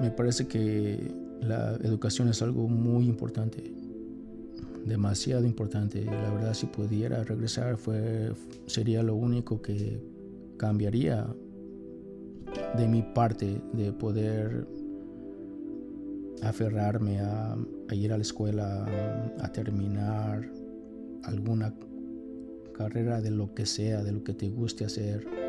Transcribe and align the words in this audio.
me 0.00 0.10
parece 0.10 0.46
que 0.46 1.10
la 1.40 1.74
educación 1.82 2.28
es 2.28 2.42
algo 2.42 2.68
muy 2.68 3.06
importante, 3.06 3.72
demasiado 4.84 5.44
importante. 5.44 6.04
La 6.04 6.30
verdad, 6.32 6.54
si 6.54 6.66
pudiera 6.66 7.22
regresar, 7.24 7.76
fue, 7.76 8.32
sería 8.66 9.02
lo 9.02 9.14
único 9.14 9.62
que 9.62 10.00
cambiaría 10.56 11.26
de 12.76 12.88
mi 12.88 13.02
parte 13.02 13.60
de 13.72 13.92
poder 13.92 14.66
aferrarme 16.42 17.20
a, 17.20 17.56
ir 17.92 18.12
a 18.12 18.16
la 18.16 18.22
escuela, 18.22 18.86
a 19.40 19.52
terminar 19.52 20.48
alguna 21.24 21.74
carrera 22.74 23.20
de 23.20 23.30
lo 23.30 23.54
que 23.54 23.66
sea, 23.66 24.02
de 24.02 24.12
lo 24.12 24.22
que 24.22 24.34
te 24.34 24.48
guste 24.48 24.84
hacer. 24.84 25.45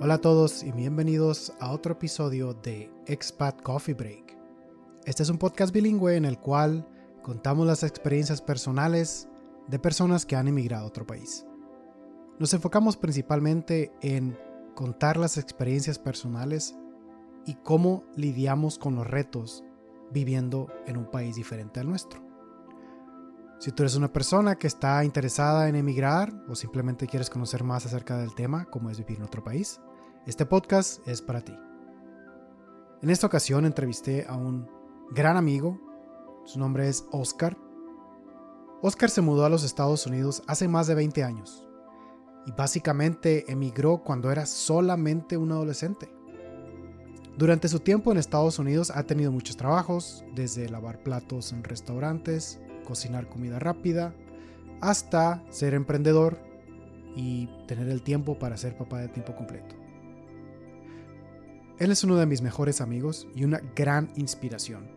Hola 0.00 0.14
a 0.14 0.20
todos 0.20 0.62
y 0.62 0.70
bienvenidos 0.70 1.52
a 1.58 1.72
otro 1.72 1.94
episodio 1.94 2.54
de 2.54 2.88
Expat 3.06 3.60
Coffee 3.62 3.94
Break. 3.94 4.38
Este 5.04 5.24
es 5.24 5.28
un 5.28 5.38
podcast 5.38 5.74
bilingüe 5.74 6.14
en 6.14 6.24
el 6.24 6.38
cual 6.38 6.86
contamos 7.24 7.66
las 7.66 7.82
experiencias 7.82 8.40
personales 8.40 9.28
de 9.66 9.80
personas 9.80 10.24
que 10.24 10.36
han 10.36 10.46
emigrado 10.46 10.84
a 10.84 10.86
otro 10.86 11.04
país. 11.04 11.44
Nos 12.38 12.54
enfocamos 12.54 12.96
principalmente 12.96 13.90
en 14.00 14.38
contar 14.76 15.16
las 15.16 15.36
experiencias 15.36 15.98
personales 15.98 16.76
y 17.44 17.54
cómo 17.54 18.04
lidiamos 18.14 18.78
con 18.78 18.94
los 18.94 19.06
retos 19.08 19.64
viviendo 20.12 20.68
en 20.86 20.96
un 20.96 21.10
país 21.10 21.34
diferente 21.34 21.80
al 21.80 21.88
nuestro. 21.88 22.22
Si 23.58 23.72
tú 23.72 23.82
eres 23.82 23.96
una 23.96 24.12
persona 24.12 24.54
que 24.54 24.68
está 24.68 25.04
interesada 25.04 25.68
en 25.68 25.74
emigrar 25.74 26.32
o 26.48 26.54
simplemente 26.54 27.08
quieres 27.08 27.28
conocer 27.28 27.64
más 27.64 27.84
acerca 27.84 28.16
del 28.16 28.36
tema, 28.36 28.66
como 28.66 28.90
es 28.90 28.98
vivir 28.98 29.16
en 29.16 29.24
otro 29.24 29.42
país, 29.42 29.80
este 30.28 30.44
podcast 30.44 31.08
es 31.08 31.22
para 31.22 31.40
ti. 31.40 31.58
En 33.00 33.08
esta 33.08 33.26
ocasión 33.26 33.64
entrevisté 33.64 34.26
a 34.28 34.36
un 34.36 34.68
gran 35.10 35.38
amigo, 35.38 35.80
su 36.44 36.58
nombre 36.58 36.86
es 36.86 37.06
Oscar. 37.12 37.56
Oscar 38.82 39.08
se 39.08 39.22
mudó 39.22 39.46
a 39.46 39.48
los 39.48 39.64
Estados 39.64 40.06
Unidos 40.06 40.42
hace 40.46 40.68
más 40.68 40.86
de 40.86 40.96
20 40.96 41.24
años 41.24 41.66
y 42.44 42.52
básicamente 42.52 43.50
emigró 43.50 44.02
cuando 44.04 44.30
era 44.30 44.44
solamente 44.44 45.38
un 45.38 45.50
adolescente. 45.50 46.10
Durante 47.38 47.68
su 47.68 47.80
tiempo 47.80 48.12
en 48.12 48.18
Estados 48.18 48.58
Unidos 48.58 48.92
ha 48.94 49.04
tenido 49.04 49.32
muchos 49.32 49.56
trabajos, 49.56 50.26
desde 50.34 50.68
lavar 50.68 51.02
platos 51.02 51.52
en 51.52 51.64
restaurantes, 51.64 52.60
cocinar 52.84 53.30
comida 53.30 53.58
rápida, 53.58 54.12
hasta 54.82 55.42
ser 55.48 55.72
emprendedor 55.72 56.36
y 57.16 57.48
tener 57.66 57.88
el 57.88 58.02
tiempo 58.02 58.38
para 58.38 58.58
ser 58.58 58.76
papá 58.76 58.98
de 58.98 59.08
tiempo 59.08 59.34
completo. 59.34 59.77
Él 61.78 61.92
es 61.92 62.02
uno 62.02 62.16
de 62.16 62.26
mis 62.26 62.42
mejores 62.42 62.80
amigos 62.80 63.28
y 63.36 63.44
una 63.44 63.60
gran 63.76 64.10
inspiración. 64.16 64.88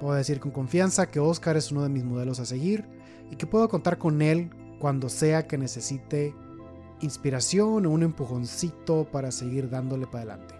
Puedo 0.00 0.14
decir 0.14 0.40
con 0.40 0.50
confianza 0.50 1.10
que 1.10 1.20
Oscar 1.20 1.56
es 1.56 1.70
uno 1.70 1.82
de 1.82 1.88
mis 1.88 2.04
modelos 2.04 2.40
a 2.40 2.46
seguir 2.46 2.84
y 3.30 3.36
que 3.36 3.46
puedo 3.46 3.68
contar 3.68 3.98
con 3.98 4.20
él 4.20 4.50
cuando 4.80 5.08
sea 5.08 5.46
que 5.46 5.56
necesite 5.56 6.34
inspiración 7.00 7.86
o 7.86 7.90
un 7.90 8.02
empujoncito 8.02 9.04
para 9.04 9.30
seguir 9.30 9.70
dándole 9.70 10.06
para 10.06 10.34
adelante. 10.34 10.54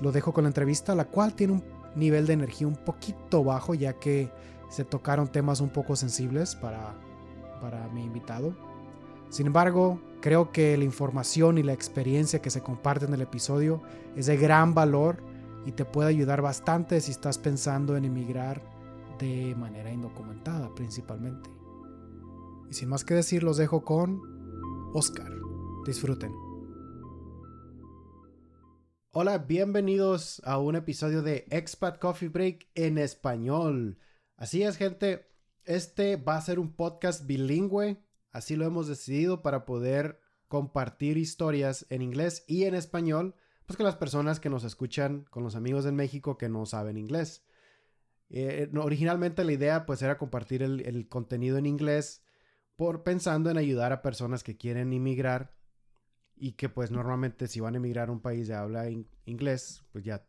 Lo 0.00 0.12
dejo 0.12 0.32
con 0.32 0.44
la 0.44 0.50
entrevista, 0.50 0.94
la 0.94 1.06
cual 1.06 1.34
tiene 1.34 1.54
un 1.54 1.64
nivel 1.96 2.26
de 2.26 2.34
energía 2.34 2.66
un 2.66 2.76
poquito 2.76 3.42
bajo, 3.42 3.74
ya 3.74 3.94
que 3.94 4.30
se 4.70 4.84
tocaron 4.84 5.28
temas 5.28 5.60
un 5.60 5.70
poco 5.70 5.96
sensibles 5.96 6.54
para, 6.54 6.94
para 7.60 7.88
mi 7.88 8.04
invitado. 8.04 8.54
Sin 9.34 9.48
embargo, 9.48 10.00
creo 10.20 10.52
que 10.52 10.76
la 10.76 10.84
información 10.84 11.58
y 11.58 11.64
la 11.64 11.72
experiencia 11.72 12.40
que 12.40 12.50
se 12.50 12.62
comparte 12.62 13.06
en 13.06 13.14
el 13.14 13.20
episodio 13.20 13.82
es 14.14 14.26
de 14.26 14.36
gran 14.36 14.74
valor 14.74 15.24
y 15.66 15.72
te 15.72 15.84
puede 15.84 16.10
ayudar 16.10 16.40
bastante 16.40 17.00
si 17.00 17.10
estás 17.10 17.38
pensando 17.38 17.96
en 17.96 18.04
emigrar 18.04 18.62
de 19.18 19.56
manera 19.56 19.90
indocumentada 19.90 20.72
principalmente. 20.76 21.50
Y 22.70 22.74
sin 22.74 22.88
más 22.88 23.04
que 23.04 23.14
decir, 23.14 23.42
los 23.42 23.56
dejo 23.56 23.84
con 23.84 24.22
Oscar. 24.94 25.32
Disfruten. 25.84 26.32
Hola, 29.10 29.38
bienvenidos 29.38 30.42
a 30.44 30.58
un 30.58 30.76
episodio 30.76 31.22
de 31.22 31.44
Expat 31.50 31.98
Coffee 31.98 32.28
Break 32.28 32.68
en 32.76 32.98
español. 32.98 33.98
Así 34.36 34.62
es, 34.62 34.76
gente. 34.76 35.26
Este 35.64 36.14
va 36.14 36.36
a 36.36 36.40
ser 36.40 36.60
un 36.60 36.70
podcast 36.70 37.26
bilingüe. 37.26 38.00
Así 38.34 38.56
lo 38.56 38.66
hemos 38.66 38.88
decidido 38.88 39.42
para 39.42 39.64
poder 39.64 40.20
compartir 40.48 41.18
historias 41.18 41.86
en 41.88 42.02
inglés 42.02 42.44
y 42.48 42.64
en 42.64 42.74
español, 42.74 43.36
pues 43.64 43.76
con 43.76 43.86
las 43.86 43.94
personas 43.94 44.40
que 44.40 44.50
nos 44.50 44.64
escuchan, 44.64 45.24
con 45.30 45.44
los 45.44 45.54
amigos 45.54 45.86
en 45.86 45.94
México 45.94 46.36
que 46.36 46.48
no 46.48 46.66
saben 46.66 46.98
inglés. 46.98 47.46
Eh, 48.30 48.68
originalmente 48.76 49.44
la 49.44 49.52
idea 49.52 49.86
pues 49.86 50.02
era 50.02 50.18
compartir 50.18 50.64
el, 50.64 51.08
contenido 51.08 51.58
en 51.58 51.66
inglés 51.66 52.24
por 52.74 53.04
pensando 53.04 53.50
en 53.50 53.56
ayudar 53.56 53.92
a 53.92 54.02
personas 54.02 54.42
que 54.42 54.56
quieren 54.56 54.92
inmigrar 54.92 55.54
y 56.34 56.54
que 56.54 56.68
pues 56.68 56.90
normalmente 56.90 57.46
si 57.46 57.60
van 57.60 57.74
a 57.74 57.76
emigrar 57.76 58.08
a 58.08 58.12
un 58.12 58.20
país 58.20 58.48
de 58.48 58.54
habla 58.54 58.90
inglés, 59.26 59.84
pues 59.92 60.02
ya, 60.02 60.26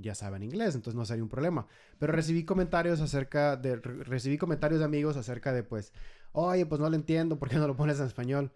ya 0.00 0.14
saben 0.14 0.42
inglés, 0.44 0.76
entonces 0.76 0.96
no 0.96 1.04
sería 1.04 1.24
un 1.24 1.28
problema. 1.28 1.66
Pero 1.98 2.14
recibí 2.14 2.46
comentarios 2.46 3.02
acerca 3.02 3.58
de, 3.58 3.76
recibí 3.76 4.38
comentarios 4.38 4.78
de 4.78 4.86
amigos 4.86 5.18
acerca 5.18 5.52
de 5.52 5.62
pues, 5.62 5.92
oye, 6.32 6.66
pues 6.66 6.80
no 6.80 6.88
lo 6.88 6.96
entiendo, 6.96 7.38
¿por 7.38 7.48
qué 7.48 7.56
no 7.56 7.66
lo 7.66 7.76
pones 7.76 7.98
en 8.00 8.06
español? 8.06 8.52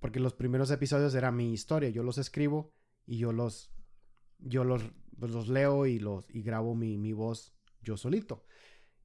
Porque 0.00 0.20
los 0.20 0.34
primeros 0.34 0.70
episodios 0.70 1.14
era 1.14 1.30
mi 1.30 1.52
historia, 1.52 1.90
yo 1.90 2.02
los 2.02 2.18
escribo 2.18 2.72
y 3.06 3.18
yo 3.18 3.32
los, 3.32 3.72
yo 4.38 4.64
los, 4.64 4.82
pues, 5.18 5.32
los 5.32 5.48
leo 5.48 5.86
y, 5.86 5.98
los, 5.98 6.28
y 6.30 6.42
grabo 6.42 6.74
mi, 6.74 6.98
mi 6.98 7.12
voz 7.12 7.54
yo 7.82 7.96
solito. 7.96 8.44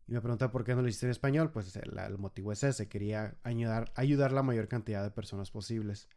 Y 0.07 0.13
me 0.13 0.21
pregunta 0.21 0.51
por 0.51 0.63
qué 0.63 0.73
no 0.73 0.81
lo 0.81 0.87
hiciste 0.87 1.05
en 1.05 1.11
español. 1.11 1.51
Pues 1.51 1.75
el, 1.75 2.17
motivo 2.17 2.51
es 2.51 2.63
ese, 2.63 2.87
quería 2.87 3.37
ayudar, 3.43 3.91
ayudar 3.95 4.31
la 4.31 4.43
mayor 4.43 4.67
cantidad 4.67 5.03
de 5.03 5.11
personas 5.11 5.51
posibles. 5.51 6.07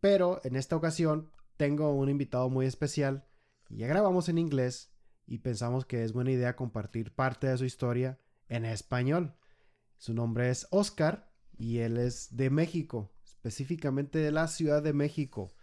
Pero 0.00 0.40
en 0.44 0.56
esta 0.56 0.76
ocasión 0.76 1.30
tengo 1.56 1.92
un 1.92 2.08
invitado 2.08 2.48
muy 2.48 2.66
especial. 2.66 3.26
Ya 3.68 3.86
grabamos 3.86 4.28
en 4.28 4.38
inglés 4.38 4.92
y 5.26 5.38
pensamos 5.38 5.84
que 5.84 6.04
es 6.04 6.12
buena 6.12 6.32
idea 6.32 6.56
compartir 6.56 7.14
parte 7.14 7.46
de 7.46 7.58
su 7.58 7.64
historia 7.64 8.18
en 8.48 8.64
español. 8.64 9.36
Su 9.98 10.14
nombre 10.14 10.50
es 10.50 10.66
Oscar 10.70 11.30
y 11.58 11.78
él 11.78 11.96
es 11.96 12.36
de 12.36 12.50
México, 12.50 13.10
específicamente 13.24 14.18
de 14.18 14.32
la 14.32 14.48
Ciudad 14.48 14.82
de 14.82 14.92
México. 14.92 15.54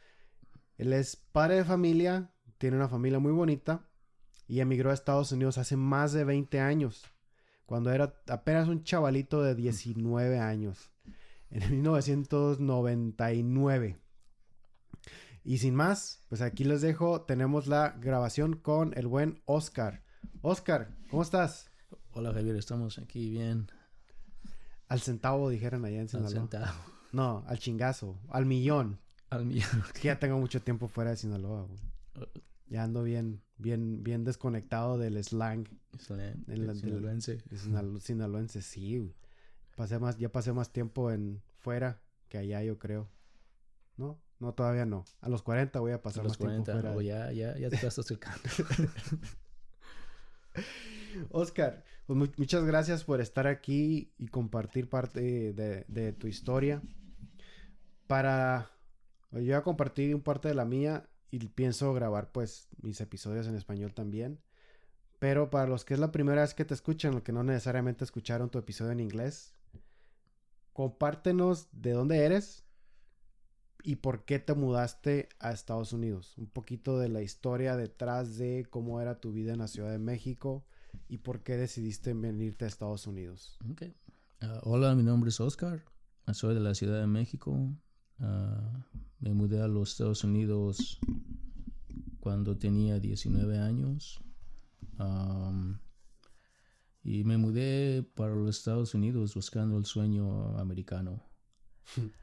Él 0.77 0.93
es 0.93 1.15
padre 1.15 1.57
de 1.57 1.65
familia, 1.65 2.31
tiene 2.57 2.77
una 2.77 2.89
familia 2.89 3.19
muy 3.19 3.31
bonita 3.31 3.87
y 4.47 4.59
emigró 4.59 4.89
a 4.91 4.93
Estados 4.93 5.31
Unidos 5.31 5.57
hace 5.57 5.77
más 5.77 6.13
de 6.13 6.23
20 6.23 6.59
años, 6.59 7.05
cuando 7.65 7.91
era 7.91 8.21
apenas 8.27 8.67
un 8.67 8.83
chavalito 8.83 9.41
de 9.43 9.55
19 9.55 10.39
años, 10.39 10.91
en 11.49 11.71
1999. 11.71 13.97
Y 15.43 15.57
sin 15.57 15.73
más, 15.73 16.23
pues 16.29 16.41
aquí 16.41 16.63
les 16.63 16.81
dejo, 16.81 17.21
tenemos 17.21 17.65
la 17.67 17.97
grabación 17.99 18.55
con 18.55 18.93
el 18.95 19.07
buen 19.07 19.41
Oscar. 19.45 20.03
Oscar, 20.41 20.95
¿cómo 21.09 21.23
estás? 21.23 21.71
Hola 22.11 22.31
Javier, 22.33 22.57
estamos 22.57 22.99
aquí 22.99 23.31
bien. 23.31 23.67
Al 24.91 24.99
centavo 24.99 25.49
dijeron 25.49 25.85
allá 25.85 26.01
en 26.01 26.09
Sinaloa. 26.09 26.27
Al 26.27 26.35
centavo. 26.35 26.77
No, 27.13 27.45
al 27.47 27.59
chingazo, 27.59 28.19
al 28.27 28.45
millón. 28.45 28.99
Al 29.29 29.45
millón. 29.45 29.69
que 29.93 30.09
ya 30.09 30.19
tengo 30.19 30.37
mucho 30.37 30.61
tiempo 30.61 30.89
fuera 30.89 31.11
de 31.11 31.15
Sinaloa, 31.15 31.61
güey. 31.61 31.79
Ya 32.67 32.83
ando 32.83 33.01
bien, 33.01 33.41
bien, 33.57 34.03
bien 34.03 34.25
desconectado 34.25 34.97
del 34.97 35.23
slang. 35.23 35.65
Slang. 35.97 36.43
Sinaloense. 36.75 37.41
sinaloense, 38.01 38.61
sí, 38.61 38.97
güey. 38.97 39.15
Pasé 39.77 39.97
más, 39.97 40.17
ya 40.17 40.29
pasé 40.29 40.51
más 40.51 40.73
tiempo 40.73 41.09
en 41.09 41.41
fuera 41.59 42.01
que 42.27 42.39
allá, 42.39 42.61
yo 42.61 42.77
creo. 42.77 43.09
¿No? 43.95 44.21
No, 44.39 44.53
todavía 44.53 44.85
no. 44.85 45.05
A 45.21 45.29
los 45.29 45.41
40 45.41 45.79
voy 45.79 45.93
a 45.93 46.01
pasar 46.01 46.25
a 46.25 46.27
los 46.27 46.35
40, 46.35 46.69
tiempo 46.69 46.93
fuera. 46.93 47.01
ya, 47.01 47.31
ya, 47.31 47.57
ya 47.57 47.69
te 47.69 47.75
estás 47.75 47.97
acercando. 47.97 48.41
Oscar, 51.31 51.85
pues 52.05 52.19
muchas 52.37 52.63
gracias 52.65 53.03
por 53.03 53.21
estar 53.21 53.47
aquí 53.47 54.11
y 54.17 54.27
compartir 54.27 54.89
parte 54.89 55.53
de, 55.53 56.13
tu 56.13 56.27
historia. 56.27 56.81
Para... 58.07 58.71
Yo 59.31 59.39
voy 59.39 59.53
a 59.53 59.63
compartir 59.63 60.13
un 60.13 60.21
parte 60.21 60.49
de 60.49 60.55
la 60.55 60.65
mía 60.65 61.07
y 61.29 61.39
pienso 61.47 61.93
grabar 61.93 62.31
pues 62.33 62.67
mis 62.81 62.99
episodios 62.99 63.47
en 63.47 63.55
español 63.55 63.93
también. 63.93 64.41
Pero 65.19 65.49
para 65.49 65.67
los 65.67 65.85
que 65.85 65.93
es 65.93 65.99
la 65.99 66.11
primera 66.11 66.41
vez 66.41 66.53
que 66.53 66.65
te 66.65 66.73
escuchan, 66.73 67.13
los 67.13 67.23
que 67.23 67.31
no 67.31 67.43
necesariamente 67.43 68.03
escucharon 68.03 68.49
tu 68.49 68.59
episodio 68.59 68.91
en 68.91 68.99
inglés, 68.99 69.53
compártenos 70.73 71.69
de 71.71 71.91
dónde 71.91 72.25
eres, 72.25 72.65
y 73.83 73.97
por 73.97 74.25
qué 74.25 74.39
te 74.39 74.53
mudaste 74.53 75.29
a 75.39 75.51
Estados 75.51 75.93
Unidos. 75.93 76.37
Un 76.37 76.47
poquito 76.47 76.99
de 76.99 77.09
la 77.09 77.21
historia 77.21 77.75
detrás 77.75 78.37
de 78.37 78.65
cómo 78.69 79.01
era 79.01 79.19
tu 79.19 79.31
vida 79.31 79.53
en 79.53 79.59
la 79.59 79.67
Ciudad 79.67 79.91
de 79.91 79.99
México 79.99 80.65
y 81.07 81.17
por 81.17 81.43
qué 81.43 81.57
decidiste 81.57 82.13
venirte 82.13 82.65
a 82.65 82.67
Estados 82.67 83.07
Unidos. 83.07 83.57
Okay. 83.71 83.95
Ah, 84.41 84.59
hola, 84.63 84.95
mi 84.95 85.03
nombre 85.03 85.29
es 85.29 85.39
Oscar. 85.39 85.83
Soy 86.33 86.53
de 86.53 86.61
la 86.61 86.73
Ciudad 86.75 86.99
de 86.99 87.07
México. 87.07 87.75
Ah, 88.19 88.85
me 89.19 89.33
mudé 89.33 89.61
a 89.61 89.67
los 89.67 89.91
Estados 89.91 90.23
Unidos 90.23 90.99
cuando 92.19 92.57
tenía 92.57 92.99
19 92.99 93.59
años. 93.59 94.21
y 97.03 97.23
me 97.23 97.37
mudé 97.37 98.03
para 98.03 98.35
los 98.35 98.57
Estados 98.57 98.93
Unidos 98.93 99.33
buscando 99.33 99.77
el 99.77 99.85
sueño 99.85 100.57
americano. 100.57 101.23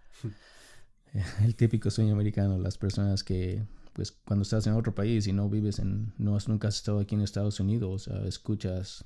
el 1.44 1.54
típico 1.56 1.90
sueño 1.90 2.12
americano, 2.12 2.58
las 2.58 2.78
personas 2.78 3.24
que, 3.24 3.66
pues, 3.98 4.12
cuando 4.12 4.44
estás 4.44 4.64
en 4.68 4.74
otro 4.74 4.94
país 4.94 5.26
y 5.26 5.32
no 5.32 5.50
vives 5.50 5.80
en, 5.80 6.12
no 6.18 6.36
has, 6.36 6.46
nunca 6.46 6.68
has 6.68 6.76
estado 6.76 7.00
aquí 7.00 7.16
en 7.16 7.20
Estados 7.20 7.58
Unidos, 7.58 8.06
escuchas 8.26 9.04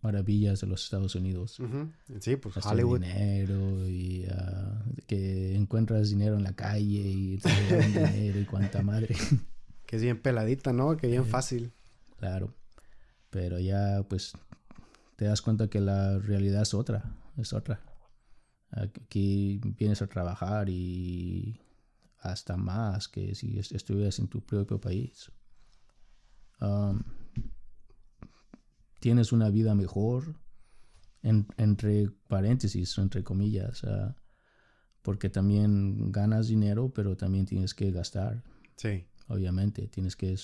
maravillas 0.00 0.60
de 0.62 0.66
los 0.66 0.82
Estados 0.82 1.14
Unidos. 1.14 1.58
Sí, 2.18 2.34
pues 2.34 2.56
Hollywood. 2.66 3.02
dinero 3.02 3.88
y 3.88 4.26
ah, 4.32 4.84
que 5.06 5.54
encuentras 5.54 6.10
dinero 6.10 6.34
en 6.34 6.42
la 6.42 6.54
calle 6.54 7.02
y 7.02 7.38
te 7.38 7.50
dinero 7.86 8.40
y 8.40 8.44
cuánta 8.44 8.82
madre. 8.82 9.14
Que 9.86 9.96
es 9.96 10.02
bien 10.02 10.20
peladita, 10.20 10.72
¿no? 10.72 10.96
Que 10.96 11.06
bien 11.06 11.24
fácil. 11.24 11.72
Claro. 12.18 12.52
Pero 13.30 13.60
ya, 13.60 14.04
pues, 14.08 14.32
te 15.14 15.26
das 15.26 15.40
cuenta 15.40 15.68
que 15.68 15.78
la 15.80 16.18
realidad 16.18 16.62
es 16.62 16.74
otra, 16.74 17.14
es 17.36 17.52
otra. 17.52 17.80
Aquí 18.70 19.60
vienes 19.78 20.02
a 20.02 20.08
trabajar 20.08 20.68
y 20.68 21.60
hasta 22.22 22.56
más 22.56 23.08
que 23.08 23.34
si 23.34 23.58
estuvieras 23.58 24.18
en 24.20 24.28
tu 24.28 24.40
propio 24.40 24.80
país. 24.80 25.30
Um, 26.60 27.02
tienes 29.00 29.32
una 29.32 29.50
vida 29.50 29.74
mejor, 29.74 30.36
entre 31.22 32.10
paréntesis, 32.28 32.96
entre 32.98 33.24
comillas, 33.24 33.82
ah, 33.84 34.16
porque 35.02 35.28
también 35.28 36.12
ganas 36.12 36.46
dinero, 36.46 36.92
pero 36.94 37.16
también 37.16 37.44
tienes 37.44 37.74
que 37.74 37.90
gastar. 37.90 38.44
Sí. 38.76 39.04
Obviamente, 39.26 39.88
tienes 39.88 40.14
que 40.14 40.36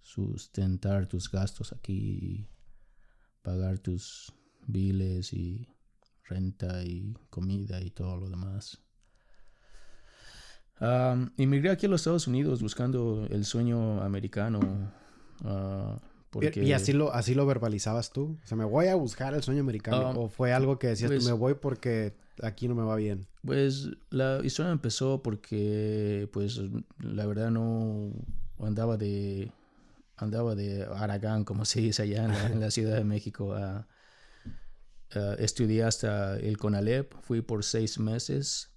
sustentar 0.00 1.06
tus 1.06 1.30
gastos 1.30 1.72
aquí, 1.72 2.48
pagar 3.42 3.78
tus 3.78 4.32
biles 4.66 5.34
y 5.34 5.68
renta 6.24 6.82
y 6.82 7.14
comida 7.28 7.82
y 7.82 7.90
todo 7.90 8.16
lo 8.16 8.30
demás. 8.30 8.85
Um, 10.80 11.30
emigré 11.38 11.70
aquí 11.70 11.86
a 11.86 11.88
los 11.88 12.02
Estados 12.02 12.26
Unidos 12.26 12.60
buscando 12.62 13.26
el 13.30 13.44
sueño 13.44 14.02
americano. 14.02 14.60
Ah, 15.44 15.98
¿Y 16.54 16.72
así 16.72 16.92
lo, 16.92 17.12
así 17.14 17.34
lo 17.34 17.46
verbalizabas 17.46 18.12
tú? 18.12 18.38
O 18.44 18.46
sea, 18.46 18.58
¿me 18.58 18.64
voy 18.64 18.86
a 18.88 18.94
buscar 18.94 19.32
el 19.34 19.42
sueño 19.42 19.60
americano? 19.60 20.10
¿O 20.10 20.28
fue 20.28 20.52
algo 20.52 20.78
que 20.78 20.88
decías, 20.88 21.10
pues 21.10 21.24
me 21.24 21.32
voy 21.32 21.54
porque 21.54 22.14
aquí 22.42 22.68
no 22.68 22.74
me 22.74 22.82
va 22.82 22.96
bien? 22.96 23.26
Pues 23.44 23.88
la 24.10 24.40
historia 24.44 24.70
empezó 24.70 25.22
porque, 25.22 26.28
pues, 26.32 26.60
la 26.98 27.26
verdad 27.26 27.50
no 27.50 28.12
andaba 28.58 28.96
de... 28.96 29.50
Andaba 30.18 30.54
de 30.54 30.86
Aragán, 30.96 31.44
como 31.44 31.66
se 31.66 31.80
dice 31.82 32.02
allá 32.02 32.24
en 32.46 32.60
la, 32.60 32.70
Ciudad 32.70 32.96
de 32.96 33.04
México. 33.04 33.52
a 33.52 33.86
uh, 35.14 35.34
estudié 35.38 35.84
hasta 35.84 36.38
el 36.38 36.56
CONALEP, 36.56 37.12
fui 37.20 37.42
por 37.42 37.64
seis 37.64 37.98
meses 37.98 38.70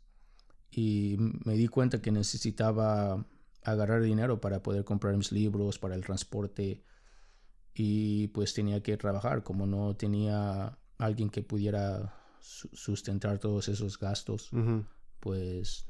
y 0.71 1.17
me 1.45 1.55
di 1.55 1.67
cuenta 1.67 2.01
que 2.01 2.11
necesitaba 2.11 3.25
agarrar 3.63 4.01
dinero 4.01 4.39
para 4.39 4.61
poder 4.61 4.83
comprar 4.83 5.15
mis 5.17 5.31
libros, 5.31 5.79
para 5.79 5.95
el 5.95 6.03
transporte 6.03 6.83
y 7.73 8.27
pues 8.29 8.53
tenía 8.53 8.81
que 8.81 8.97
trabajar. 8.97 9.43
Como 9.43 9.65
no 9.65 9.95
tenía 9.95 10.77
alguien 10.97 11.29
que 11.29 11.41
pudiera 11.41 12.13
sustentar 12.41 13.39
todos 13.39 13.67
esos 13.67 13.99
gastos 13.99 14.49
pues 15.19 15.85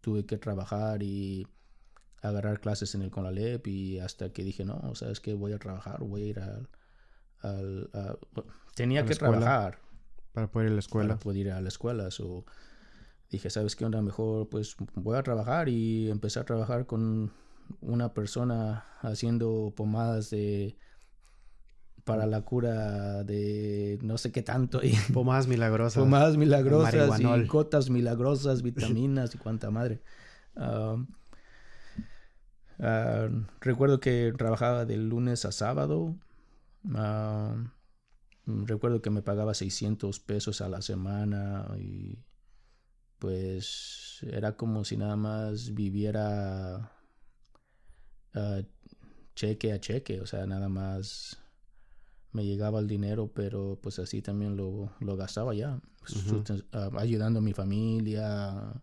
tuve 0.00 0.24
que 0.24 0.38
trabajar 0.38 1.02
y 1.02 1.46
agarrar 2.22 2.60
clases 2.60 2.94
en 2.94 3.02
el 3.02 3.10
CONALEP 3.10 3.66
y 3.66 3.98
hasta 3.98 4.32
que 4.32 4.44
dije 4.44 4.64
no 4.64 4.94
sabes 4.94 5.20
que 5.20 5.34
voy 5.34 5.52
a 5.52 5.58
trabajar 5.58 6.00
voy 6.00 6.22
a 6.22 6.26
ir 6.26 6.40
al, 6.40 6.68
al 7.42 8.18
tenía 8.74 9.04
que 9.04 9.14
trabajar 9.14 9.78
para 10.32 10.50
poder 10.50 10.68
ir 10.68 10.72
a 10.72 10.74
la 10.74 10.80
escuela. 10.80 11.08
para 11.08 11.20
poder 11.20 11.38
ir 11.38 11.50
a 11.50 11.60
la 11.60 11.68
escuela 11.68 12.10
dije 13.30 13.48
sabes 13.50 13.76
qué 13.76 13.84
onda 13.84 14.02
mejor 14.02 14.48
pues 14.48 14.76
voy 14.94 15.16
a 15.16 15.22
trabajar 15.22 15.68
y 15.68 16.10
empecé 16.10 16.40
a 16.40 16.44
trabajar 16.44 16.86
con 16.86 17.32
una 17.80 18.12
persona 18.12 18.84
haciendo 19.00 19.72
pomadas 19.76 20.30
de 20.30 20.76
para 22.04 22.26
la 22.26 22.42
cura 22.42 23.22
de 23.22 23.98
no 24.02 24.18
sé 24.18 24.32
qué 24.32 24.42
tanto 24.42 24.82
y 24.82 24.92
pomadas 25.14 25.46
milagrosas. 25.46 26.02
pomadas 26.02 26.36
milagrosas 26.36 27.20
y 27.20 27.46
gotas 27.46 27.90
milagrosas 27.90 28.62
vitaminas 28.64 29.34
y 29.34 29.38
cuanta 29.38 29.70
madre. 29.70 30.02
Recuerdo 33.60 34.00
que 34.00 34.32
trabajaba 34.36 34.84
de 34.86 34.96
lunes 34.96 35.44
a 35.44 35.52
sábado 35.52 36.16
recuerdo 38.46 39.02
que 39.02 39.10
me 39.10 39.22
pagaba 39.22 39.54
600 39.54 40.18
pesos 40.20 40.60
a 40.60 40.68
la 40.68 40.82
semana 40.82 41.66
y 41.78 42.18
pues 43.20 44.18
era 44.22 44.56
como 44.56 44.84
si 44.84 44.96
nada 44.96 45.14
más 45.14 45.74
viviera 45.74 46.90
cheque 49.34 49.72
a 49.72 49.80
cheque, 49.80 50.20
o 50.20 50.26
sea, 50.26 50.46
nada 50.46 50.68
más 50.68 51.38
me 52.32 52.44
llegaba 52.44 52.80
el 52.80 52.86
dinero, 52.86 53.30
pero 53.32 53.78
pues 53.82 53.98
así 53.98 54.22
también 54.22 54.56
lo, 54.56 54.92
lo 55.00 55.16
gastaba 55.16 55.54
ya, 55.54 55.80
ah, 56.72 56.90
ayudando 56.96 57.40
a 57.40 57.42
mi 57.42 57.52
familia, 57.52 58.82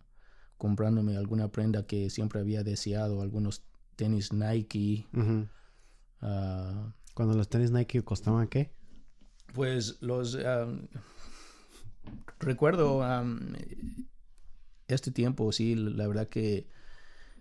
comprándome 0.56 1.16
alguna 1.16 1.50
prenda 1.50 1.86
que 1.86 2.08
siempre 2.08 2.40
había 2.40 2.62
deseado, 2.62 3.22
algunos 3.22 3.64
tenis 3.96 4.32
Nike. 4.32 5.06
Ah, 6.20 6.92
Cuando 7.14 7.34
los 7.34 7.48
tenis 7.48 7.72
Nike 7.72 8.02
costaban 8.02 8.48
qué? 8.48 8.72
Pues 9.54 9.98
los... 10.00 10.38
recuerdo 12.38 13.02
este 14.88 15.10
tiempo, 15.10 15.52
sí, 15.52 15.74
la 15.74 16.06
verdad 16.06 16.28
que 16.28 16.66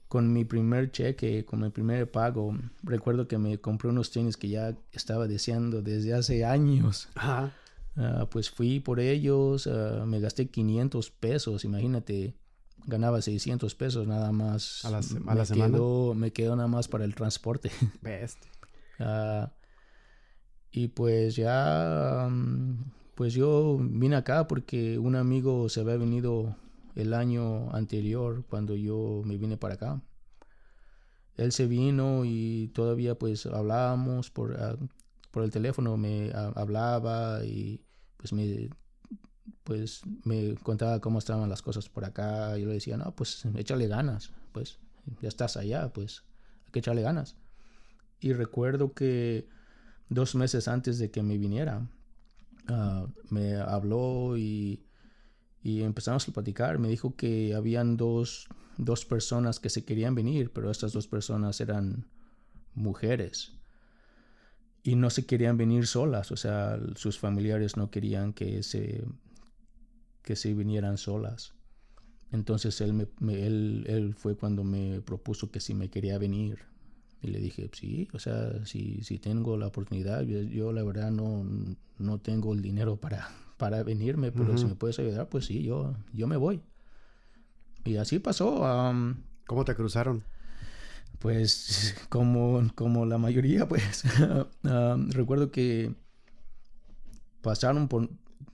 con 0.07 0.31
mi 0.31 0.45
primer 0.45 0.91
cheque, 0.91 1.45
con 1.45 1.61
mi 1.61 1.69
primer 1.69 2.09
pago, 2.09 2.57
recuerdo 2.83 3.27
que 3.27 3.37
me 3.37 3.59
compré 3.59 3.89
unos 3.89 4.11
tenis 4.11 4.37
que 4.37 4.49
ya 4.49 4.77
estaba 4.91 5.27
deseando 5.27 5.81
desde 5.81 6.13
hace 6.13 6.45
años. 6.45 7.09
Ajá. 7.15 7.51
Ah, 7.97 8.27
pues 8.29 8.49
fui 8.49 8.79
por 8.79 8.99
ellos, 8.99 9.67
ah, 9.67 10.05
me 10.05 10.19
gasté 10.19 10.47
500 10.47 11.09
pesos, 11.11 11.65
imagínate, 11.65 12.35
ganaba 12.85 13.21
600 13.21 13.75
pesos 13.75 14.07
nada 14.07 14.31
más. 14.31 14.85
A 14.85 14.91
la, 14.91 15.01
semana. 15.01 15.43
me 16.15 16.31
quedó 16.31 16.55
nada 16.55 16.67
más 16.67 16.87
para 16.87 17.05
el 17.05 17.15
transporte. 17.15 17.71
Best. 18.01 18.37
Ah, 18.99 19.51
y 20.71 20.89
pues 20.89 21.35
ya, 21.35 22.29
pues 23.15 23.33
yo 23.33 23.77
vine 23.79 24.15
acá 24.15 24.47
porque 24.47 24.99
un 24.99 25.15
amigo 25.15 25.69
se 25.69 25.81
había 25.81 25.97
venido 25.97 26.55
el 26.97 27.13
año 27.13 27.71
anterior 27.73 28.43
cuando 28.49 28.75
yo 28.75 29.21
me 29.23 29.37
vine 29.37 29.55
para 29.55 29.75
acá. 29.75 30.01
Él 31.35 31.51
se 31.51 31.67
vino 31.67 32.25
y 32.25 32.71
todavía 32.73 33.15
pues 33.15 33.45
hablábamos 33.45 34.31
por, 34.31 34.59
ah, 34.59 34.75
por 35.29 35.43
el 35.43 35.51
teléfono, 35.51 35.95
me 35.95 36.31
hablaba 36.33 37.45
y 37.45 37.79
pues 38.17 38.33
me, 38.33 38.69
pues 39.63 40.01
me 40.23 40.55
contaba 40.55 40.99
cómo 40.99 41.19
estaban 41.19 41.47
las 41.49 41.61
cosas 41.61 41.87
por 41.87 42.03
acá. 42.03 42.57
Yo 42.57 42.67
le 42.67 42.73
decía, 42.73 42.97
no, 42.97 43.15
pues 43.15 43.45
échale 43.55 43.87
ganas, 43.87 44.31
pues 44.51 44.79
ya 45.21 45.27
estás 45.27 45.55
allá, 45.55 45.93
pues 45.93 46.23
hay 46.65 46.71
que 46.71 46.79
echarle 46.79 47.03
ganas. 47.03 47.35
Y 48.19 48.33
recuerdo 48.33 48.93
que 48.93 49.47
dos 50.09 50.33
meses 50.33 50.67
antes 50.67 50.97
de 50.97 51.11
que 51.11 51.21
me 51.21 51.37
viniera, 51.37 51.87
ah, 52.67 53.05
me 53.29 53.57
habló 53.57 54.35
y 54.35 54.86
y 55.63 55.81
empezamos 55.81 56.27
a 56.27 56.31
platicar. 56.31 56.79
Me 56.79 56.87
dijo 56.87 57.15
que 57.15 57.53
habían 57.55 57.97
dos, 57.97 58.47
dos 58.77 59.05
personas 59.05 59.59
que 59.59 59.69
se 59.69 59.85
querían 59.85 60.15
venir, 60.15 60.51
pero 60.51 60.71
estas 60.71 60.93
dos 60.93 61.07
personas 61.07 61.59
eran 61.61 62.05
mujeres 62.73 63.57
y 64.87 64.95
no 64.95 65.09
se 65.09 65.25
querían 65.25 65.57
venir 65.57 65.85
solas, 65.85 66.31
o 66.31 66.37
sea, 66.37 66.79
sus 66.95 67.19
familiares 67.19 67.75
no 67.75 67.91
querían 67.91 68.31
que 68.31 68.63
se, 68.63 69.03
que 70.21 70.37
se 70.37 70.53
vinieran 70.53 70.97
solas. 70.97 71.55
Entonces 72.31 72.79
él, 72.79 72.93
me, 72.93 73.45
él, 73.45 73.83
él, 73.87 74.13
fue 74.13 74.37
cuando 74.37 74.63
me 74.63 75.01
propuso 75.01 75.51
que 75.51 75.59
si 75.59 75.73
me 75.73 75.89
quería 75.89 76.17
venir. 76.17 76.59
Y 77.21 77.27
le 77.27 77.39
dije, 77.41 77.69
sí, 77.73 78.07
o 78.13 78.19
sea, 78.19 78.65
si, 78.65 79.03
si 79.03 79.19
tengo 79.19 79.57
la 79.57 79.67
oportunidad, 79.67 80.21
yo, 80.21 80.41
yo 80.41 80.71
la 80.71 80.83
verdad 80.83 81.11
no, 81.11 81.45
no 81.97 82.19
tengo 82.19 82.53
el 82.53 82.61
dinero 82.61 82.95
para, 82.95 83.27
para 83.57 83.83
venirme, 83.83 84.31
pero 84.31 84.57
si 84.57 84.65
me 84.65 84.75
puedes 84.75 84.99
ayudar, 84.99 85.29
pues 85.29 85.45
sí, 85.45 85.63
yo, 85.63 85.95
yo 86.13 86.27
me 86.27 86.37
voy. 86.37 86.61
Y 87.83 87.97
así 87.97 88.19
pasó. 88.19 88.61
¿Cómo 89.47 89.65
te 89.65 89.75
cruzaron? 89.75 90.23
Pues 91.19 91.95
como, 92.09 92.61
como 92.75 93.05
la 93.05 93.17
mayoría, 93.17 93.67
pues 93.69 94.03
recuerdo 95.09 95.51
que 95.51 95.95
pasaron 97.41 97.87
por, 97.87 98.09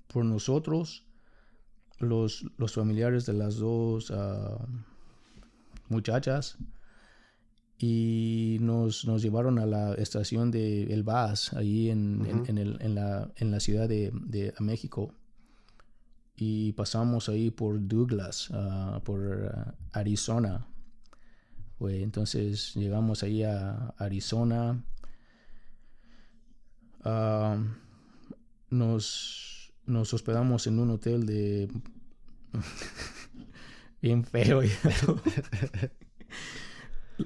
por 0.07 0.24
nosotros 0.24 1.05
los, 2.00 2.45
los 2.57 2.74
familiares 2.74 3.25
de 3.25 3.33
las 3.33 3.57
dos 3.57 4.13
muchachas 5.89 6.57
y 7.77 8.58
nos, 8.62 9.06
nos, 9.06 9.22
llevaron 9.22 9.60
a 9.60 9.65
la 9.65 9.94
estación 9.96 10.51
de 10.51 10.84
El 10.94 11.03
Vaz, 11.03 11.53
ahí 11.53 11.89
en, 11.89 12.46
en, 12.48 12.58
el, 12.58 12.77
en, 12.82 12.96
la, 12.96 13.32
en, 13.36 13.51
la, 13.51 13.60
ciudad 13.60 13.89
de, 13.89 14.12
de 14.13 14.53
México. 14.60 15.13
Y 16.36 16.74
pasamos 16.74 17.30
ahí 17.30 17.51
por 17.51 17.86
Douglas, 17.88 18.50
uh, 18.50 19.01
por 19.03 19.20
uh, 19.20 19.72
Arizona. 19.92 20.68
entonces 21.80 22.74
llegamos 22.75 23.24
ahí 23.24 23.44
a 23.44 23.94
Arizona. 23.98 24.84
Uh, 27.06 27.65
nos, 28.70 29.74
nos 29.86 30.13
hospedamos 30.13 30.68
en 30.68 30.80
un 30.80 30.92
hotel 30.92 31.25
de... 31.25 31.70
bien 34.01 34.24
feo. 34.24 34.62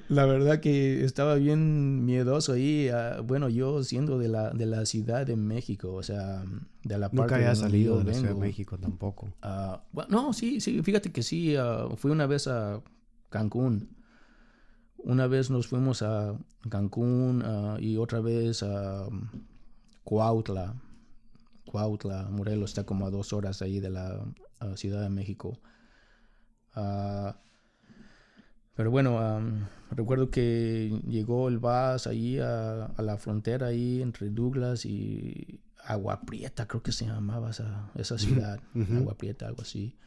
La 0.10 0.26
verdad 0.26 0.60
que 0.60 1.04
estaba 1.04 1.36
bien 1.36 2.06
miedoso 2.06 2.54
ahí. 2.54 2.90
Ah, 2.90 3.22
bueno, 3.24 3.50
yo 3.50 3.84
siendo 3.84 4.20
de 4.20 4.28
la, 4.28 4.52
de 4.52 4.66
la 4.66 4.86
Ciudad 4.86 5.26
de 5.26 5.36
México, 5.36 5.94
o 5.94 6.04
sea, 6.04 6.44
de 6.84 6.98
la 6.98 7.10
parte 7.10 7.22
Nunca 7.22 7.36
había 7.36 7.56
salido 7.56 8.00
de 8.00 8.06
la 8.06 8.14
Ciudad 8.14 8.34
de 8.34 8.40
México 8.40 8.78
tampoco. 8.78 9.28
Uh, 9.44 9.78
bueno, 9.92 10.10
no, 10.10 10.34
sí, 10.34 10.60
sí, 10.60 10.82
fíjate 10.84 11.12
que 11.12 11.24
sí. 11.24 11.56
Uh, 11.58 11.96
fui 11.96 12.12
una 12.12 12.26
vez 12.28 12.48
a 12.48 12.82
Cancún. 13.30 13.96
Una 14.98 15.28
vez 15.28 15.50
nos 15.50 15.68
fuimos 15.68 16.02
a 16.02 16.38
Cancún 16.70 17.44
y 17.80 17.98
otra 17.98 18.20
vez 18.20 18.64
a 18.64 19.08
Cuautla. 20.04 20.76
Cuautla, 21.66 22.30
Morelos, 22.30 22.72
está 22.72 22.84
como 22.84 23.06
a 23.06 23.10
dos 23.10 23.32
horas 23.32 23.62
ahí 23.62 23.80
de 23.80 23.90
la 23.90 24.26
Ciudad 24.76 25.02
de 25.02 25.10
México. 25.10 25.60
Pero 28.78 28.92
bueno, 28.92 29.20
recuerdo 29.90 30.30
que 30.30 31.02
llegó 31.08 31.48
el 31.50 31.58
bus 31.58 32.06
ahí 32.06 32.38
a, 32.38 32.94
la 33.00 33.18
frontera 33.18 33.68
ahí 33.68 34.04
entre 34.04 34.30
Douglas 34.30 34.86
y 34.86 35.60
Agua 35.84 36.22
Prieta, 36.22 36.68
creo 36.68 36.84
que 36.84 36.92
se 36.92 37.08
llamaba 37.08 37.50
esa, 37.50 37.90
esa 37.96 38.20
ciudad, 38.20 38.60
Agua 38.96 39.16
Prieta, 39.18 39.48
algo 39.48 39.64
así. 39.64 39.98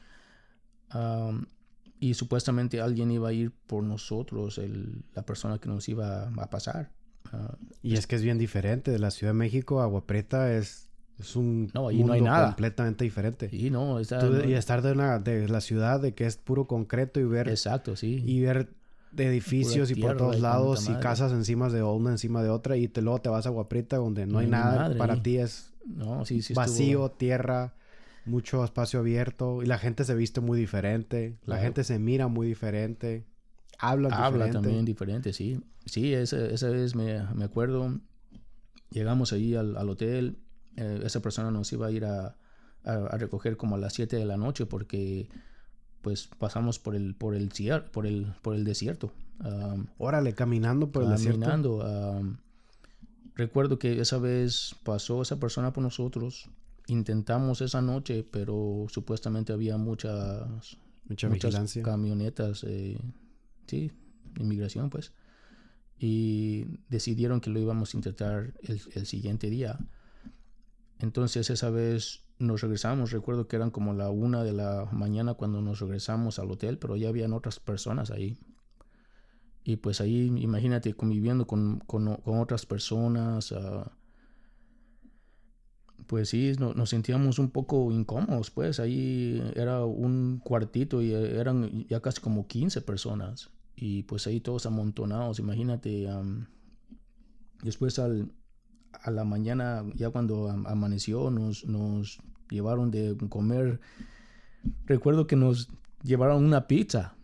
y 1.99 2.15
supuestamente 2.15 2.81
alguien 2.81 3.11
iba 3.11 3.31
a 3.31 3.33
ir 3.33 3.50
por 3.50 3.83
nosotros, 3.83 4.59
el, 4.59 5.03
la 5.17 5.23
persona 5.23 5.59
que 5.59 5.69
nos 5.69 5.89
iba 5.89 6.29
a 6.29 6.50
pasar. 6.50 6.93
Ah, 7.33 7.57
y 7.83 7.97
es 7.97 8.07
que 8.07 8.15
es 8.15 8.23
bien 8.23 8.39
diferente 8.39 8.93
de 8.93 9.00
la 9.00 9.11
Ciudad 9.11 9.33
de 9.33 9.39
México, 9.39 9.83
Agua 9.83 10.07
Prieta 10.07 10.55
es 10.55 10.90
es 11.21 11.37
un 11.37 11.71
no, 11.75 11.83
mundo 11.83 12.07
no 12.07 12.12
hay 12.12 12.21
nada. 12.21 12.47
completamente 12.49 13.05
diferente. 13.05 13.49
Y 13.53 13.71
no, 13.71 13.99
y 14.00 14.03
estar 14.03 14.83
de, 14.83 14.93
una, 14.93 15.19
de 15.19 15.49
la 15.49 15.61
ciudad 15.61 16.00
de 16.00 16.15
que 16.15 16.27
es 16.27 16.37
puro 16.37 16.67
concreto 16.67 17.21
y 17.21 17.25
ver... 17.25 17.49
Exacto, 17.49 17.97
sí. 17.97 18.23
Y 18.27 18.41
ver 18.41 18.69
de 19.12 19.27
edificios 19.27 19.91
y 19.91 19.97
por 19.97 20.17
todos 20.17 20.41
lados 20.41 20.89
y 20.89 20.95
casas 20.95 21.33
encima 21.33 21.69
de 21.69 21.83
una, 21.83 22.11
encima 22.11 22.43
de 22.43 22.49
otra 22.49 22.77
y 22.77 22.89
te, 22.89 23.03
luego 23.03 23.21
te 23.21 23.29
vas 23.29 23.47
a 23.47 23.50
Guaprita 23.50 23.97
donde 23.97 24.27
no, 24.27 24.39
hay 24.39 24.47
nada. 24.47 24.97
Para 24.97 25.23
ti 25.23 25.39
es 25.39 25.73
no, 25.85 26.25
sí, 26.25 26.43
sí 26.43 26.55
vacío, 26.55 27.11
tierra, 27.11 27.75
mucho 28.25 28.65
espacio 28.65 29.00
abierto 29.00 29.62
y 29.62 29.67
la 29.67 29.79
gente 29.79 30.05
se 30.05 30.15
viste 30.15 30.41
muy 30.41 30.59
diferente. 30.59 31.39
La 31.45 31.59
gente 31.59 31.85
se 31.85 31.99
mira 31.99 32.29
muy 32.29 32.47
diferente. 32.47 33.25
Habla, 33.79 34.11
Habla 34.11 34.50
también 34.50 34.85
diferente, 34.85 35.33
sí. 35.33 35.61
Sí, 35.87 36.12
esa, 36.12 36.47
esa 36.47 36.69
vez 36.69 36.95
me, 36.95 37.23
me 37.35 37.45
acuerdo. 37.45 37.99
Llegamos 38.91 39.33
ahí 39.33 39.55
al, 39.55 39.77
al 39.77 39.89
hotel 39.89 40.37
eh, 40.77 41.00
esa 41.05 41.21
persona 41.21 41.50
nos 41.50 41.73
iba 41.73 41.87
a 41.87 41.91
ir 41.91 42.05
a, 42.05 42.37
a, 42.85 43.17
recoger 43.19 43.57
como 43.57 43.77
a 43.77 43.79
las 43.79 43.95
7 43.95 44.17
de 44.17 44.25
la 44.25 44.37
noche 44.37 44.67
porque 44.67 45.29
pues 46.03 46.29
pasamos 46.39 46.79
por 46.79 46.95
el 46.95 47.15
por 47.15 47.35
el 47.35 47.50
por 47.93 48.07
el 48.07 48.33
por 48.43 48.55
el 48.55 48.65
desierto. 48.65 49.12
Órale, 49.99 50.35
caminando 50.35 50.91
por 50.91 51.05
el 51.05 51.11
desierto. 51.11 51.41
Caminando. 51.41 52.37
recuerdo 53.35 53.79
que 53.79 54.00
esa 54.00 54.19
vez 54.19 54.77
pasó 54.85 55.23
esa 55.23 55.39
persona 55.39 55.73
por 55.73 55.83
nosotros. 55.83 56.49
Intentamos 56.87 57.61
esa 57.61 57.81
noche, 57.81 58.27
pero 58.29 58.87
supuestamente 58.89 59.53
había 59.53 59.77
muchas 59.77 60.79
Mucha 61.11 61.29
muchas 61.29 61.79
camionetas, 61.83 62.65
eh, 62.69 62.97
sí, 63.67 63.91
inmigración, 64.39 64.91
pues. 64.91 65.12
Y 65.99 66.67
decidieron 66.89 67.41
que 67.41 67.50
lo 67.50 67.59
íbamos 67.59 67.93
a 67.93 67.97
intentar 67.97 68.55
el, 68.62 68.81
el 68.95 69.07
siguiente 69.07 69.50
día. 69.50 69.77
Entonces 71.00 71.50
esa 71.50 71.71
vez 71.71 72.25
nos 72.38 72.61
regresamos, 72.61 73.11
recuerdo 73.11 73.49
que 73.49 73.57
eran 73.57 73.71
como 73.71 73.92
la 73.95 74.11
una 74.11 74.45
de 74.45 74.52
la 74.52 74.88
mañana 74.92 75.35
cuando 75.35 75.61
nos 75.62 75.80
regresamos 75.80 76.38
al 76.38 76.50
hotel, 76.50 76.78
pero 76.78 76.97
ya 76.97 77.09
habían 77.09 77.33
otras 77.33 77.59
personas 77.61 78.11
ahí. 78.11 78.38
Y 79.64 79.76
pues 79.76 80.00
ahí, 80.00 80.33
imagínate, 80.38 80.95
conviviendo 80.95 81.47
con, 81.47 81.83
otras 82.25 82.66
personas, 82.66 83.52
ah, 83.52 83.92
pues 86.07 86.30
sí, 86.30 86.52
nos 86.59 86.90
sentíamos 86.90 87.38
un 87.38 87.50
poco 87.50 87.92
incómodos, 87.92 88.50
pues 88.50 88.80
ahí 88.80 89.42
era 89.54 89.85
un 89.85 90.40
cuartito 90.42 91.02
y 91.02 91.12
eran 91.12 91.87
ya 91.88 92.00
casi 92.00 92.21
como 92.21 92.47
15 92.47 92.80
personas. 92.83 93.50
Y 93.76 94.02
pues 94.04 94.26
ahí 94.26 94.40
todos 94.40 94.66
amontonados, 94.66 95.38
imagínate. 95.38 96.09
después 97.62 97.99
al, 97.99 98.33
a 98.93 99.11
la 99.11 99.25
mañana, 99.25 99.85
ya 99.95 100.11
cuando 100.11 100.49
amaneció, 100.49 101.31
nos, 101.31 101.65
nos 101.67 102.21
llevaron 102.51 102.91
de 102.91 103.17
comer. 103.29 103.81
Recuerdo 104.87 105.27
que 105.27 105.37
nos 105.37 105.69
llevaron 106.03 106.45
una 106.45 106.67
pizza, 106.67 107.15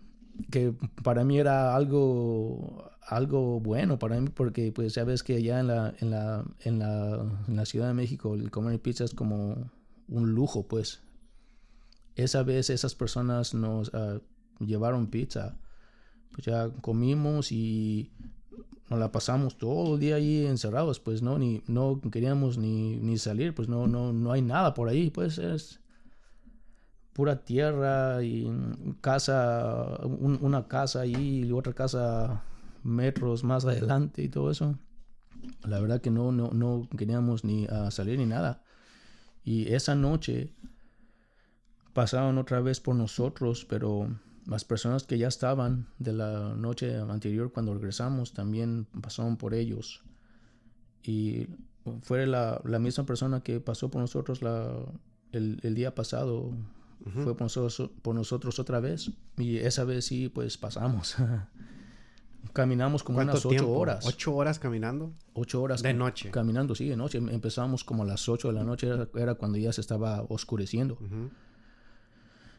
que 0.50 0.74
para 1.02 1.24
mí 1.24 1.38
era 1.38 1.74
algo, 1.74 2.90
algo 3.02 3.60
bueno 3.60 3.98
para 3.98 4.20
mí, 4.20 4.28
porque 4.28 4.72
pues 4.72 4.94
ya 4.94 5.04
ves 5.04 5.22
que 5.22 5.36
allá 5.36 5.60
en 5.60 5.66
la, 5.68 5.94
en 6.00 6.10
la, 6.10 6.44
en 6.60 6.78
la, 7.56 7.66
Ciudad 7.66 7.88
de 7.88 7.94
México 7.94 8.34
el 8.34 8.50
comer 8.50 8.80
pizza 8.80 9.04
es 9.04 9.14
como 9.14 9.70
un 10.08 10.34
lujo, 10.34 10.66
pues. 10.66 11.00
Esa 12.14 12.42
vez 12.42 12.70
esas 12.70 12.94
personas 12.94 13.52
nos 13.52 13.92
ah, 13.94 14.20
llevaron 14.58 15.08
pizza. 15.08 15.58
Pues 16.32 16.46
ya 16.46 16.70
comimos 16.80 17.52
y 17.52 18.10
nos 18.88 18.98
la 18.98 19.10
pasamos 19.10 19.58
todo 19.58 19.94
el 19.94 20.00
día 20.00 20.16
ahí 20.16 20.46
encerrados, 20.46 21.00
pues 21.00 21.22
no, 21.22 21.38
ni, 21.38 21.62
no 21.66 22.00
queríamos 22.12 22.56
ni, 22.58 22.96
ni 22.96 23.18
salir, 23.18 23.54
pues 23.54 23.68
no, 23.68 23.86
no, 23.86 24.12
no 24.12 24.32
hay 24.32 24.42
nada 24.42 24.74
por 24.74 24.88
ahí, 24.88 25.10
pues 25.10 25.38
es 25.38 25.80
pura 27.12 27.44
tierra 27.44 28.22
y 28.22 28.46
casa, 29.00 29.98
una 30.04 30.68
casa 30.68 31.00
ahí 31.00 31.44
y 31.46 31.52
otra 31.52 31.72
casa 31.72 32.44
metros 32.82 33.42
más 33.42 33.64
adelante 33.64 34.22
y 34.22 34.28
todo 34.28 34.50
eso. 34.50 34.78
La 35.64 35.80
verdad 35.80 36.00
que 36.00 36.10
no, 36.10 36.30
no, 36.30 36.50
no 36.52 36.88
queríamos 36.96 37.44
ni 37.44 37.66
salir 37.90 38.18
ni 38.18 38.26
nada. 38.26 38.62
Y 39.44 39.72
esa 39.72 39.94
noche 39.94 40.52
pasaron 41.92 42.36
otra 42.36 42.60
vez 42.60 42.80
por 42.80 42.94
nosotros, 42.94 43.64
pero 43.64 44.08
las 44.46 44.64
personas 44.64 45.04
que 45.04 45.18
ya 45.18 45.28
estaban 45.28 45.86
de 45.98 46.12
la 46.12 46.54
noche 46.54 46.96
anterior 46.96 47.52
cuando 47.52 47.74
regresamos 47.74 48.32
también 48.32 48.86
pasaron 49.00 49.36
por 49.36 49.54
ellos. 49.54 50.02
Y 51.02 51.48
fue 52.02 52.26
la, 52.26 52.60
misma 52.80 53.06
persona 53.06 53.42
que 53.42 53.60
pasó 53.60 53.90
por 53.90 54.00
nosotros 54.00 54.42
la, 54.42 54.72
el, 55.32 55.74
día 55.74 55.94
pasado. 55.94 56.52
Fue 57.12 57.36
por 57.36 57.42
nosotros, 57.42 57.90
por 58.02 58.14
nosotros 58.14 58.58
otra 58.58 58.80
vez. 58.80 59.10
Y 59.36 59.58
esa 59.58 59.84
vez 59.84 60.06
sí, 60.06 60.28
pues 60.28 60.56
pasamos. 60.58 61.16
Caminamos 62.52 63.02
como 63.02 63.18
unas 63.18 63.44
ocho 63.44 63.70
horas. 63.70 64.06
¿Ocho 64.06 64.34
horas 64.34 64.58
caminando? 64.58 65.12
Ocho 65.34 65.62
horas. 65.62 65.82
De 65.82 65.92
noche. 65.92 66.30
Caminando, 66.30 66.74
sí, 66.74 66.88
de 66.88 66.96
noche. 66.96 67.18
Empezamos 67.18 67.84
como 67.84 68.02
a 68.02 68.06
las 68.06 68.28
ocho 68.28 68.48
de 68.48 68.54
la 68.54 68.64
noche, 68.64 68.88
era, 69.14 69.34
cuando 69.34 69.58
ya 69.58 69.72
se 69.72 69.80
estaba 69.80 70.24
oscureciendo. 70.28 70.98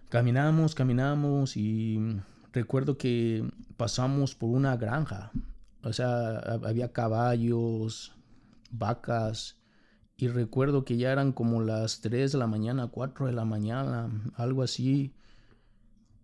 Caminamos, 0.09 0.73
caminamos 0.73 1.57
y 1.57 1.99
recuerdo 2.53 2.97
que 2.97 3.43
pasamos 3.75 4.35
por 4.35 4.49
una 4.49 4.77
granja. 4.77 5.31
O 5.83 5.91
sea, 5.91 6.37
había 6.63 6.93
caballos, 6.93 8.13
vacas. 8.71 9.57
Y 10.15 10.29
recuerdo 10.29 10.85
que 10.85 10.95
ya 10.95 11.11
eran 11.11 11.33
como 11.33 11.61
las 11.61 11.99
3 11.99 12.31
de 12.31 12.37
la 12.37 12.47
mañana, 12.47 12.87
4 12.87 13.25
de 13.27 13.33
la 13.33 13.43
mañana, 13.43 14.09
algo 14.35 14.63
así. 14.63 15.13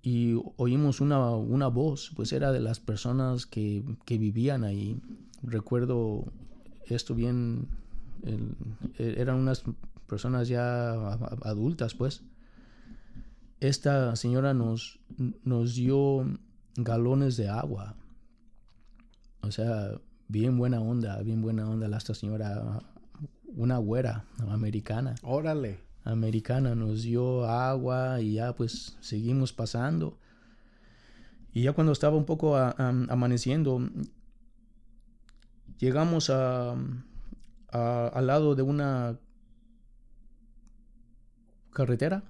Y 0.01 0.41
oímos 0.55 1.01
una, 1.01 1.31
una 1.31 1.67
voz, 1.67 2.13
pues 2.15 2.31
era 2.31 2.53
de 2.53 2.61
las 2.61 2.79
personas 2.79 3.45
que, 3.45 3.83
que 4.05 4.17
vivían 4.17 4.63
ahí. 4.63 5.01
Recuerdo 5.41 6.31
esto 6.85 7.15
bien, 7.15 7.67
eran 8.97 9.35
unas 9.35 9.63
personas 10.07 10.47
ya 10.47 10.93
adultas, 11.43 11.95
pues 11.95 12.23
esta 13.67 14.15
señora 14.15 14.53
nos, 14.53 14.99
nos 15.43 15.75
dio 15.75 16.25
galones 16.75 17.37
de 17.37 17.49
agua. 17.49 17.95
O 19.41 19.51
sea, 19.51 19.99
bien 20.27 20.57
buena 20.57 20.79
onda, 20.79 21.21
bien 21.21 21.41
buena 21.41 21.69
onda 21.69 21.87
la 21.87 21.97
esta 21.97 22.13
señora, 22.13 22.81
una 23.55 23.77
güera 23.77 24.25
americana. 24.49 25.15
Órale. 25.23 25.79
americana 26.05 26.75
nos 26.75 27.03
dio 27.03 27.45
agua 27.45 28.19
y 28.19 28.33
ya 28.33 28.53
pues 28.55 28.97
seguimos 28.99 29.53
pasando. 29.53 30.17
Y 31.53 31.63
ya 31.63 31.73
cuando 31.73 31.93
estaba 31.93 32.17
un 32.17 32.25
poco 32.25 32.57
amaneciendo, 32.57 33.79
llegamos 35.77 36.29
a, 36.29 36.75
al 37.71 38.27
lado 38.27 38.55
de 38.55 38.63
una 38.63 39.19
carretera. 41.71 42.23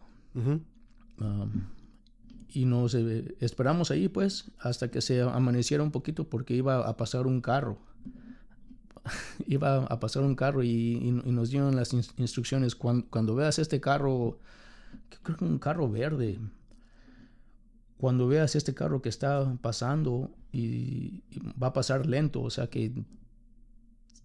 Y 2.49 2.65
nos 2.65 2.93
eh, 2.93 3.35
esperamos 3.39 3.89
ahí 3.89 4.07
pues 4.09 4.51
hasta 4.59 4.89
que 4.89 5.01
se 5.01 5.21
amaneciera 5.21 5.83
un 5.83 5.91
poquito 5.91 6.29
porque 6.29 6.53
iba 6.53 6.87
a 6.87 6.97
pasar 6.97 7.25
un 7.27 7.41
carro. 7.41 7.79
iba 9.47 9.83
a 9.83 9.99
pasar 9.99 10.23
un 10.23 10.35
carro 10.35 10.63
y, 10.63 10.99
nos 11.25 11.49
dieron 11.49 11.75
las 11.75 11.93
instrucciones. 11.93 12.75
Cuando, 12.75 13.35
veas 13.35 13.59
este 13.59 13.81
carro, 13.81 14.39
creo 15.23 15.37
que 15.37 15.45
un 15.45 15.59
carro 15.59 15.89
verde, 15.89 16.39
cuando 17.97 18.27
veas 18.27 18.55
este 18.55 18.73
carro 18.73 19.01
que 19.01 19.09
está 19.09 19.57
pasando 19.61 20.31
y, 20.51 21.23
va 21.61 21.67
a 21.67 21.73
pasar 21.73 22.05
lento, 22.05 22.41
o 22.41 22.49
sea 22.49 22.67
que 22.67 22.93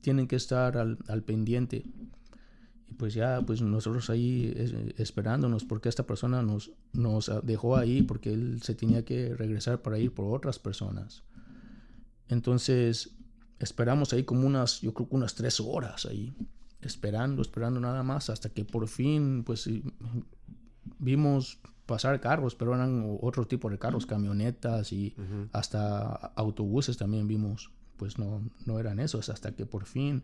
tienen 0.00 0.28
que 0.28 0.37
estar 0.37 0.76
al, 0.76 1.23
pendiente. 1.25 1.85
Y 2.90 2.95
pues 2.95 3.14
ya, 3.14 3.42
pues 3.47 3.61
nosotros 3.61 4.09
ahí 4.11 4.54
esperándonos 4.97 5.64
porque 5.64 5.88
esta 5.88 6.07
persona 6.07 6.42
nos, 6.42 6.73
nos 6.92 7.30
dejó 7.42 7.76
ahí 7.76 8.02
porque 8.02 8.33
él 8.33 8.61
se 8.62 8.75
tenía 8.75 9.04
que 9.04 9.35
regresar 9.35 9.83
para 9.83 9.99
ir 9.99 10.12
por 10.12 10.35
otras 10.35 10.59
personas. 10.59 11.23
Entonces, 12.28 13.16
esperamos 13.59 14.12
ahí 14.12 14.25
como 14.25 14.47
unas, 14.47 14.80
yo 14.80 14.95
creo 14.95 15.09
que 15.09 15.16
unas 15.16 15.35
tres 15.35 15.61
horas 15.61 16.07
ahí, 16.07 16.35
esperando, 16.80 17.42
esperando 17.42 17.80
nada 17.80 18.02
más, 18.02 18.30
hasta 18.30 18.49
que 18.50 18.64
por 18.64 18.88
fin, 18.88 19.42
pues 19.45 19.68
vimos 20.99 21.59
pasar 21.87 22.21
carros, 22.21 22.54
pero 22.54 22.75
eran 22.75 23.18
otro 23.21 23.47
tipo 23.47 23.71
de 23.71 23.78
carros, 23.78 24.07
camionetas 24.07 24.92
y 24.92 25.14
hasta 25.52 26.07
autobuses 26.37 26.97
también 26.97 27.26
vimos, 27.26 27.71
pues 27.97 28.18
no, 28.18 28.42
no 28.66 28.78
eran 28.78 29.00
esos, 29.00 29.28
hasta 29.30 29.52
que 29.52 29.66
por 29.66 29.87
fin 29.87 30.23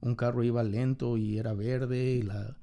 un 0.00 0.14
carro 0.14 0.42
iba 0.42 0.62
lento 0.62 1.16
y 1.16 1.38
era 1.38 1.52
verde 1.54 2.14
y 2.14 2.22
la... 2.22 2.56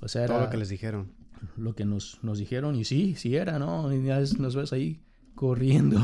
O 0.00 0.08
sea, 0.08 0.24
era 0.24 0.34
Todo 0.34 0.44
lo 0.44 0.50
que 0.50 0.56
les 0.56 0.68
dijeron. 0.68 1.12
Lo 1.56 1.74
que 1.74 1.84
nos, 1.84 2.18
nos 2.22 2.38
dijeron 2.38 2.74
y 2.76 2.84
sí, 2.84 3.14
sí 3.14 3.36
era, 3.36 3.58
¿no? 3.58 3.92
Y 3.92 4.04
ya 4.04 4.20
nos 4.38 4.56
ves 4.56 4.72
ahí 4.72 5.00
corriendo, 5.34 6.00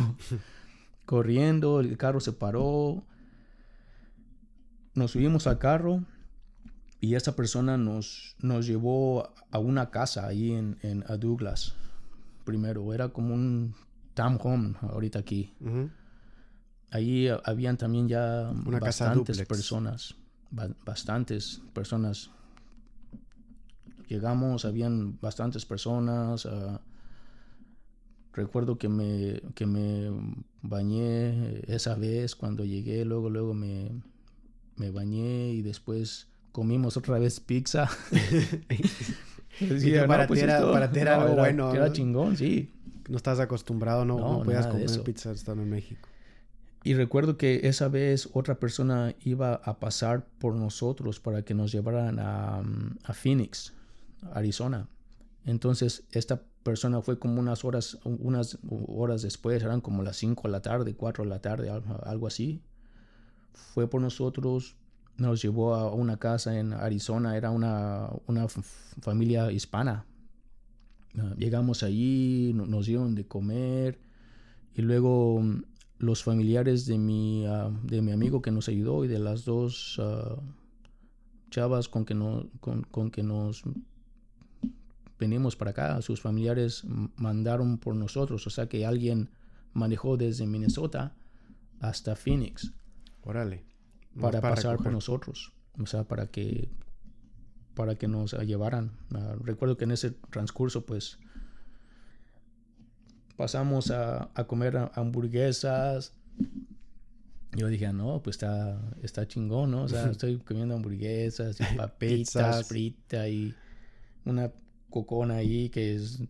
corriendo, 1.06 1.80
el 1.80 1.96
carro 1.96 2.20
se 2.20 2.32
paró, 2.32 3.02
nos 4.94 5.12
subimos 5.12 5.46
al 5.46 5.58
carro 5.58 6.04
y 7.00 7.16
esa 7.16 7.34
persona 7.34 7.76
nos, 7.76 8.36
nos 8.40 8.66
llevó 8.66 9.32
a 9.50 9.58
una 9.58 9.90
casa 9.90 10.26
ahí 10.26 10.52
en, 10.52 10.78
en 10.82 11.04
Douglas. 11.18 11.74
Primero, 12.44 12.92
era 12.94 13.08
como 13.08 13.34
un 13.34 13.74
townhome 14.14 14.74
ahorita 14.82 15.18
aquí. 15.18 15.52
Ahí 16.90 17.28
habían 17.44 17.76
también 17.76 18.06
ya 18.06 18.52
bastantes 18.80 19.42
personas, 19.46 20.14
bastantes 20.52 21.62
personas. 21.72 22.30
Llegamos, 24.06 24.64
habían 24.64 25.18
bastantes 25.20 25.64
personas. 25.64 26.46
Ah, 26.46 26.80
recuerdo 28.32 28.78
que 28.78 28.88
me, 28.88 29.40
que 29.54 29.66
me 29.66 30.10
bañé 30.62 31.62
esa 31.66 31.94
vez 31.94 32.36
cuando 32.36 32.64
llegué, 32.64 33.04
luego, 33.04 33.30
luego 33.30 33.54
me, 33.54 33.90
me 34.76 34.90
bañé 34.90 35.52
y 35.52 35.62
después 35.62 36.28
comimos 36.52 36.96
otra 36.96 37.18
vez 37.18 37.40
pizza. 37.40 37.88
para, 40.06 40.26
ti 40.26 40.40
era, 40.40 41.20
algo 41.20 41.36
bueno. 41.36 41.74
Era 41.74 41.92
chingón, 41.92 42.36
sí. 42.36 42.70
No 43.08 43.16
estás 43.16 43.40
acostumbrado, 43.40 44.04
no, 44.04 44.18
no, 44.18 44.42
podías 44.42 44.66
comer 44.66 45.02
pizza 45.02 45.32
estando 45.32 45.62
en 45.62 45.70
México. 45.70 46.08
Y 46.84 46.94
recuerdo 46.94 47.36
que 47.36 47.68
esa 47.68 47.88
vez 47.88 48.28
otra 48.32 48.58
persona 48.58 49.14
iba 49.24 49.54
a 49.54 49.78
pasar 49.78 50.26
por 50.38 50.54
nosotros 50.54 51.20
para 51.20 51.42
que 51.42 51.54
nos 51.54 51.72
llevaran 51.72 52.18
a, 52.18 52.62
a 53.04 53.12
Phoenix, 53.12 53.72
Arizona. 54.32 54.88
Entonces 55.44 56.04
esta 56.10 56.42
persona 56.62 57.02
fue 57.02 57.18
como 57.18 57.40
unas 57.40 57.64
horas, 57.64 57.98
unas 58.04 58.58
horas 58.68 59.22
después, 59.22 59.62
eran 59.62 59.80
como 59.80 60.02
las 60.02 60.16
5 60.16 60.42
de 60.42 60.52
la 60.52 60.62
tarde, 60.62 60.94
4 60.94 61.24
de 61.24 61.30
la 61.30 61.40
tarde, 61.40 61.70
algo 61.70 62.26
así 62.26 62.62
fue 63.52 63.88
por 63.88 64.00
nosotros, 64.00 64.76
nos 65.16 65.42
llevó 65.42 65.74
a 65.74 65.92
una 65.92 66.16
casa 66.18 66.58
en 66.58 66.72
Arizona, 66.72 67.36
era 67.36 67.50
una, 67.50 68.08
una 68.26 68.46
familia 68.48 69.50
hispana. 69.52 70.06
Ah, 71.18 71.34
llegamos 71.36 71.82
allí, 71.82 72.52
nos 72.54 72.86
dieron 72.86 73.14
de 73.14 73.26
comer 73.26 73.98
y 74.74 74.82
luego 74.82 75.40
mm, 75.40 75.64
los 76.02 76.24
familiares 76.24 76.84
de 76.84 76.98
mi, 76.98 77.46
ah, 77.46 77.70
de 77.84 78.02
mi 78.02 78.10
amigo 78.10 78.42
que 78.42 78.50
nos 78.50 78.68
ayudó 78.68 79.04
y 79.04 79.08
de 79.08 79.20
las 79.20 79.44
dos 79.44 80.00
ah, 80.02 80.36
chavas 81.48 81.88
con 81.88 82.04
que, 82.04 82.14
no, 82.14 82.50
con, 82.60 82.82
con 82.82 83.12
que 83.12 83.22
nos 83.22 83.62
venimos 85.16 85.54
para 85.54 85.70
acá, 85.70 86.02
sus 86.02 86.20
familiares 86.20 86.82
mandaron 87.16 87.78
por 87.78 87.94
nosotros, 87.94 88.44
o 88.48 88.50
sea 88.50 88.68
que 88.68 88.84
alguien 88.84 89.30
manejó 89.74 90.16
desde 90.16 90.44
Minnesota 90.44 91.14
hasta 91.78 92.16
Phoenix. 92.16 92.72
Órale. 93.22 93.64
Para, 94.20 94.40
pasar 94.40 94.78
por 94.78 94.90
nosotros. 94.90 95.52
O 95.78 95.86
sea, 95.86 96.04
para 96.04 96.26
que 96.26 96.68
para 97.74 97.94
que 97.94 98.08
nos 98.08 98.32
llevaran. 98.32 98.90
Ah, 99.14 99.36
recuerdo 99.40 99.76
que 99.76 99.84
en 99.84 99.92
ese 99.92 100.10
transcurso, 100.10 100.84
pues, 100.84 101.18
pasamos 103.36 103.90
a, 103.90 104.30
comer 104.46 104.90
hamburguesas. 104.94 106.14
Yo 107.54 107.68
dije, 107.68 107.86
ah, 107.86 107.92
no, 107.92 108.22
pues 108.22 108.36
está, 108.36 108.80
está 109.02 109.26
chingón, 109.26 109.70
¿no? 109.70 109.82
O 109.84 109.88
sea, 109.88 110.06
estoy 110.10 110.38
comiendo 110.38 110.74
hamburguesas 110.74 111.60
y 111.60 111.64
papitas 111.76 112.66
fritas 112.66 113.28
y 113.28 113.54
una 114.24 114.52
cocona 114.90 115.36
ahí 115.36 115.68
que 115.68 115.94
es... 115.96 116.22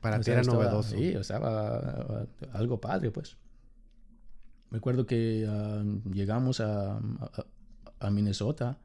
Para 0.00 0.20
ti 0.20 0.30
era 0.30 0.42
novedoso. 0.42 0.96
Sí, 0.96 1.16
o 1.16 1.24
sea, 1.24 1.38
algo 2.52 2.80
padre, 2.80 3.10
pues. 3.10 3.36
Recuerdo 4.70 5.06
que 5.06 5.46
ah, 5.48 5.82
llegamos 6.12 6.60
a, 6.60 7.00
a, 7.98 8.10
Minnesota 8.10 8.78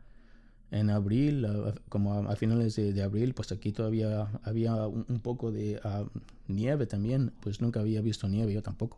en 0.71 0.89
abril, 0.89 1.45
como 1.89 2.13
a, 2.13 2.36
finales 2.38 2.77
de, 2.77 3.03
abril, 3.03 3.34
pues 3.34 3.51
aquí 3.51 3.73
todavía 3.73 4.29
había 4.43 4.88
un, 4.88 5.19
poco 5.21 5.51
de 5.51 5.81
ah, 5.84 6.05
nieve 6.47 6.86
también, 6.86 7.34
pues 7.41 7.60
nunca 7.62 7.81
había 7.81 8.01
visto 8.01 8.27
nieve, 8.29 8.53
yo 8.53 8.63
tampoco. 8.63 8.97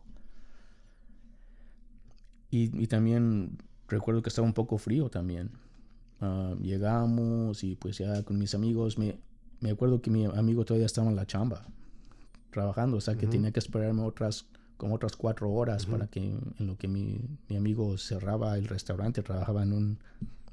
Y, 2.50 2.86
también 2.86 3.58
recuerdo 3.88 4.22
que 4.22 4.28
estaba 4.28 4.46
un 4.46 4.54
poco 4.54 4.78
frío 4.78 5.10
también. 5.10 5.50
Ah, 6.20 6.54
llegamos 6.62 7.64
y 7.64 7.74
pues 7.74 7.98
ya 7.98 8.22
con 8.22 8.38
mis 8.38 8.54
amigos, 8.54 8.96
me, 8.96 9.18
me 9.58 9.72
acuerdo 9.72 10.00
que 10.00 10.10
mi 10.10 10.26
amigo 10.26 10.64
todavía 10.64 10.86
estaba 10.86 11.10
en 11.10 11.16
la 11.16 11.26
chamba, 11.26 11.66
trabajando, 12.52 12.98
o 12.98 13.00
sea 13.00 13.16
que 13.16 13.26
tenía 13.26 13.50
que 13.50 13.58
esperarme 13.58 14.02
otras 14.02 14.46
como 14.76 14.94
otras 14.94 15.16
cuatro 15.16 15.50
horas 15.50 15.86
para 15.86 16.06
que 16.08 16.20
en 16.20 16.66
lo 16.66 16.76
que 16.76 16.88
mi, 16.88 17.20
mi, 17.48 17.56
amigo 17.56 17.96
cerraba 17.96 18.56
el 18.58 18.66
restaurante, 18.66 19.22
trabajaba 19.22 19.62
en 19.62 19.72
un 19.72 19.98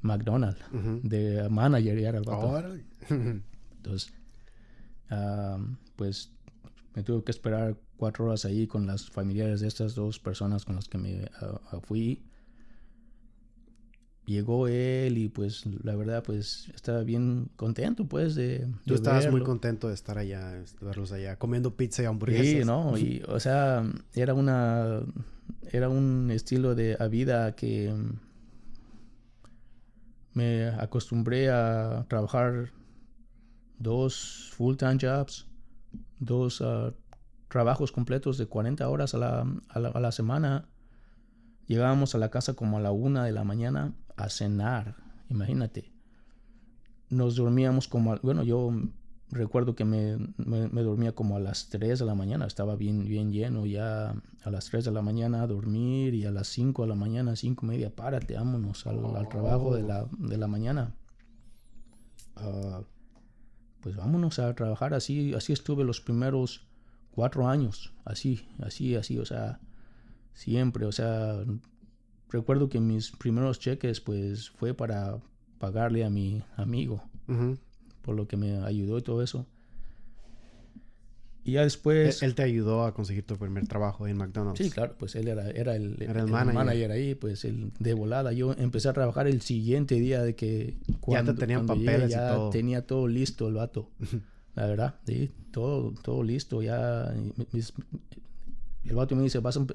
McDonald's 0.02 0.60
de 1.02 1.48
manager 1.48 1.98
y 1.98 2.04
era 2.04 2.18
el 2.18 2.24
vato. 2.24 2.62
Entonces, 3.08 4.12
pues 5.96 6.30
me 6.94 7.02
tuve 7.02 7.24
que 7.24 7.30
esperar 7.30 7.76
cuatro 7.96 8.26
horas 8.26 8.44
ahí 8.44 8.66
con 8.66 8.86
las 8.86 9.08
familiares 9.08 9.60
de 9.60 9.68
estas 9.68 9.94
dos 9.94 10.18
personas 10.18 10.64
con 10.64 10.76
las 10.76 10.88
que 10.88 10.98
me 10.98 11.30
fui. 11.82 12.22
Llegó 14.24 14.68
él 14.68 15.18
y 15.18 15.28
pues 15.28 15.64
la 15.82 15.96
verdad 15.96 16.22
pues 16.22 16.68
estaba 16.74 17.02
bien 17.02 17.50
contento 17.56 18.06
pues 18.06 18.36
de, 18.36 18.68
Tú 18.86 18.94
estabas 18.94 19.28
muy 19.28 19.42
contento 19.42 19.88
de 19.88 19.94
estar 19.94 20.16
allá, 20.16 20.52
de 20.52 20.64
verlos 20.80 21.10
allá, 21.10 21.36
comiendo 21.36 21.74
pizza 21.74 22.04
y 22.04 22.06
hamburguesas. 22.06 22.46
Sí, 22.46 22.64
no, 22.64 22.96
y 22.96 23.22
o 23.26 23.40
sea, 23.40 23.84
era 24.14 24.34
una 24.34 25.00
era 25.72 25.88
un 25.88 26.30
estilo 26.30 26.76
de 26.76 26.96
vida 27.10 27.56
que 27.56 27.92
me 30.34 30.68
acostumbré 30.68 31.50
a 31.50 32.06
trabajar 32.08 32.70
dos 33.78 34.50
full-time 34.56 34.98
jobs, 35.00 35.46
dos 36.18 36.62
ah, 36.62 36.92
trabajos 37.48 37.92
completos 37.92 38.38
de 38.38 38.46
40 38.46 38.88
horas 38.88 39.14
a 39.14 39.18
la, 39.18 39.46
a 39.68 39.78
la, 39.78 39.88
a 39.88 40.00
la 40.00 40.12
semana. 40.12 40.68
Llegábamos 41.66 42.14
a 42.14 42.18
la 42.18 42.30
casa 42.30 42.54
como 42.54 42.78
a 42.78 42.80
la 42.80 42.92
una 42.92 43.24
de 43.24 43.32
la 43.32 43.44
mañana 43.44 43.94
a 44.16 44.28
cenar, 44.28 44.96
imagínate. 45.28 45.92
Nos 47.08 47.36
dormíamos 47.36 47.88
como, 47.88 48.16
bueno, 48.22 48.42
yo 48.42 48.72
recuerdo 49.32 49.74
que 49.74 49.84
me, 49.84 50.18
me, 50.36 50.82
dormía 50.82 51.12
como 51.12 51.36
a 51.36 51.40
las 51.40 51.68
3 51.70 51.98
de 51.98 52.04
la 52.04 52.14
mañana, 52.14 52.46
estaba 52.46 52.76
bien, 52.76 53.04
bien 53.04 53.32
lleno 53.32 53.66
ya 53.66 54.14
a 54.44 54.50
las 54.50 54.66
3 54.66 54.84
de 54.84 54.92
la 54.92 55.02
mañana 55.02 55.42
a 55.42 55.46
dormir 55.46 56.14
y 56.14 56.24
a 56.26 56.30
las 56.30 56.48
5 56.48 56.82
de 56.82 56.88
la 56.88 56.94
mañana, 56.94 57.34
5 57.34 57.64
y 57.64 57.68
media, 57.68 57.94
párate, 57.94 58.34
vámonos 58.34 58.86
al, 58.86 59.28
trabajo 59.28 59.74
de 59.74 59.82
la, 59.82 60.06
de 60.18 60.36
la 60.36 60.46
mañana. 60.46 60.94
Ah, 62.36 62.82
pues 63.80 63.96
vámonos 63.96 64.38
a 64.38 64.54
trabajar 64.54 64.94
así. 64.94 65.34
Así 65.34 65.52
estuve 65.52 65.82
los 65.82 66.00
primeros 66.00 66.68
cuatro 67.10 67.48
años, 67.48 67.92
así, 68.04 68.48
así, 68.60 68.96
así, 68.96 69.18
o 69.18 69.24
sea, 69.24 69.60
siempre, 70.32 70.86
o 70.86 70.92
sea, 70.92 71.44
recuerdo 72.30 72.68
que 72.68 72.80
mis 72.80 73.10
primeros 73.12 73.58
cheques, 73.58 74.00
pues 74.00 74.50
fue 74.50 74.74
para 74.74 75.18
pagarle 75.58 76.04
a 76.04 76.10
mi 76.10 76.42
amigo, 76.56 77.02
por 78.02 78.16
lo 78.16 78.26
que 78.26 78.36
me 78.36 78.58
ayudó 78.64 78.98
y 78.98 79.02
todo 79.02 79.22
eso. 79.22 79.46
Y 81.44 81.52
ya 81.52 81.62
después... 81.62 82.22
Él, 82.22 82.34
te 82.34 82.42
ayudó 82.42 82.84
a 82.84 82.94
conseguir 82.94 83.26
tu 83.26 83.36
primer 83.36 83.66
trabajo 83.66 84.06
en 84.06 84.16
McDonald's. 84.16 84.58
Sí, 84.58 84.70
claro, 84.70 84.94
pues 84.96 85.16
él 85.16 85.26
era, 85.26 85.50
era, 85.50 85.74
el, 85.74 86.00
el, 86.00 86.26
manager. 86.28 86.92
ahí, 86.92 87.14
pues 87.16 87.44
el 87.44 87.72
de 87.80 87.94
volada. 87.94 88.32
Yo 88.32 88.54
empecé 88.56 88.88
a 88.88 88.92
trabajar 88.92 89.26
el 89.26 89.40
siguiente 89.40 89.96
día 89.96 90.22
de 90.22 90.36
que... 90.36 90.76
Cuando, 91.00 91.32
ya 91.32 91.34
te 91.34 91.40
tenían 91.40 91.66
papeles 91.66 92.10
ya 92.10 92.32
y 92.32 92.36
todo. 92.36 92.50
tenía 92.50 92.86
todo 92.86 93.08
listo 93.08 93.48
el 93.48 93.54
vato. 93.54 93.90
la 94.54 94.66
verdad, 94.66 94.94
sí, 95.04 95.32
todo, 95.50 95.92
todo 96.02 96.22
listo. 96.22 96.62
Ya... 96.62 97.12
el 98.84 98.94
vato 98.94 99.16
me 99.16 99.22
dice, 99.24 99.40
vas 99.40 99.56
a 99.56 99.66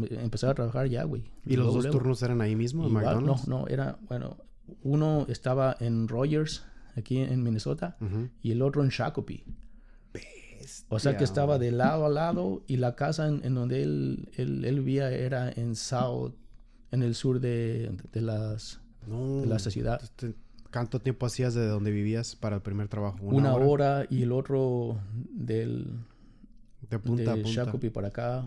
empezar 0.00 0.50
a 0.50 0.54
trabajar 0.54 0.88
ya, 0.88 1.04
güey. 1.04 1.22
¿Y 1.46 1.54
los 1.54 1.72
dos 1.72 1.88
turnos 1.88 2.20
eran 2.22 2.40
ahí 2.40 2.56
mismo, 2.56 2.86
en 2.86 2.94
McDonald's? 2.94 3.46
No, 3.46 3.60
no, 3.60 3.68
era... 3.68 3.96
Bueno, 4.08 4.38
uno 4.82 5.26
estaba 5.28 5.76
en 5.78 6.08
Rogers, 6.08 6.64
aquí 6.96 7.18
en 7.18 7.42
Minnesota, 7.42 7.96
y 8.42 8.52
el 8.52 8.62
otro 8.62 8.82
en 8.82 8.90
Shakopee. 8.90 9.44
O 10.88 10.98
sea 10.98 11.16
que 11.16 11.24
estaba 11.24 11.58
de 11.58 11.72
lado 11.72 12.06
a 12.06 12.08
lado 12.08 12.62
y 12.66 12.76
la 12.76 12.94
casa 12.94 13.26
en, 13.28 13.54
donde 13.54 13.82
él, 13.82 14.28
él, 14.34 14.64
él, 14.64 14.80
vivía 14.80 15.10
era 15.10 15.50
en 15.50 15.74
South, 15.74 16.34
en 16.90 17.02
el 17.02 17.14
sur 17.14 17.40
de, 17.40 17.96
de 18.12 18.20
las, 18.20 18.80
de 19.06 19.46
la 19.46 19.58
ciudad. 19.58 20.00
¿Cuánto 20.72 21.00
tiempo 21.00 21.26
hacías 21.26 21.54
de 21.54 21.66
donde 21.66 21.90
vivías 21.90 22.34
para 22.34 22.56
el 22.56 22.62
primer 22.62 22.88
trabajo? 22.88 23.18
Una, 23.20 23.54
hora? 23.54 24.06
y 24.08 24.22
el 24.22 24.32
otro 24.32 24.98
del... 25.12 25.86
De 26.88 26.98
punta 26.98 27.34
de 27.34 27.60
a 27.60 27.64
punta. 27.70 27.92
para 27.92 28.08
acá. 28.08 28.46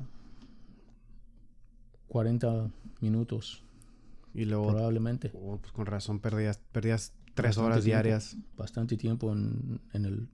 40 2.07 2.71
minutos. 3.01 3.63
Y 4.33 4.45
luego... 4.45 4.69
Probablemente. 4.69 5.31
Oh, 5.35 5.57
pues 5.57 5.71
con 5.71 5.85
razón 5.85 6.19
perdías, 6.19 6.59
perdías 6.71 7.13
tres 7.35 7.57
horas 7.59 7.83
diarias. 7.83 8.35
Bastante 8.57 8.97
tiempo 8.97 9.31
en, 9.31 9.79
en 9.93 10.05
el 10.05 10.27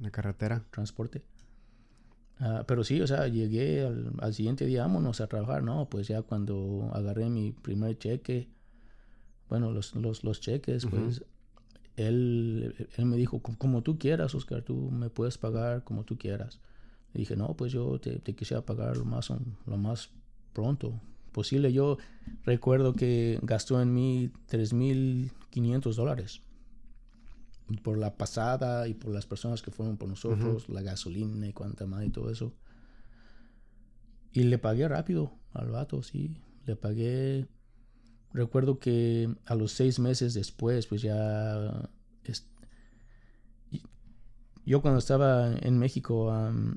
la 0.00 0.10
carretera. 0.10 0.64
Transporte. 0.70 1.22
Ah, 2.38 2.64
pero 2.66 2.84
sí, 2.84 3.00
o 3.02 3.06
sea, 3.06 3.28
llegué 3.28 3.82
al, 3.82 4.34
siguiente 4.34 4.64
día, 4.64 4.82
vámonos 4.82 5.20
a 5.20 5.26
trabajar, 5.26 5.62
¿no? 5.62 5.88
Pues 5.90 6.08
ya 6.08 6.22
cuando 6.22 6.90
agarré 6.94 7.28
mi 7.28 7.52
primer 7.52 7.98
cheque, 7.98 8.48
bueno, 9.48 9.72
los, 9.72 9.94
los, 9.94 10.24
los 10.24 10.40
cheques, 10.40 10.86
pues 10.86 11.22
él, 11.96 12.88
él 12.96 13.04
me 13.04 13.16
dijo, 13.16 13.40
como 13.40 13.82
tú 13.82 13.98
quieras, 13.98 14.34
Oscar, 14.34 14.62
tú 14.62 14.90
me 14.90 15.10
puedes 15.10 15.36
pagar 15.36 15.84
como 15.84 16.04
tú 16.04 16.16
quieras. 16.16 16.60
Le 17.12 17.20
dije, 17.20 17.36
no, 17.36 17.54
pues 17.56 17.72
yo 17.72 18.00
te, 18.00 18.20
te 18.20 18.34
quisiera 18.34 18.64
pagar 18.64 18.96
lo 18.96 19.04
más, 19.04 19.30
lo 19.66 19.76
más 19.76 20.10
pronto 20.54 20.98
posible. 21.30 21.72
Yo 21.72 21.98
recuerdo 22.44 22.92
que 22.92 23.38
gastó 23.42 23.80
en 23.80 23.94
mí 23.94 24.30
3.500 24.48 25.94
dólares 25.94 26.42
por 27.82 27.98
la 27.98 28.16
pasada 28.16 28.88
y 28.88 28.94
por 28.94 29.12
las 29.12 29.26
personas 29.26 29.62
que 29.62 29.70
fueron 29.70 29.96
por 29.96 30.08
nosotros, 30.08 30.68
la 30.68 30.82
gasolina 30.82 31.46
y 31.46 31.52
cuánta 31.52 31.86
más 31.86 32.04
y 32.04 32.10
todo 32.10 32.30
eso. 32.30 32.52
Y 34.32 34.44
le 34.44 34.58
pagué 34.58 34.88
rápido 34.88 35.32
al 35.52 35.70
vato, 35.70 36.02
sí. 36.02 36.36
Le 36.66 36.76
pagué. 36.76 37.48
Recuerdo 38.32 38.78
que 38.78 39.34
a 39.44 39.54
los 39.54 39.72
seis 39.72 39.98
meses 39.98 40.34
después, 40.34 40.86
pues 40.86 41.02
ya. 41.02 41.90
Yo 44.66 44.82
cuando 44.82 44.98
estaba 44.98 45.52
en 45.56 45.78
México 45.78 46.32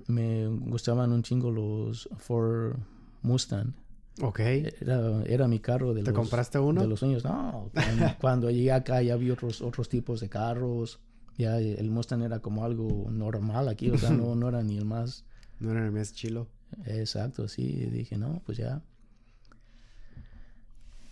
me 0.08 0.48
gustaban 0.48 1.12
un 1.12 1.22
chingo 1.22 1.52
los 1.52 2.10
Ford 2.18 2.78
Mustang. 3.22 3.76
Ok. 4.22 4.40
Era, 4.40 5.24
era 5.26 5.48
mi 5.48 5.60
carro 5.60 5.94
de 5.94 6.04
¿Te 6.04 6.14
compraste 6.14 6.60
uno? 6.60 6.82
De 6.82 6.88
los 6.88 7.00
sueños. 7.00 7.24
No, 7.24 7.72
cuando, 8.22 8.50
llegué 8.52 8.72
acá 8.72 9.02
ya 9.02 9.16
vi 9.16 9.32
otros, 9.32 9.62
otros 9.62 9.90
tipos 9.90 10.20
de 10.20 10.30
carros. 10.30 11.00
Ya 11.38 11.58
el 11.60 11.90
Mustang 11.90 12.22
era 12.22 12.40
como 12.40 12.64
algo 12.64 13.10
normal 13.10 13.68
aquí, 13.68 13.90
o 13.90 13.98
sea, 13.98 14.12
no, 14.12 14.36
no 14.36 14.50
era 14.50 14.62
ni 14.62 14.78
el 14.78 14.86
más... 14.86 15.26
No 15.60 15.72
era 15.72 15.84
el 15.84 15.92
más 15.92 16.14
chilo. 16.14 16.48
Exacto, 16.86 17.48
sí. 17.48 17.64
dije, 17.92 18.18
no, 18.18 18.42
pues 18.46 18.58
ya. 18.58 18.84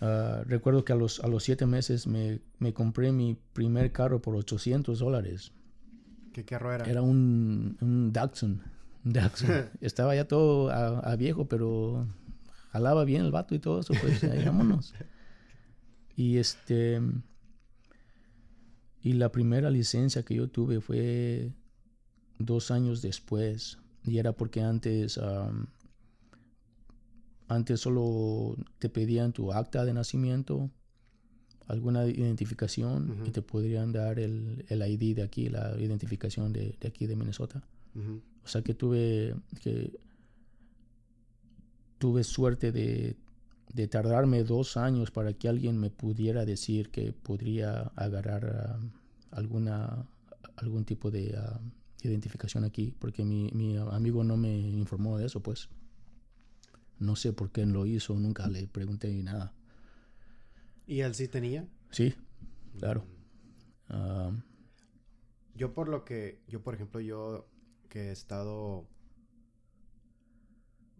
Ah, 0.01 0.43
recuerdo 0.45 0.83
que 0.83 0.93
a 0.93 0.95
los, 0.95 1.19
a 1.21 1.27
los 1.27 1.43
siete 1.43 1.65
meses 1.65 2.07
me, 2.07 2.39
me, 2.57 2.73
compré 2.73 3.11
mi 3.11 3.37
primer 3.53 3.91
carro 3.91 4.21
por 4.21 4.35
800 4.35 4.99
dólares. 4.99 5.53
¿Qué 6.33 6.43
carro 6.43 6.73
era? 6.73 6.85
Era 6.85 7.01
un, 7.01 7.77
un 7.81 8.11
Datsun. 8.11 8.61
Estaba 9.81 10.15
ya 10.15 10.25
todo 10.25 10.69
a, 10.71 11.15
viejo, 11.15 11.45
pero 11.45 12.07
jalaba 12.71 13.03
bien 13.05 13.25
el 13.25 13.31
vato 13.31 13.53
y 13.53 13.59
todo 13.59 13.79
eso, 13.79 13.93
pues 14.01 14.23
ahí 14.23 14.43
vámonos. 14.45 14.93
Y 16.15 16.37
este. 16.37 17.01
Y 19.03 19.13
la 19.13 19.31
primera 19.31 19.69
licencia 19.69 20.23
que 20.23 20.35
yo 20.35 20.47
tuve 20.47 20.79
fue 20.79 21.51
dos 22.37 22.71
años 22.71 23.01
después. 23.01 23.79
Y 24.03 24.17
era 24.17 24.33
porque 24.33 24.61
antes. 24.61 25.19
antes 27.47 27.79
solo 27.79 28.55
te 28.79 28.89
pedían 28.89 29.33
tu 29.33 29.51
acta 29.51 29.83
de 29.83 29.93
nacimiento, 29.93 30.69
alguna 31.67 32.05
identificación 32.05 33.23
y 33.25 33.31
te 33.31 33.41
podrían 33.41 33.91
dar 33.91 34.19
el, 34.19 34.65
el, 34.69 34.81
ID 34.81 35.15
de 35.17 35.23
aquí, 35.23 35.49
la 35.49 35.77
identificación 35.79 36.53
de, 36.53 36.77
de 36.79 36.87
aquí 36.87 37.07
de 37.07 37.15
Minnesota. 37.15 37.63
O 38.43 38.47
sea 38.47 38.61
que 38.61 38.73
tuve 38.73 39.35
que 39.61 39.99
tuve 42.01 42.23
suerte 42.23 42.71
de, 42.71 43.15
tardarme 43.87 44.43
dos 44.43 44.75
años 44.75 45.11
para 45.11 45.33
que 45.33 45.47
alguien 45.47 45.77
me 45.77 45.91
pudiera 45.91 46.45
decir 46.45 46.89
que 46.89 47.13
podría 47.13 47.91
agarrar 47.95 48.79
um, 48.81 48.89
alguna, 49.29 50.07
algún 50.55 50.83
tipo 50.83 51.11
de 51.11 51.37
uh, 51.37 51.61
identificación 52.01 52.63
aquí, 52.63 52.91
porque 52.97 53.23
mi, 53.23 53.51
mi, 53.53 53.77
amigo 53.77 54.23
no 54.23 54.35
me 54.35 54.51
informó 54.57 55.19
de 55.19 55.27
eso, 55.27 55.41
pues. 55.43 55.69
No 56.97 57.15
sé 57.15 57.33
por 57.33 57.51
qué 57.51 57.67
lo 57.67 57.85
hizo, 57.85 58.15
nunca 58.15 58.47
le 58.47 58.67
pregunté 58.67 59.09
ni 59.13 59.21
nada. 59.21 59.53
¿Y 60.87 61.01
él 61.01 61.13
sí 61.13 61.27
tenía? 61.27 61.67
Sí, 61.91 62.15
claro. 62.79 63.05
Um, 63.91 64.41
yo 65.53 65.75
por 65.75 65.87
lo 65.87 66.03
que, 66.03 66.41
yo 66.47 66.63
por 66.63 66.73
ejemplo, 66.73 66.99
yo 66.99 67.47
que 67.89 68.09
he 68.09 68.11
estado 68.11 68.87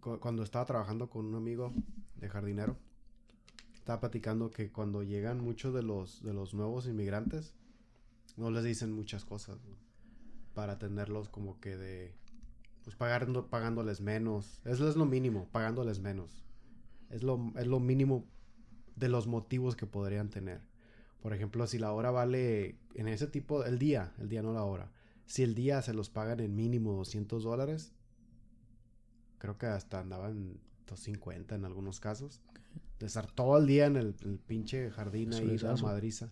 cuando 0.02 0.42
estaba 0.42 0.64
trabajando 0.64 1.08
con 1.08 1.26
un 1.26 1.36
amigo 1.36 1.72
de 2.16 2.28
jardinero, 2.28 2.76
estaba 3.74 4.00
platicando 4.00 4.50
que 4.50 4.70
cuando 4.70 5.02
llegan 5.02 5.40
muchos 5.40 5.72
de 5.72 5.82
los, 5.82 6.22
de 6.22 6.34
los 6.34 6.54
nuevos 6.54 6.86
inmigrantes, 6.86 7.54
no 8.36 8.50
les 8.50 8.64
dicen 8.64 8.92
muchas 8.92 9.24
cosas 9.24 9.58
para 10.54 10.78
tenerlos 10.78 11.28
como 11.28 11.60
que 11.60 11.76
de, 11.76 12.14
pues 12.84 12.96
pagando, 12.96 13.46
pagándoles 13.48 14.00
menos. 14.00 14.60
Eso 14.64 14.88
es 14.88 14.96
lo 14.96 15.06
mínimo, 15.06 15.48
pagándoles 15.52 16.00
menos. 16.00 16.44
Es 17.10 17.22
lo, 17.22 17.52
es 17.56 17.66
lo 17.66 17.78
mínimo 17.78 18.24
de 18.96 19.08
los 19.08 19.26
motivos 19.26 19.76
que 19.76 19.86
podrían 19.86 20.30
tener. 20.30 20.60
Por 21.20 21.32
ejemplo, 21.32 21.66
si 21.66 21.78
la 21.78 21.92
hora 21.92 22.10
vale 22.10 22.76
en 22.94 23.06
ese 23.06 23.28
tipo, 23.28 23.64
el 23.64 23.78
día, 23.78 24.12
el 24.18 24.28
día 24.28 24.42
no 24.42 24.52
la 24.52 24.64
hora. 24.64 24.90
Si 25.26 25.42
el 25.42 25.54
día 25.54 25.80
se 25.82 25.94
los 25.94 26.10
pagan 26.10 26.40
en 26.40 26.56
mínimo 26.56 26.92
200 26.94 27.44
dólares, 27.44 27.92
creo 29.42 29.58
que 29.58 29.66
hasta 29.66 29.98
andaban 29.98 30.60
250 30.86 31.56
en 31.56 31.64
algunos 31.64 31.98
casos. 31.98 32.40
De 33.00 33.06
estar 33.06 33.26
todo 33.26 33.58
el 33.58 33.66
día 33.66 33.86
en 33.86 33.96
el, 33.96 34.14
pinche 34.46 34.88
jardín 34.92 35.34
ahí, 35.34 35.58
la 35.58 35.74
madriza. 35.74 36.30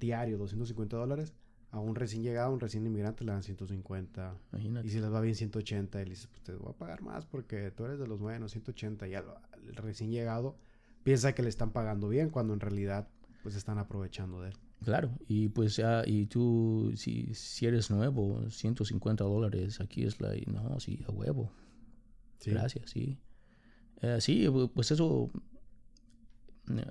Diario, 0.00 0.36
250 0.36 0.96
dólares. 0.96 1.32
A 1.70 1.78
un 1.78 1.94
recién 1.94 2.24
llegado, 2.24 2.52
un 2.52 2.58
recién 2.58 2.84
inmigrante 2.84 3.22
le 3.24 3.30
dan 3.30 3.44
150. 3.44 4.36
Imagínate. 4.52 4.88
Y 4.88 4.90
si 4.90 4.98
les 4.98 5.12
va 5.12 5.20
bien 5.20 5.36
180, 5.36 6.02
y 6.02 6.04
le 6.04 6.10
dices, 6.10 6.26
pues 6.26 6.42
te 6.42 6.52
voy 6.56 6.72
a 6.72 6.76
pagar 6.76 7.02
más 7.02 7.24
porque 7.24 7.70
tú 7.70 7.84
eres 7.84 8.00
de 8.00 8.08
los 8.08 8.18
buenos, 8.18 8.50
180. 8.50 9.06
Y 9.06 9.14
el 9.14 9.76
recién 9.76 10.10
llegado 10.10 10.56
piensa 11.04 11.32
que 11.36 11.44
le 11.44 11.50
están 11.50 11.70
pagando 11.70 12.08
bien 12.08 12.30
cuando 12.30 12.52
en 12.52 12.58
realidad 12.58 13.06
pues 13.44 13.54
están 13.54 13.78
aprovechando 13.78 14.42
de 14.42 14.48
él. 14.48 14.56
Claro, 14.84 15.12
y 15.28 15.50
pues 15.50 15.76
ya, 15.76 16.02
y 16.04 16.26
tú, 16.26 16.90
si, 16.96 17.32
si 17.32 17.66
eres 17.66 17.92
nuevo, 17.92 18.42
150 18.50 19.22
dólares, 19.22 19.80
aquí 19.80 20.02
es 20.02 20.20
la, 20.20 20.32
no, 20.46 20.80
sí, 20.80 21.04
a 21.06 21.12
huevo. 21.12 21.52
Gracias, 22.46 22.90
sí. 22.90 23.18
Eh, 24.02 24.18
sí, 24.20 24.46
pues 24.74 24.90
eso, 24.92 25.30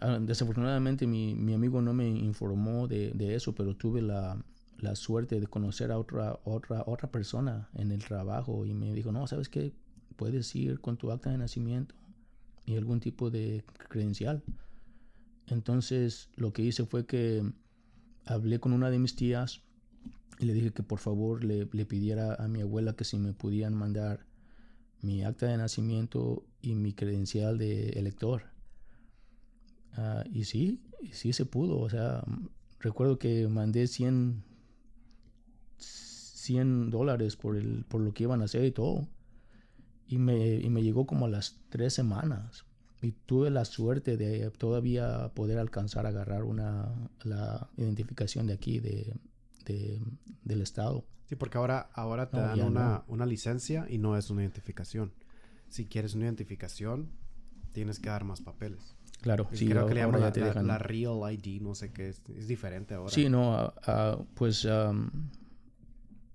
ah, 0.01 0.19
desafortunadamente 0.21 1.07
mi, 1.07 1.33
mi, 1.33 1.53
amigo 1.53 1.81
no 1.81 1.93
me 1.93 2.07
informó 2.07 2.87
de, 2.87 3.11
de 3.11 3.35
eso, 3.35 3.55
pero 3.55 3.75
tuve 3.75 4.01
la, 4.01 4.43
la, 4.77 4.95
suerte 4.95 5.39
de 5.39 5.47
conocer 5.47 5.91
a 5.91 5.97
otra, 5.97 6.39
otra, 6.43 6.83
otra 6.85 7.11
persona 7.11 7.69
en 7.73 7.91
el 7.91 8.03
trabajo 8.03 8.65
y 8.65 8.73
me 8.73 8.93
dijo, 8.93 9.11
no, 9.11 9.25
¿sabes 9.25 9.49
qué? 9.49 9.73
Puedes 10.15 10.55
ir 10.55 10.79
con 10.81 10.97
tu 10.97 11.11
acta 11.11 11.31
de 11.31 11.37
nacimiento 11.37 11.95
y 12.65 12.75
algún 12.77 12.99
tipo 12.99 13.31
de 13.31 13.63
credencial. 13.87 14.43
Entonces 15.47 16.29
lo 16.35 16.53
que 16.53 16.61
hice 16.61 16.85
fue 16.85 17.07
que 17.07 17.43
hablé 18.25 18.59
con 18.59 18.73
una 18.73 18.91
de 18.91 18.99
mis 18.99 19.15
tías 19.15 19.63
y 20.37 20.45
le 20.45 20.53
dije 20.53 20.71
que 20.71 20.83
por 20.83 20.99
favor 20.99 21.43
le, 21.43 21.67
le 21.71 21.85
pidiera 21.85 22.35
a 22.35 22.47
mi 22.47 22.61
abuela 22.61 22.93
que 22.93 23.03
si 23.03 23.17
me 23.17 23.33
podían 23.33 23.73
mandar 23.73 24.28
mi 25.01 25.23
acta 25.23 25.47
de 25.47 25.57
nacimiento 25.57 26.45
y 26.61 26.75
mi 26.75 26.93
credencial 26.93 27.57
de 27.57 27.89
elector. 27.89 28.43
Ah, 29.93 30.23
y 30.31 30.45
sí, 30.45 30.81
sí 31.11 31.33
se 31.33 31.45
pudo. 31.45 31.79
O 31.79 31.89
sea, 31.89 32.23
recuerdo 32.79 33.19
que 33.19 33.47
mandé 33.47 33.87
100, 33.87 34.43
100 35.77 36.89
dólares 36.89 37.35
por, 37.35 37.55
el, 37.55 37.85
por 37.85 38.01
lo 38.01 38.13
que 38.13 38.23
iban 38.23 38.41
a 38.41 38.45
hacer 38.45 38.65
y 38.65 38.71
todo. 38.71 39.07
Y 40.07 40.17
me, 40.17 40.55
y 40.55 40.69
me 40.69 40.81
llegó 40.81 41.05
como 41.05 41.25
a 41.25 41.29
las 41.29 41.59
tres 41.69 41.93
semanas. 41.93 42.65
Y 43.01 43.13
tuve 43.13 43.49
la 43.49 43.63
suerte 43.63 44.17
de 44.17 44.49
todavía 44.51 45.31
poder 45.33 45.57
alcanzar 45.57 46.05
a 46.05 46.09
agarrar 46.09 46.43
una, 46.43 46.93
la 47.23 47.69
identificación 47.77 48.47
de 48.47 48.53
aquí, 48.53 48.79
de, 48.79 49.13
de 49.65 50.01
del 50.43 50.61
estado. 50.61 51.05
Sí, 51.29 51.35
porque 51.35 51.59
ahora, 51.59 51.91
ahora 51.93 52.31
te 52.31 52.39
dan 52.39 52.59
una, 52.59 53.03
una, 53.07 53.27
licencia 53.27 53.85
y 53.87 53.99
no 53.99 54.17
es 54.17 54.31
una 54.31 54.41
identificación. 54.41 55.13
Si 55.67 55.85
quieres 55.85 56.15
una 56.15 56.25
identificación, 56.25 57.11
tienes 57.71 57.99
que 57.99 58.09
dar 58.09 58.23
más 58.23 58.41
papeles. 58.41 58.95
Claro, 59.21 59.47
sí, 59.53 59.67
creo 59.67 59.85
que 59.85 59.93
le 59.93 60.01
llaman 60.01 60.21
la, 60.21 60.63
la, 60.63 60.77
Real 60.79 61.19
ID, 61.31 61.61
no 61.61 61.75
sé 61.75 61.91
qué, 61.91 62.09
es, 62.09 62.23
es 62.35 62.47
diferente 62.47 62.95
ahora. 62.95 63.11
Sí, 63.11 63.29
no, 63.29 63.71
pues 64.33 64.67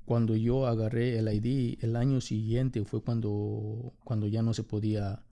cuando 0.05 0.37
yo 0.37 0.69
agarré 0.69 1.19
el 1.19 1.27
ID, 1.27 1.79
el 1.83 1.97
año 1.97 2.21
siguiente 2.21 2.85
fue 2.85 3.03
cuando, 3.03 3.95
cuando 4.05 4.29
ya 4.29 4.43
no 4.43 4.55
se 4.55 4.63
podía 4.63 5.25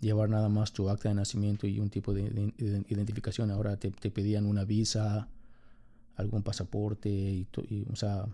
llevar 0.00 0.30
nada 0.30 0.48
más 0.48 0.72
tu 0.72 0.88
acta 0.88 1.10
de 1.10 1.16
nacimiento 1.16 1.66
y 1.66 1.80
un 1.80 1.90
tipo 1.90 2.14
de, 2.14 2.54
identificación. 2.88 3.50
Ahora 3.50 3.76
te, 3.76 3.90
te, 3.90 4.10
pedían 4.10 4.46
una 4.46 4.64
visa, 4.64 5.28
algún 6.16 6.42
pasaporte, 6.42 7.10
y, 7.10 7.46
y 7.68 7.84
o 7.92 7.96
sea, 7.96 8.26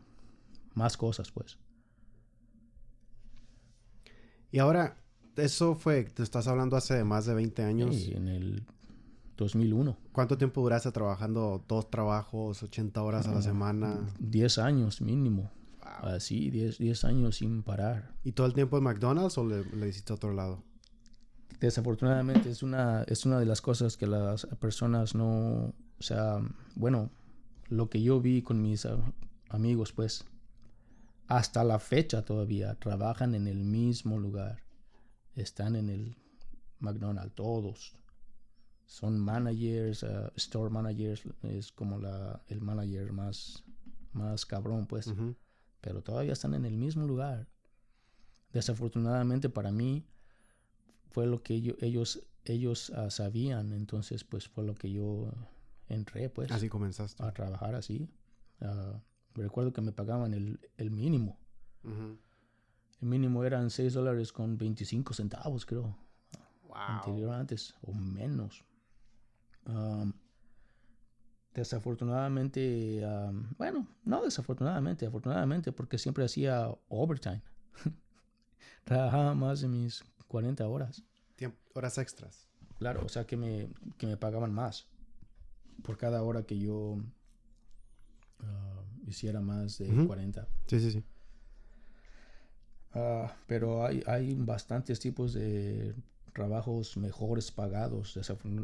más 0.75 0.97
cosas, 0.97 1.31
pues. 1.31 1.59
Y 4.51 4.59
ahora, 4.59 4.97
eso 5.37 5.75
fue, 5.75 6.05
te 6.05 6.23
estás 6.23 6.49
hablando 6.49 6.77
hace 6.77 7.05
más 7.05 7.27
de 7.27 7.35
20 7.35 7.63
años. 7.63 7.95
Sí, 7.95 8.13
en 8.15 8.29
el 8.29 8.67
2001. 9.37 9.97
¿Cuánto 10.13 10.37
tiempo 10.37 10.63
duraste 10.63 10.91
trabajando? 10.91 11.65
¿Dos 11.69 11.91
trabajos, 11.91 12.63
80 12.63 13.03
horas 13.03 13.29
a 13.29 13.33
la 13.33 13.39
ah, 13.39 13.43
semana? 13.43 13.99
10 14.19 14.59
años 14.59 15.01
mínimo. 15.01 15.51
Así, 15.81 16.51
10, 16.51 17.05
años 17.05 17.37
sin 17.37 17.63
parar. 17.63 18.15
¿Y 18.25 18.33
todo 18.33 18.47
el 18.47 18.55
tiempo 18.55 18.79
en 18.79 18.85
McDonald's 18.85 19.39
o 19.39 19.47
le, 19.47 19.65
le 19.65 19.89
hiciste 19.89 20.13
a 20.13 20.17
otro 20.17 20.33
lado? 20.33 20.63
Desafortunadamente 21.61 22.51
es 22.51 22.63
una, 22.63 23.03
es 23.05 23.27
una 23.27 23.39
de 23.39 23.47
las 23.47 23.61
cosas 23.61 23.97
que 23.97 24.07
las 24.07 24.47
personas 24.61 25.15
no, 25.15 25.75
o 25.99 26.03
sea, 26.03 26.41
bueno, 26.77 27.11
lo 27.69 27.91
que 27.91 28.01
yo 28.01 28.21
vi 28.21 28.43
con 28.43 28.63
mis 28.63 28.87
amigos, 29.49 29.93
pues, 29.93 30.25
hasta 31.29 31.63
la 31.63 31.79
fecha 31.79 32.25
todavía 32.25 32.75
trabajan 32.77 33.35
en 33.35 33.47
el 33.47 33.63
mismo 33.63 34.19
lugar. 34.19 34.63
Están 35.35 35.77
en 35.77 35.91
el 35.91 36.17
McDonald's, 36.81 37.35
todos. 37.35 37.95
Son 38.87 39.19
managers, 39.19 40.03
uh, 40.03 40.31
store 40.37 40.71
managers, 40.71 41.23
es 41.43 41.71
como 41.71 41.99
la, 41.99 42.43
el 42.49 42.63
manager 42.63 43.13
más, 43.13 43.63
más 44.13 44.47
cabrón, 44.47 44.87
pues. 44.87 45.13
Pero 45.83 46.03
todavía 46.03 46.33
están 46.33 46.55
en 46.55 46.65
el 46.65 46.79
mismo 46.79 47.07
lugar. 47.07 47.47
Desafortunadamente 48.55 49.51
para 49.51 49.71
mí 49.71 50.07
fue 51.11 51.27
lo 51.27 51.43
que 51.43 51.55
ellos, 51.55 52.23
ellos, 52.45 52.91
uh, 52.91 53.11
sabían, 53.11 53.75
entonces 53.75 54.25
pues 54.25 54.49
fue 54.49 54.65
lo 54.65 54.75
que 54.75 54.91
yo 54.91 55.31
entré, 55.91 56.31
pues. 56.31 56.51
Así 56.51 56.71
comenzaste. 56.71 57.23
A 57.23 57.33
trabajar 57.33 57.75
así. 57.75 58.09
Uh, 58.63 58.99
recuerdo 59.43 59.73
que 59.73 59.81
me 59.81 59.93
pagaban 59.93 60.35
el, 60.35 60.61
el 60.77 60.91
mínimo. 60.91 61.39
El 63.01 63.09
mínimo 63.09 63.45
eran 63.45 63.71
6 63.71 63.95
dólares 63.95 64.33
con 64.33 64.59
25 64.59 65.15
centavos, 65.15 65.65
creo. 65.65 65.97
Anterior 66.75 67.33
antes, 67.33 67.75
o 67.83 67.93
menos. 67.93 68.65
desafortunadamente, 71.55 73.03
bueno, 73.57 73.87
no 74.05 74.23
desafortunadamente, 74.23 75.07
afortunadamente, 75.07 75.73
porque 75.73 75.99
siempre 75.99 76.25
hacía 76.25 76.69
overtime. 76.89 77.43
Trabajaba 78.85 79.35
más 79.35 79.61
de 79.61 79.69
mis 79.69 80.05
40 80.29 80.67
horas. 80.69 81.03
horas 81.75 81.99
extras. 81.99 82.49
Claro, 82.79 83.05
o 83.05 83.09
sea 83.09 83.27
que 83.27 83.37
me, 83.37 83.73
que 83.97 84.07
me 84.07 84.17
pagaban 84.17 84.53
más 84.53 84.89
por 85.83 85.97
cada 85.97 86.23
hora 86.23 86.45
que 86.45 86.59
yo 86.59 86.99
hiciera 89.09 89.41
más 89.41 89.79
de 89.79 90.07
40. 90.07 90.47
Sí, 90.67 90.81
sí, 90.81 90.91
sí. 90.93 91.05
Ah, 92.95 93.35
pero 93.47 93.85
hay, 93.85 94.03
hay 94.07 94.35
bastantes 94.35 94.99
tipos 95.01 95.35
de 95.35 95.95
trabajos 96.33 96.97
mejores 96.97 97.51
pagados. 97.51 98.19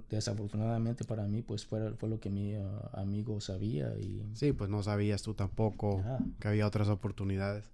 desafortunadamente 0.08 1.04
para 1.04 1.24
mí, 1.26 1.42
pues 1.42 1.66
fue, 1.66 1.94
fue 1.94 2.08
lo 2.08 2.20
que 2.20 2.30
mi 2.30 2.54
ah, 2.54 2.90
amigo 2.92 3.40
sabía. 3.40 3.96
Y... 3.98 4.24
Sí, 4.34 4.52
pues 4.52 4.70
no 4.70 4.82
sabías 4.82 5.22
tú 5.22 5.34
tampoco 5.34 6.02
que 6.38 6.48
había 6.48 6.66
otras 6.66 6.88
oportunidades. 6.88 7.68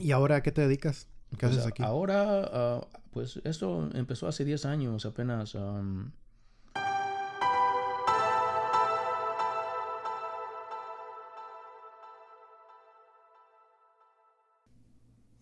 ¿Y 0.00 0.10
ahora 0.10 0.36
a 0.36 0.42
qué 0.42 0.52
te 0.52 0.62
dedicas? 0.62 1.08
¿Qué 1.30 1.46
pues 1.46 1.52
haces 1.52 1.66
aquí? 1.66 1.82
Ahora, 1.82 2.48
ah, 2.52 2.88
pues 3.12 3.40
esto 3.44 3.88
empezó 3.94 4.26
hace 4.26 4.44
10 4.44 4.64
años 4.66 5.06
apenas. 5.06 5.56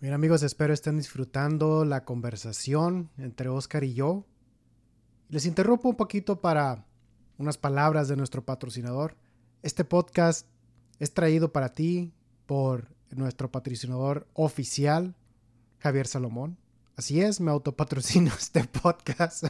Bien 0.01 0.15
amigos, 0.15 0.43
espero 0.43 0.73
estén 0.73 0.97
disfrutando 0.97 1.85
la 1.85 2.07
conversación 2.07 3.11
entre 3.19 3.51
Oscar 3.51 3.85
y 3.85 3.93
yo. 3.93 4.25
Les 5.29 5.45
interrumpo 5.45 5.91
un 5.91 5.97
poquito 5.97 6.41
para 6.41 6.87
unas 7.37 7.59
palabras 7.59 8.09
de 8.09 8.17
nuestro 8.17 8.43
patrocinador. 8.43 9.15
Este 9.63 9.85
podcast 9.85 10.47
es 11.01 11.13
traído 11.13 11.53
para 11.53 11.75
ti 11.75 12.15
por 12.47 12.89
nuestro 13.11 13.51
patrocinador 13.51 14.27
oficial, 14.33 15.15
Javier 15.81 16.07
Salomón. 16.07 16.57
Así 16.97 17.21
es, 17.21 17.39
me 17.39 17.51
autopatrocino 17.51 18.33
este 18.39 18.65
podcast. 18.65 19.45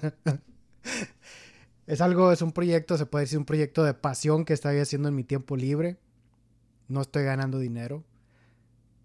es 1.87 2.01
algo, 2.01 2.33
es 2.33 2.43
un 2.43 2.51
proyecto, 2.51 2.99
se 2.99 3.07
puede 3.07 3.27
decir 3.27 3.39
un 3.39 3.45
proyecto 3.45 3.85
de 3.85 3.95
pasión 3.95 4.45
que 4.45 4.55
estoy 4.55 4.79
haciendo 4.79 5.11
en 5.11 5.15
mi 5.15 5.23
tiempo 5.23 5.57
libre. 5.57 5.97
No 6.89 7.03
estoy 7.03 7.23
ganando 7.23 7.61
dinero. 7.61 8.03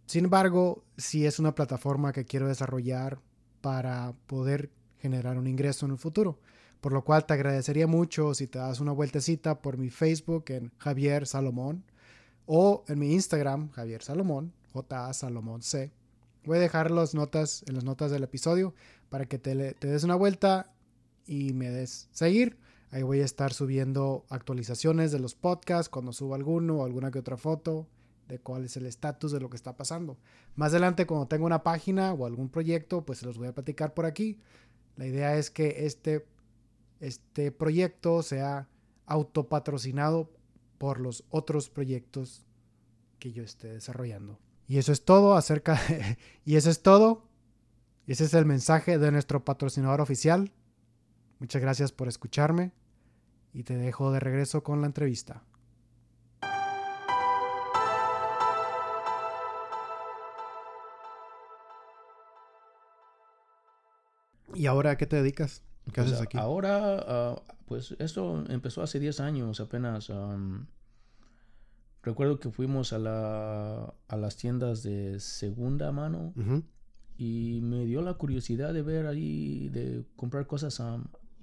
Sin 0.06 0.26
embargo, 0.26 0.84
sí 0.98 1.26
es 1.26 1.40
una 1.40 1.56
plataforma 1.56 2.14
que 2.14 2.26
quiero 2.26 2.48
desarrollar 2.48 3.20
para 3.62 4.14
poder 4.28 4.70
generar 5.00 5.38
un 5.38 5.48
ingreso 5.48 5.86
en 5.86 5.94
el 5.94 5.98
futuro. 5.98 6.40
Por 6.80 6.94
lo 6.94 7.04
cual 7.04 7.26
te 7.26 7.34
agradecería 7.34 7.88
mucho 7.88 8.36
si 8.36 8.46
te 8.46 8.60
das 8.60 8.80
una 8.80 8.92
vueltecita 8.92 9.62
por 9.62 9.78
mi 9.78 9.90
Facebook 9.90 10.46
en 10.50 10.72
Javier 10.78 11.26
Salomón 11.26 11.84
o 12.46 12.84
en 12.88 13.00
mi 13.00 13.14
Instagram 13.14 13.72
Javier 13.72 14.04
Salomón, 14.04 14.54
J 14.74 15.14
Salomón 15.14 15.64
C. 15.64 15.92
Voy 16.44 16.58
a 16.58 16.62
dejar 16.62 16.92
las 16.92 17.16
notas 17.16 17.64
en 17.68 17.74
las 17.74 17.84
notas 17.84 18.12
del 18.12 18.24
episodio 18.24 18.76
para 19.10 19.26
que 19.26 19.40
te, 19.40 19.74
te 19.74 19.88
des 19.88 20.04
una 20.04 20.16
vuelta 20.16 20.72
y 21.26 21.54
me 21.54 21.72
des 21.72 22.08
seguir. 22.12 22.60
Ahí 22.92 23.02
voy 23.02 23.22
a 23.22 23.26
estar 23.26 23.52
subiendo 23.52 24.26
actualizaciones 24.30 25.12
de 25.12 25.18
los 25.18 25.34
podcasts 25.34 25.90
cuando 25.90 26.14
suba 26.14 26.36
alguno 26.36 26.76
o 26.76 26.86
alguna 26.86 27.10
que 27.10 27.18
otra 27.18 27.38
foto 27.38 27.88
de 28.28 28.40
cuál 28.40 28.66
es 28.66 28.76
el 28.78 28.86
estatus 28.86 29.32
de 29.32 29.40
lo 29.40 29.50
que 29.50 29.58
está 29.58 29.78
pasando. 29.78 30.18
Más 30.56 30.72
adelante, 30.72 31.06
cuando 31.06 31.28
tenga 31.28 31.46
una 31.46 31.64
página 31.64 32.14
o 32.14 32.26
algún 32.26 32.50
proyecto, 32.50 33.06
pues 33.06 33.20
se 33.20 33.26
los 33.26 33.38
voy 33.38 33.48
a 33.48 33.54
platicar 33.54 33.94
por 33.94 34.06
aquí. 34.06 34.40
La 34.96 35.06
idea 35.06 35.38
es 35.38 35.52
que 35.52 35.86
este, 35.86 36.26
este 37.00 37.52
proyecto 37.52 38.24
sea 38.24 38.68
autopatrocinado 39.06 40.32
por 40.78 41.00
los 41.00 41.24
otros 41.30 41.70
proyectos 41.70 42.46
que 43.20 43.32
yo 43.32 43.44
esté 43.44 43.68
desarrollando. 43.68 44.40
Y 44.68 44.78
eso 44.78 44.92
es 44.92 45.06
todo 45.06 45.36
acerca 45.36 45.80
de, 45.88 46.18
y 46.46 46.56
eso 46.56 46.70
es 46.70 46.82
todo. 46.82 47.24
Ese 48.08 48.26
es 48.26 48.34
el 48.34 48.46
mensaje 48.46 48.98
de 48.98 49.12
nuestro 49.12 49.44
patrocinador 49.44 50.02
oficial. 50.02 50.52
Muchas 51.40 51.62
gracias 51.62 51.92
por 51.92 52.08
escucharme 52.08 52.72
y 53.54 53.64
te 53.64 53.76
dejo 53.76 54.12
de 54.12 54.20
regreso 54.20 54.64
con 54.64 54.82
la 54.82 54.88
entrevista. 54.88 55.44
¿Y 64.56 64.66
ahora 64.68 64.92
a 64.92 64.98
qué 64.98 65.06
te 65.06 65.18
dedicas? 65.18 65.64
¿Qué 65.86 65.92
pues 66.02 66.08
haces 66.08 66.22
aquí? 66.22 66.38
Ahora, 66.38 67.04
ah, 67.08 67.44
pues 67.66 67.96
esto 68.00 68.44
empezó 68.50 68.82
hace 68.82 69.00
10 69.00 69.20
años 69.20 69.60
apenas. 69.60 70.12
recuerdo 72.02 72.40
que 72.40 72.50
fuimos 72.50 72.94
a, 72.94 73.00
la, 73.00 73.94
a 74.08 74.18
las 74.18 74.38
tiendas 74.38 74.84
de 74.84 75.20
segunda 75.20 75.92
mano 75.92 76.34
y 77.18 77.60
me 77.62 77.86
dio 77.86 78.02
la 78.02 78.16
curiosidad 78.16 78.74
de 78.74 78.82
ver 78.82 79.08
ahí, 79.08 79.70
de 79.70 80.06
comprar 80.16 80.48
cosas 80.48 80.82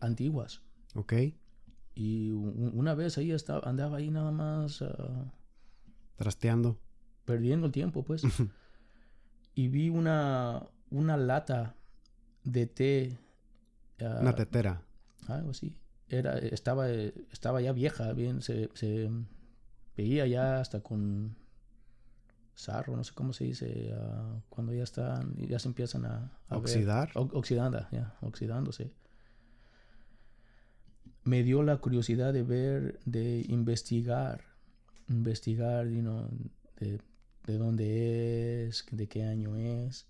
antiguas. 0.00 0.62
Ok. 0.94 1.14
Y 1.94 2.30
una 2.30 2.94
vez 2.94 3.18
ahí 3.18 3.32
estaba, 3.32 3.68
andaba 3.68 3.98
ahí 3.98 4.10
nada 4.10 4.30
más 4.30 4.82
ah, 4.82 5.30
Trasteando. 6.16 6.78
perdiendo 7.24 7.66
el 7.66 7.72
tiempo, 7.72 8.02
pues. 8.04 8.22
y 9.54 9.68
vi 9.68 9.88
una, 9.90 10.66
una 10.90 11.16
lata 11.16 11.76
de 12.44 12.66
té. 12.66 13.18
ah, 14.00 14.18
Una 14.20 14.34
tetera. 14.34 14.82
algo 15.28 15.50
así. 15.50 15.76
Era, 16.08 16.38
estaba, 16.38 16.88
estaba 16.90 17.60
ya 17.62 17.72
vieja, 17.72 18.12
bien, 18.12 18.42
se, 18.42 18.68
se 18.74 19.08
veía 19.96 20.26
ya 20.26 20.60
hasta 20.60 20.80
con 20.80 21.36
sarro, 22.54 22.96
no 22.96 23.02
sé 23.04 23.12
cómo 23.14 23.32
se 23.32 23.44
dice, 23.44 23.92
ah, 23.94 24.40
cuando 24.50 24.74
ya 24.74 24.82
están, 24.82 25.34
ya 25.36 25.58
se 25.58 25.68
empiezan 25.68 26.04
a, 26.04 26.16
a 26.48 26.54
ver- 26.56 26.58
Oxidar. 26.60 27.10
o- 27.14 27.30
oxidanda, 27.32 27.88
ya, 27.92 28.14
oxidándose. 28.20 28.92
Me 31.24 31.42
dio 31.44 31.62
la 31.62 31.76
curiosidad 31.78 32.32
de 32.32 32.42
ver, 32.42 32.98
de 33.04 33.44
investigar, 33.48 34.44
investigar, 35.08 35.86
you 35.88 36.00
know, 36.00 36.28
de, 36.80 37.00
de 37.46 37.58
dónde 37.58 38.66
es, 38.66 38.84
de 38.90 39.08
qué 39.08 39.24
año 39.24 39.56
es. 39.56 40.06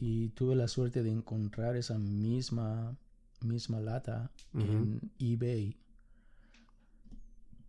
Y 0.00 0.30
tuve 0.30 0.54
la 0.56 0.68
suerte 0.68 1.02
de 1.02 1.10
encontrar 1.10 1.76
esa 1.76 1.98
misma, 1.98 2.96
misma 3.40 3.80
lata 3.80 4.30
en 4.54 5.00
eBay 5.18 5.76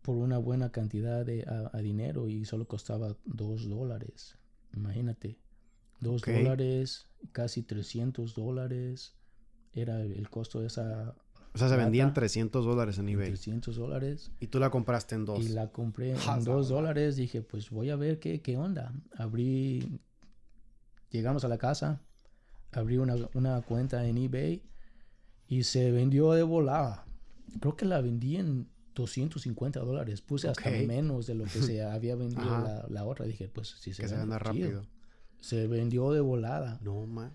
por 0.01 0.17
una 0.17 0.37
buena 0.37 0.69
cantidad 0.71 1.25
de 1.25 1.43
a, 1.43 1.69
a 1.75 1.79
dinero 1.81 2.27
y 2.27 2.45
solo 2.45 2.67
costaba 2.67 3.15
dos 3.25 3.69
dólares. 3.69 4.37
Imagínate, 4.75 5.37
dos 5.99 6.21
Ok. 6.23 6.29
dólares, 6.29 7.07
casi 7.31 7.61
300 7.63 8.33
dólares 8.35 9.15
era 9.73 10.01
el 10.01 10.29
costo 10.29 10.59
de 10.59 10.67
esa 10.67 11.15
O 11.53 11.57
sea, 11.57 11.69
se 11.69 11.77
vendían 11.77 12.07
Lata. 12.09 12.21
300 12.21 12.65
dólares 12.65 12.97
en 12.97 13.09
eBay. 13.09 13.27
300 13.29 13.75
dólares 13.75 14.31
Y 14.39 14.47
tú 14.47 14.59
la 14.59 14.69
compraste 14.71 15.15
en 15.15 15.25
dos. 15.25 15.43
y 15.43 15.49
la 15.49 15.71
compré 15.71 16.11
en 16.11 16.43
dos 16.43 16.67
sa- 16.67 16.73
dólares. 16.73 17.15
Dije, 17.15 17.41
pues 17.41 17.69
voy 17.69 17.89
a 17.89 17.95
ver 17.95 18.19
qué, 18.19 18.41
qué 18.41 18.57
onda. 18.57 18.91
Abrí, 19.17 19.99
llegamos 21.11 21.45
a 21.45 21.47
la 21.47 21.57
casa, 21.57 22.01
abrí 22.73 22.97
una, 22.97 23.15
una 23.33 23.61
cuenta 23.61 24.05
en 24.07 24.17
eBay 24.17 24.61
y 25.47 25.63
se 25.63 25.91
vendió 25.91 26.31
de 26.33 26.43
volada. 26.43 27.05
Creo 27.59 27.75
que 27.75 27.85
la 27.85 28.01
vendí 28.01 28.37
en 28.37 28.67
250 28.95 29.79
dólares. 29.81 30.21
Puse 30.21 30.47
hasta 30.49 30.69
menos 30.87 31.27
de 31.27 31.35
lo 31.35 31.43
que 31.45 31.61
se 31.61 31.81
había 31.83 32.15
vendido 32.15 32.43
la, 32.45 32.85
la 32.89 33.05
otra. 33.05 33.25
Dije, 33.25 33.47
pues 33.47 33.69
si 33.79 33.93
se, 33.93 34.01
que 34.03 34.07
se 34.07 34.15
vende 34.15 34.35
chido. 34.37 34.39
rápido. 34.39 34.85
Se 35.39 35.67
vendió 35.67 36.11
de 36.11 36.21
volada. 36.21 36.79
No, 36.83 37.05
man. 37.05 37.31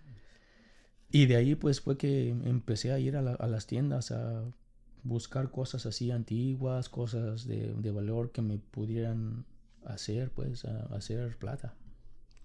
Y 1.10 1.26
de 1.26 1.36
ahí 1.36 1.54
pues 1.54 1.80
fue 1.80 1.96
que 1.96 2.28
empecé 2.30 2.92
a 2.92 2.98
ir 2.98 3.16
a, 3.16 3.22
la- 3.22 3.34
a 3.34 3.46
las 3.46 3.66
tiendas 3.66 4.10
a 4.10 4.44
buscar 5.04 5.50
cosas 5.50 5.86
así 5.86 6.10
antiguas, 6.10 6.88
cosas 6.88 7.46
de, 7.46 7.72
de 7.74 7.90
valor 7.90 8.30
que 8.32 8.42
me 8.42 8.58
pudieran 8.58 9.46
hacer 9.84 10.30
pues 10.32 10.64
a, 10.64 10.82
hacer 10.94 11.36
plata. 11.38 11.74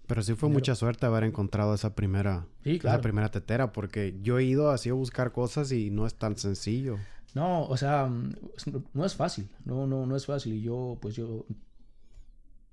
Pero 0.06 0.22
sí 0.22 0.34
fue 0.34 0.48
mucha 0.48 0.74
suerte 0.74 1.06
haber 1.06 1.24
encontrado 1.24 1.74
esa 1.74 1.94
primera, 1.94 2.46
Sí, 2.62 2.76
esa 2.76 3.00
primera 3.00 3.30
tetera, 3.30 3.72
porque 3.72 4.18
yo 4.22 4.38
he 4.38 4.44
ido 4.44 4.70
así 4.70 4.90
a 4.90 4.92
buscar 4.92 5.32
cosas 5.32 5.72
y 5.72 5.90
no 5.90 6.06
es 6.06 6.14
tan 6.14 6.36
sencillo. 6.36 6.98
No, 7.34 7.66
o 7.66 7.76
sea, 7.76 8.06
mm, 8.06 8.34
no 8.92 9.04
es 9.04 9.14
fácil, 9.14 9.48
no, 9.64 9.86
no, 9.86 10.06
no 10.06 10.16
es 10.16 10.26
fácil. 10.26 10.54
Y 10.54 10.62
yo, 10.62 10.98
pues 11.00 11.16
yo, 11.16 11.46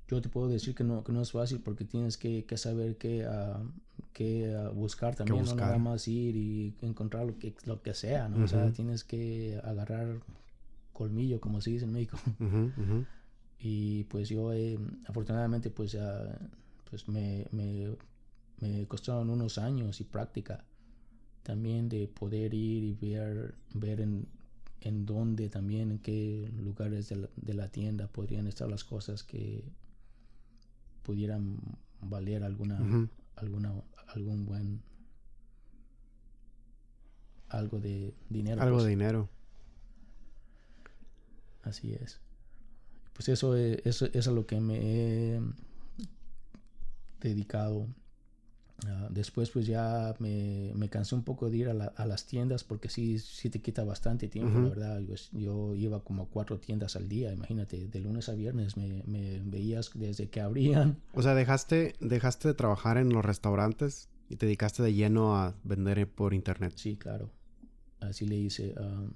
yo 0.07 0.21
te 0.21 0.29
puedo 0.29 0.49
decir 0.49 0.75
que 0.75 0.83
no, 0.83 1.03
que 1.03 1.13
no 1.13 1.21
es 1.21 1.31
fácil 1.31 1.61
porque 1.61 1.85
tienes 1.85 2.17
que, 2.17 2.45
que 2.45 2.57
saber 2.57 2.97
qué, 2.97 3.25
ah, 3.25 3.61
buscar 4.73 5.15
también, 5.15 5.45
no 5.45 5.55
nada 5.55 5.77
más 5.77 6.07
ir 6.07 6.35
y 6.35 6.75
encontrar 6.81 7.25
lo 7.25 7.39
que, 7.39 7.55
lo 7.65 7.81
que 7.81 7.93
sea, 7.93 8.27
¿no? 8.29 8.43
O 8.43 8.47
sea, 8.47 8.71
tienes 8.71 9.03
que 9.03 9.59
agarrar 9.63 10.19
colmillo, 10.93 11.39
como 11.39 11.61
se 11.61 11.71
dice 11.71 11.85
en 11.85 11.93
México. 11.93 12.17
Y 13.63 14.05
pues 14.05 14.27
yo, 14.27 14.51
eh, 14.53 14.79
afortunadamente, 15.05 15.69
pues, 15.69 15.93
ah, 15.93 16.35
pues 16.91 17.07
me, 17.07 17.47
me, 17.51 17.95
me 18.59 18.85
costaron 18.85 19.29
unos 19.29 19.57
años 19.57 20.01
y 20.01 20.03
práctica 20.03 20.65
también 21.41 21.89
de 21.89 22.07
poder 22.07 22.53
ir 22.53 22.83
y 22.83 22.93
ver, 22.93 23.55
ver 23.73 24.01
en, 24.01 24.27
en 24.81 25.05
dónde 25.05 25.49
también, 25.49 25.89
en 25.89 25.99
qué 25.99 26.51
lugares 26.57 27.09
de 27.09 27.15
la, 27.15 27.29
de 27.37 27.53
la 27.53 27.69
tienda 27.69 28.07
podrían 28.07 28.45
estar 28.45 28.69
las 28.69 28.83
cosas 28.83 29.23
que 29.23 29.63
pudieran 31.01 31.59
valer 32.01 32.43
alguna, 32.43 32.77
alguna, 33.37 33.73
algún 34.07 34.45
buen, 34.45 34.83
algo 37.47 37.79
de 37.79 38.13
dinero. 38.29 38.61
Algo 38.61 38.75
pues. 38.75 38.83
de 38.83 38.89
dinero. 38.89 39.29
Así 41.63 41.93
es. 41.93 42.19
Pues 43.13 43.29
eso 43.29 43.55
es, 43.55 43.79
eso, 43.85 44.05
eso 44.07 44.19
es 44.19 44.27
a 44.27 44.31
lo 44.31 44.45
que 44.45 44.59
me 44.59 44.77
he 44.81 45.41
dedicado. 47.29 47.87
Ah, 48.87 49.09
después 49.11 49.51
pues 49.51 49.67
ya 49.67 50.15
me, 50.17 50.71
me 50.73 50.89
cansé 50.89 51.13
un 51.13 51.23
poco 51.23 51.51
de 51.51 51.57
ir 51.57 51.69
a, 51.69 51.73
la- 51.75 51.93
a 51.95 52.05
las 52.07 52.25
tiendas 52.25 52.63
porque 52.63 52.89
sí, 52.89 53.19
sí 53.19 53.51
te 53.51 53.61
quita 53.61 53.83
bastante 53.83 54.27
tiempo, 54.27 54.49
Ujú. 54.49 54.61
la 54.63 54.69
verdad. 54.69 55.01
Pues, 55.07 55.29
yo 55.33 55.75
iba 55.75 56.03
como 56.03 56.23
a 56.23 56.27
cuatro 56.27 56.57
tiendas 56.59 56.95
al 56.95 57.07
día, 57.07 57.31
imagínate, 57.31 57.87
de 57.87 57.99
lunes 57.99 58.27
a 58.27 58.33
viernes 58.33 58.77
me, 58.77 59.03
me 59.05 59.39
veías 59.39 59.91
desde 59.93 60.29
que 60.29 60.41
abrían. 60.41 60.97
O 61.13 61.21
sea, 61.21 61.35
dejaste, 61.35 61.93
dejaste 61.99 62.47
de 62.47 62.53
trabajar 62.55 62.97
en 62.97 63.09
los 63.09 63.23
restaurantes 63.23 64.09
y 64.29 64.37
te 64.37 64.47
dedicaste 64.47 64.81
de 64.81 64.93
lleno 64.95 65.35
a 65.37 65.53
vender 65.63 66.09
por 66.09 66.33
internet. 66.33 66.73
Sí, 66.75 66.95
claro. 66.95 67.29
Así 67.99 68.25
le 68.25 68.35
hice. 68.37 68.73
am, 68.77 69.11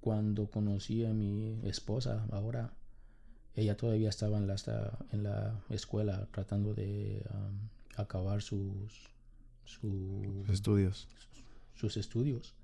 cuando 0.00 0.50
conocí 0.50 1.04
a 1.06 1.12
mi 1.14 1.58
esposa, 1.64 2.26
ahora, 2.30 2.72
ella 3.54 3.76
todavía 3.76 4.08
estaba 4.08 4.38
en 4.38 4.46
la, 4.46 4.56
en 5.12 5.22
la 5.22 5.60
escuela 5.70 6.28
tratando 6.32 6.74
de 6.74 7.24
am, 7.30 7.68
acabar 7.96 8.42
sus, 8.42 9.10
su- 9.64 10.44
Estudios. 10.48 11.08
sus 11.74 11.96
estudios. 11.96 12.54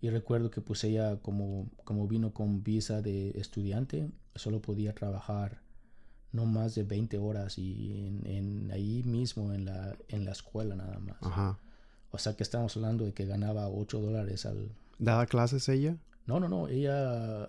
Y 0.00 0.10
recuerdo 0.10 0.50
que 0.50 0.60
pues 0.60 0.84
ella 0.84 1.16
como, 1.22 1.70
como 1.84 2.06
vino 2.06 2.32
con 2.34 2.62
visa 2.62 3.00
de 3.00 3.30
estudiante, 3.30 4.10
solo 4.34 4.60
podía 4.60 4.94
trabajar 4.94 5.62
no 6.32 6.44
más 6.46 6.74
de 6.74 6.82
20 6.82 7.16
horas 7.18 7.56
y 7.58 8.06
en, 8.06 8.26
en 8.26 8.70
ahí 8.72 9.02
mismo 9.04 9.52
en 9.54 9.64
la, 9.64 9.96
en 10.08 10.24
la 10.24 10.32
escuela 10.32 10.74
nada 10.74 10.98
más. 10.98 11.16
Ajá. 11.22 11.58
O 12.10 12.18
sea 12.18 12.36
que 12.36 12.42
estamos 12.42 12.76
hablando 12.76 13.04
de 13.04 13.14
que 13.14 13.24
ganaba 13.24 13.68
8 13.68 14.00
dólares 14.00 14.44
al... 14.44 14.68
¿Daba 14.98 15.26
clases 15.26 15.68
ella? 15.68 15.96
No, 16.26 16.38
no, 16.40 16.48
no, 16.48 16.68
ella... 16.68 17.48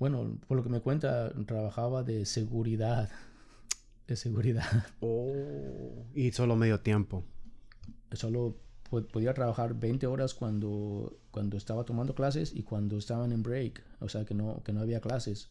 Bueno, 0.00 0.36
por 0.48 0.56
lo 0.56 0.64
que 0.64 0.68
me 0.70 0.80
cuenta, 0.80 1.30
trabajaba 1.46 2.02
de 2.02 2.26
seguridad. 2.26 3.08
De 4.08 4.16
seguridad. 4.16 4.64
Oh. 4.98 6.04
Y 6.14 6.32
solo 6.32 6.56
medio 6.56 6.80
tiempo. 6.80 7.22
Solo 8.10 8.56
po- 8.90 9.06
podía 9.06 9.32
trabajar 9.34 9.74
20 9.74 10.08
horas 10.08 10.34
cuando, 10.34 11.16
cuando 11.30 11.56
estaba 11.56 11.84
tomando 11.84 12.16
clases 12.16 12.52
y 12.52 12.64
cuando 12.64 12.98
estaban 12.98 13.30
en 13.30 13.44
break. 13.44 13.80
O 14.00 14.08
sea 14.08 14.24
que 14.24 14.34
no, 14.34 14.64
que 14.64 14.72
no 14.72 14.80
había 14.80 15.00
clases. 15.00 15.48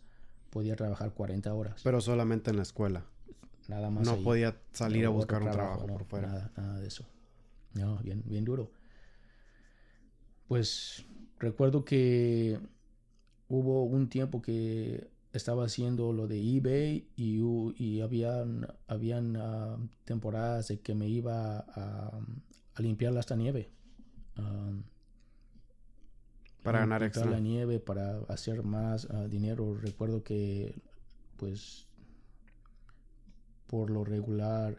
Podía 0.49 0.75
trabajar 0.75 1.13
40 1.13 1.53
horas. 1.53 1.79
Pero 1.85 2.01
solamente 2.01 2.49
en 2.49 2.57
la 2.57 2.63
escuela. 2.63 3.05
nada 3.69 3.89
más. 3.89 4.05
No 4.05 4.15
ahí. 4.15 4.23
podía 4.25 4.57
salir 4.73 5.05
a 5.05 5.09
buscar 5.09 5.41
un 5.41 5.51
trabajo 5.51 5.87
no, 5.87 5.93
por 5.93 6.03
fuera. 6.03 6.27
Nada, 6.27 6.51
nada 6.57 6.79
de 6.81 6.87
eso. 6.87 7.05
No, 7.75 7.97
bien, 7.99 8.23
bien 8.25 8.43
duro. 8.43 8.71
Pues 10.49 11.05
recuerdo 11.37 11.85
que 11.85 12.59
hubo 13.49 13.83
un 13.83 14.07
tiempo 14.07 14.41
que 14.41 15.09
estaba 15.33 15.65
haciendo 15.65 16.13
lo 16.13 16.27
de 16.27 16.39
eBay 16.39 17.07
y, 17.15 17.41
y 17.77 18.01
habían, 18.01 18.67
habían 18.87 19.35
ah, 19.35 19.77
temporadas 20.05 20.69
de 20.69 20.79
que 20.79 20.95
me 20.95 21.07
iba 21.07 21.59
a, 21.59 22.19
a 22.75 22.81
limpiar 22.81 23.15
hasta 23.17 23.35
nieve. 23.35 23.69
Para 26.63 26.79
ganar 26.79 27.03
extra. 27.03 27.25
la 27.25 27.39
nieve 27.39 27.79
para 27.79 28.19
hacer 28.29 28.63
más 28.63 29.07
ah, 29.11 29.27
dinero. 29.27 29.75
Recuerdo 29.75 30.23
que, 30.23 30.81
pues, 31.37 31.87
por 33.67 33.89
lo 33.89 34.03
regular 34.03 34.77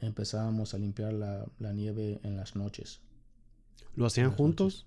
empezábamos 0.00 0.74
a 0.74 0.78
limpiar 0.78 1.12
la, 1.12 1.46
la 1.58 1.72
nieve 1.72 2.20
en 2.24 2.36
las 2.36 2.56
noches. 2.56 3.00
¿Lo 3.94 4.06
hacían 4.06 4.28
Las 4.28 4.36
juntos? 4.36 4.86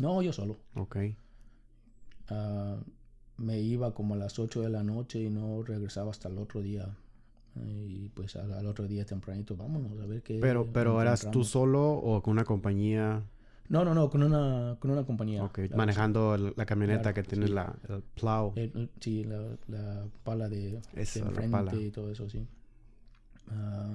No, 0.00 0.22
yo 0.22 0.32
solo. 0.32 0.56
Ok. 0.74 0.96
Ah, 2.30 2.76
me 3.36 3.60
iba 3.60 3.94
como 3.94 4.14
a 4.14 4.16
las 4.16 4.38
8 4.38 4.62
de 4.62 4.68
la 4.68 4.82
noche 4.82 5.20
y 5.20 5.30
no 5.30 5.62
regresaba 5.62 6.10
hasta 6.10 6.28
el 6.28 6.38
otro 6.38 6.60
día. 6.60 6.96
Y 7.56 8.08
pues 8.10 8.36
al, 8.36 8.52
al 8.52 8.66
otro 8.66 8.86
día 8.86 9.04
tempranito, 9.04 9.56
vámonos 9.56 9.98
a 10.00 10.06
ver 10.06 10.22
qué. 10.22 10.38
Pero, 10.40 10.66
pero 10.72 11.00
¿eras 11.02 11.28
tú 11.30 11.42
solo 11.44 11.90
o 11.92 12.22
con 12.22 12.32
una 12.32 12.44
compañía? 12.44 13.22
No, 13.68 13.84
no, 13.84 13.94
no, 13.94 14.08
con 14.10 14.22
una, 14.22 14.76
con 14.80 14.90
una 14.90 15.04
compañía. 15.04 15.44
Ok, 15.44 15.58
manejando 15.74 16.34
el- 16.34 16.54
la 16.56 16.64
camioneta 16.66 17.12
Claro, 17.12 17.14
que 17.14 17.22
tiene 17.24 17.46
sí. 17.48 17.52
la, 17.52 17.74
el 17.88 18.02
plow. 18.02 18.52
El- 18.56 18.72
el- 18.74 18.90
sí, 19.00 19.24
la, 19.24 19.56
la 19.68 20.06
pala 20.24 20.48
de, 20.48 20.70
de 20.72 20.80
Eso, 20.94 21.20
la 21.20 21.26
enfrente 21.28 21.50
pala. 21.50 21.74
y 21.74 21.90
todo 21.90 22.10
eso, 22.10 22.28
sí. 22.30 22.46
Ah, 23.50 23.92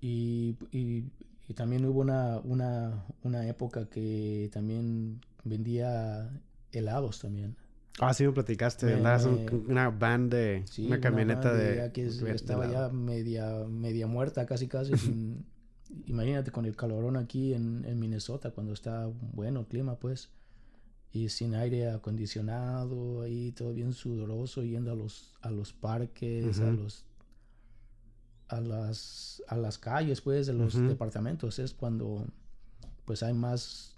y, 0.00 0.56
y, 0.72 1.04
y 1.48 1.54
también 1.54 1.84
hubo 1.86 2.00
una, 2.00 2.40
una, 2.44 3.04
una 3.22 3.46
época 3.46 3.86
que 3.88 4.50
también 4.52 5.20
vendía 5.44 6.30
helados 6.72 7.20
también. 7.20 7.56
Ah, 7.98 8.14
sí 8.14 8.24
me 8.24 8.32
platicaste. 8.32 8.94
Andabas 8.94 9.26
en 9.26 9.64
una 9.68 9.90
van 9.90 10.30
de... 10.30 10.64
una 10.78 11.00
camioneta 11.00 11.52
de... 11.52 11.90
que 11.92 12.06
estaba 12.06 12.70
ya 12.70 12.88
media, 12.88 13.64
media 13.68 14.06
muerta 14.06 14.46
casi 14.46 14.68
casi. 14.68 14.92
imagínate 16.06 16.50
con 16.50 16.64
el 16.66 16.76
calorón 16.76 17.16
aquí 17.16 17.52
en, 17.52 17.84
en 17.84 17.98
Minnesota 17.98 18.52
cuando 18.52 18.72
está 18.72 19.10
bueno 19.32 19.60
el 19.60 19.66
clima 19.66 19.96
pues 19.96 20.30
y 21.12 21.28
sin 21.28 21.54
aire 21.54 21.90
acondicionado, 21.90 23.22
ahí 23.22 23.50
todo 23.50 23.74
bien 23.74 23.92
sudoroso, 23.92 24.62
yendo 24.62 24.92
a 24.92 24.94
los, 24.94 25.34
a 25.42 25.50
los 25.50 25.72
parques, 25.72 26.60
a 26.60 26.70
los 26.70 27.04
a 28.48 28.60
las, 28.60 29.42
a 29.48 29.56
las 29.56 29.78
calles 29.78 30.20
pues 30.20 30.46
de 30.46 30.52
los 30.52 30.74
departamentos 30.74 31.58
es 31.60 31.72
cuando 31.72 32.26
pues 33.04 33.22
hay 33.22 33.32
más 33.32 33.96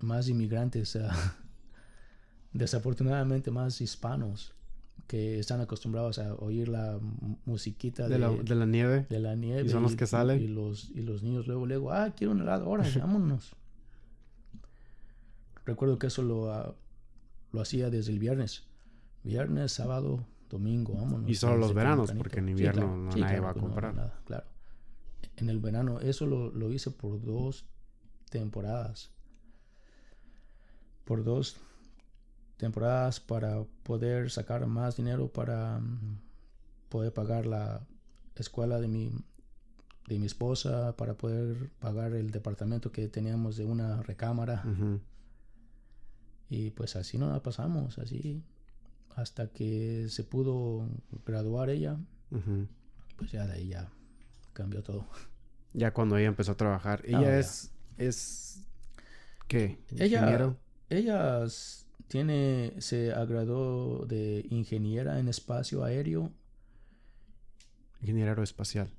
más 0.00 0.28
inmigrantes 0.28 0.98
desafortunadamente 2.52 3.50
más 3.50 3.80
hispanos 3.80 4.52
que 5.06 5.38
están 5.38 5.60
acostumbrados 5.60 6.18
a 6.18 6.34
oír 6.34 6.68
la 6.68 6.98
musiquita 7.44 8.08
de, 8.08 8.18
la, 8.18 8.30
de 8.30 8.54
la 8.54 8.66
nieve 8.66 9.06
de 9.08 9.20
la 9.20 9.36
nieve 9.36 9.62
y 9.64 9.68
son 9.68 9.82
los 9.82 9.94
que 9.94 10.06
salen 10.06 10.40
y 10.40 10.48
los 10.48 10.90
y 10.94 11.02
los 11.02 11.22
niños 11.22 11.46
luego 11.46 11.66
luego 11.66 11.92
ah 11.92 12.12
quiero 12.16 12.32
un 12.32 12.40
helado 12.40 12.64
ahora 12.64 12.84
vámonos 12.98 13.54
Recuerdo 15.66 15.98
que 15.98 16.06
eso 16.06 16.22
lo, 16.22 16.52
ah, 16.52 16.74
lo 17.50 17.60
hacía 17.60 17.90
desde 17.90 18.12
el 18.12 18.20
viernes. 18.20 18.62
Viernes, 19.24 19.72
sábado, 19.72 20.24
domingo, 20.48 20.94
vámonos. 20.94 21.28
Y 21.28 21.34
solo 21.34 21.56
los 21.56 21.74
veranos, 21.74 22.12
porque 22.12 22.38
en 22.38 22.48
invierno 22.50 22.96
no 22.96 23.16
nadie 23.16 23.40
va 23.40 23.50
a 23.50 23.54
comprar. 23.54 23.92
nada, 23.92 24.20
claro. 24.24 24.46
En 25.36 25.50
el 25.50 25.58
verano, 25.58 25.98
eso 26.00 26.24
lo, 26.24 26.50
lo, 26.52 26.72
hice 26.72 26.92
por 26.92 27.20
dos 27.20 27.66
temporadas. 28.30 29.10
Por 31.04 31.24
dos 31.24 31.56
temporadas 32.56 33.20
para 33.20 33.64
poder 33.82 34.30
sacar 34.30 34.66
más 34.66 34.96
dinero 34.96 35.28
para 35.28 35.78
mm, 35.78 36.18
poder 36.88 37.12
pagar 37.12 37.46
la 37.46 37.86
escuela 38.34 38.80
de 38.80 38.88
mi, 38.88 39.12
de 40.08 40.18
mi 40.18 40.26
esposa, 40.26 40.96
para 40.96 41.14
poder 41.14 41.70
pagar 41.78 42.12
el 42.12 42.30
departamento 42.30 42.92
que 42.92 43.08
teníamos 43.08 43.56
de 43.56 43.64
una 43.64 44.02
recámara. 44.02 44.64
Y 46.48 46.70
pues 46.70 46.96
así 46.96 47.18
nos 47.18 47.32
la 47.32 47.42
pasamos, 47.42 47.98
así, 47.98 48.42
hasta 49.16 49.48
que 49.48 50.06
se 50.08 50.22
pudo 50.22 50.88
graduar 51.24 51.70
ella. 51.70 51.98
Pues 53.16 53.32
ya 53.32 53.46
de 53.46 53.54
ahí 53.54 53.68
ya 53.68 53.90
cambió 54.52 54.82
todo. 54.82 55.06
Ya 55.72 55.92
cuando 55.92 56.16
ella 56.16 56.28
empezó 56.28 56.52
a 56.52 56.56
trabajar. 56.56 57.02
Ah, 57.04 57.08
ella 57.08 57.38
es, 57.38 57.72
es, 57.98 58.64
¿qué? 59.48 59.78
Ella, 59.98 60.54
ella 60.88 61.44
tiene, 62.08 62.74
se 62.78 63.12
agradó 63.12 64.06
de 64.06 64.46
ingeniera 64.50 65.18
en 65.18 65.28
espacio 65.28 65.84
aéreo. 65.84 66.32
Ingeniera 68.00 68.32
aeroespacial. 68.32 68.90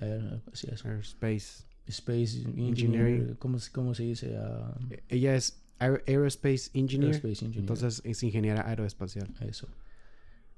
Eh, 0.00 0.40
Airspace. 0.84 1.64
Space 1.86 2.42
Engineering. 2.56 3.36
¿cómo, 3.38 3.58
¿cómo, 3.72 3.94
se 3.94 4.02
dice? 4.02 4.36
Ah, 4.36 4.76
ella 5.08 5.36
es 5.36 5.62
aerospace 5.78 6.70
engineer. 6.74 7.20
Entonces 7.54 8.02
es 8.04 8.22
ingeniera 8.22 8.66
aeroespacial. 8.68 9.28
Eso. 9.40 9.68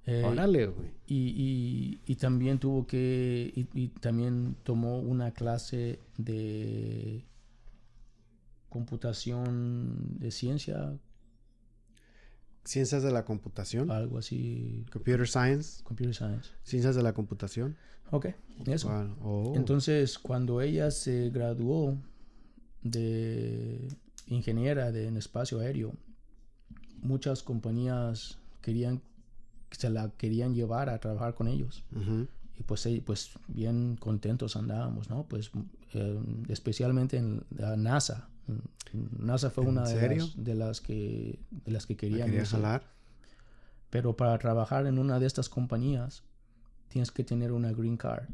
Eh, 0.06 0.22
Órale, 0.24 0.66
güey. 0.68 0.88
Y, 1.06 2.00
y, 2.06 2.14
también 2.16 2.58
tuvo 2.58 2.86
que. 2.86 3.52
Y, 3.74 3.88
también 3.88 4.56
tomó 4.62 5.00
una 5.00 5.32
clase 5.32 6.00
de 6.16 7.24
computación 8.70 10.18
de 10.18 10.30
ciencia. 10.30 10.98
Ciencias 12.68 13.02
de 13.02 13.10
la 13.10 13.24
computación. 13.24 13.90
Algo 13.90 14.18
así. 14.18 14.84
Computer 14.92 15.26
science. 15.26 15.82
Computer 15.82 16.14
science. 16.14 16.50
Ciencias 16.64 16.94
de 16.94 17.02
la 17.02 17.14
computación. 17.14 17.78
Ok, 18.10 18.26
eso. 18.66 18.90
Oh. 19.22 19.54
Entonces, 19.56 20.18
cuando 20.18 20.60
ella 20.60 20.90
se 20.90 21.30
graduó 21.30 21.96
de 22.82 23.88
ingeniera 24.26 24.92
de, 24.92 25.08
en 25.08 25.16
espacio 25.16 25.60
aéreo, 25.60 25.94
muchas 27.00 27.42
compañías 27.42 28.38
querían, 28.60 29.00
se 29.70 29.88
la 29.88 30.10
querían 30.10 30.54
llevar 30.54 30.90
a 30.90 30.98
trabajar 30.98 31.34
con 31.34 31.48
ellos. 31.48 31.84
Y 32.58 32.64
pues, 32.64 32.86
pues 33.06 33.30
bien 33.46 33.96
contentos 33.96 34.56
andábamos, 34.56 35.08
¿no? 35.08 35.24
Pues 35.24 35.50
eh, 35.94 36.20
especialmente 36.48 37.16
en 37.16 37.44
la 37.48 37.78
NASA. 37.78 38.28
NASA 39.18 39.50
fue 39.50 39.64
una 39.64 39.84
de 39.88 40.16
las, 40.16 40.44
de 40.44 40.54
las, 40.54 40.80
que 40.80 41.38
de 41.50 41.72
las 41.72 41.86
que 41.86 41.96
querían 41.96 42.32
Pero 43.90 44.16
para 44.16 44.38
trabajar 44.38 44.86
en 44.86 44.98
una 44.98 45.18
de 45.18 45.26
estas 45.26 45.48
compañías 45.48 46.22
tienes 46.88 47.10
que 47.10 47.24
tener 47.24 47.52
una 47.52 47.72
green 47.72 47.96
card 47.96 48.28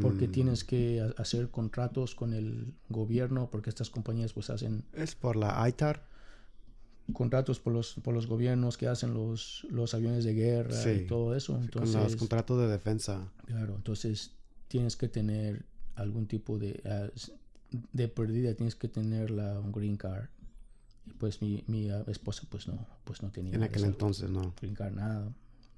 porque 0.00 0.28
mm. 0.28 0.32
tienes 0.32 0.64
que 0.64 1.06
hacer 1.18 1.50
contratos 1.50 2.14
con 2.14 2.32
el 2.32 2.72
gobierno, 2.88 3.50
porque 3.50 3.68
estas 3.68 3.90
compañías 3.90 4.32
pues 4.32 4.48
hacen... 4.48 4.84
Es 4.94 5.14
por 5.14 5.36
la 5.36 5.62
ITAR. 5.68 6.02
Contratos 7.12 7.60
por 7.60 7.74
los, 7.74 7.94
por 8.02 8.14
los 8.14 8.26
gobiernos 8.26 8.78
que 8.78 8.88
hacen 8.88 9.12
los, 9.12 9.66
los 9.68 9.92
aviones 9.92 10.24
de 10.24 10.32
guerra 10.32 10.90
y 10.90 11.06
todo 11.06 11.36
eso. 11.36 11.58
Entonces, 11.58 11.96
con 11.96 12.04
los 12.04 12.16
contratos 12.16 12.58
de 12.60 12.68
defensa. 12.68 13.30
Claro, 13.44 13.74
entonces 13.76 14.32
tienes 14.68 14.96
que 14.96 15.08
tener 15.08 15.66
algún 15.96 16.26
tipo 16.26 16.58
de... 16.58 16.80
de 17.92 18.08
perdida 18.08 18.54
tienes 18.54 18.74
que 18.74 18.88
tener 18.88 19.30
la 19.30 19.58
un 19.60 19.72
green 19.72 19.96
card. 19.96 20.28
Y 21.06 21.12
pues 21.12 21.42
mi, 21.42 21.64
mi 21.66 21.90
ah, 21.90 22.04
esposa 22.06 22.44
pues 22.48 22.66
no, 22.66 22.86
pues 23.04 23.22
no 23.22 23.30
tenía... 23.30 23.54
En 23.54 23.62
aquel 23.62 23.84
entonces 23.84 24.30
no. 24.30 24.54
Green 24.60 24.74
card, 24.74 24.94
nada, 24.94 25.32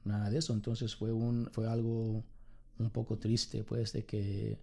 nada 0.05 0.31
de 0.31 0.39
eso. 0.39 0.53
Entonces 0.53 0.95
fue, 0.95 1.13
un, 1.13 1.49
fue 1.53 1.69
algo 1.69 2.23
un 2.79 2.91
poco 2.91 3.19
triste, 3.19 3.65
pues, 3.65 3.93
de 3.93 4.05
que, 4.05 4.59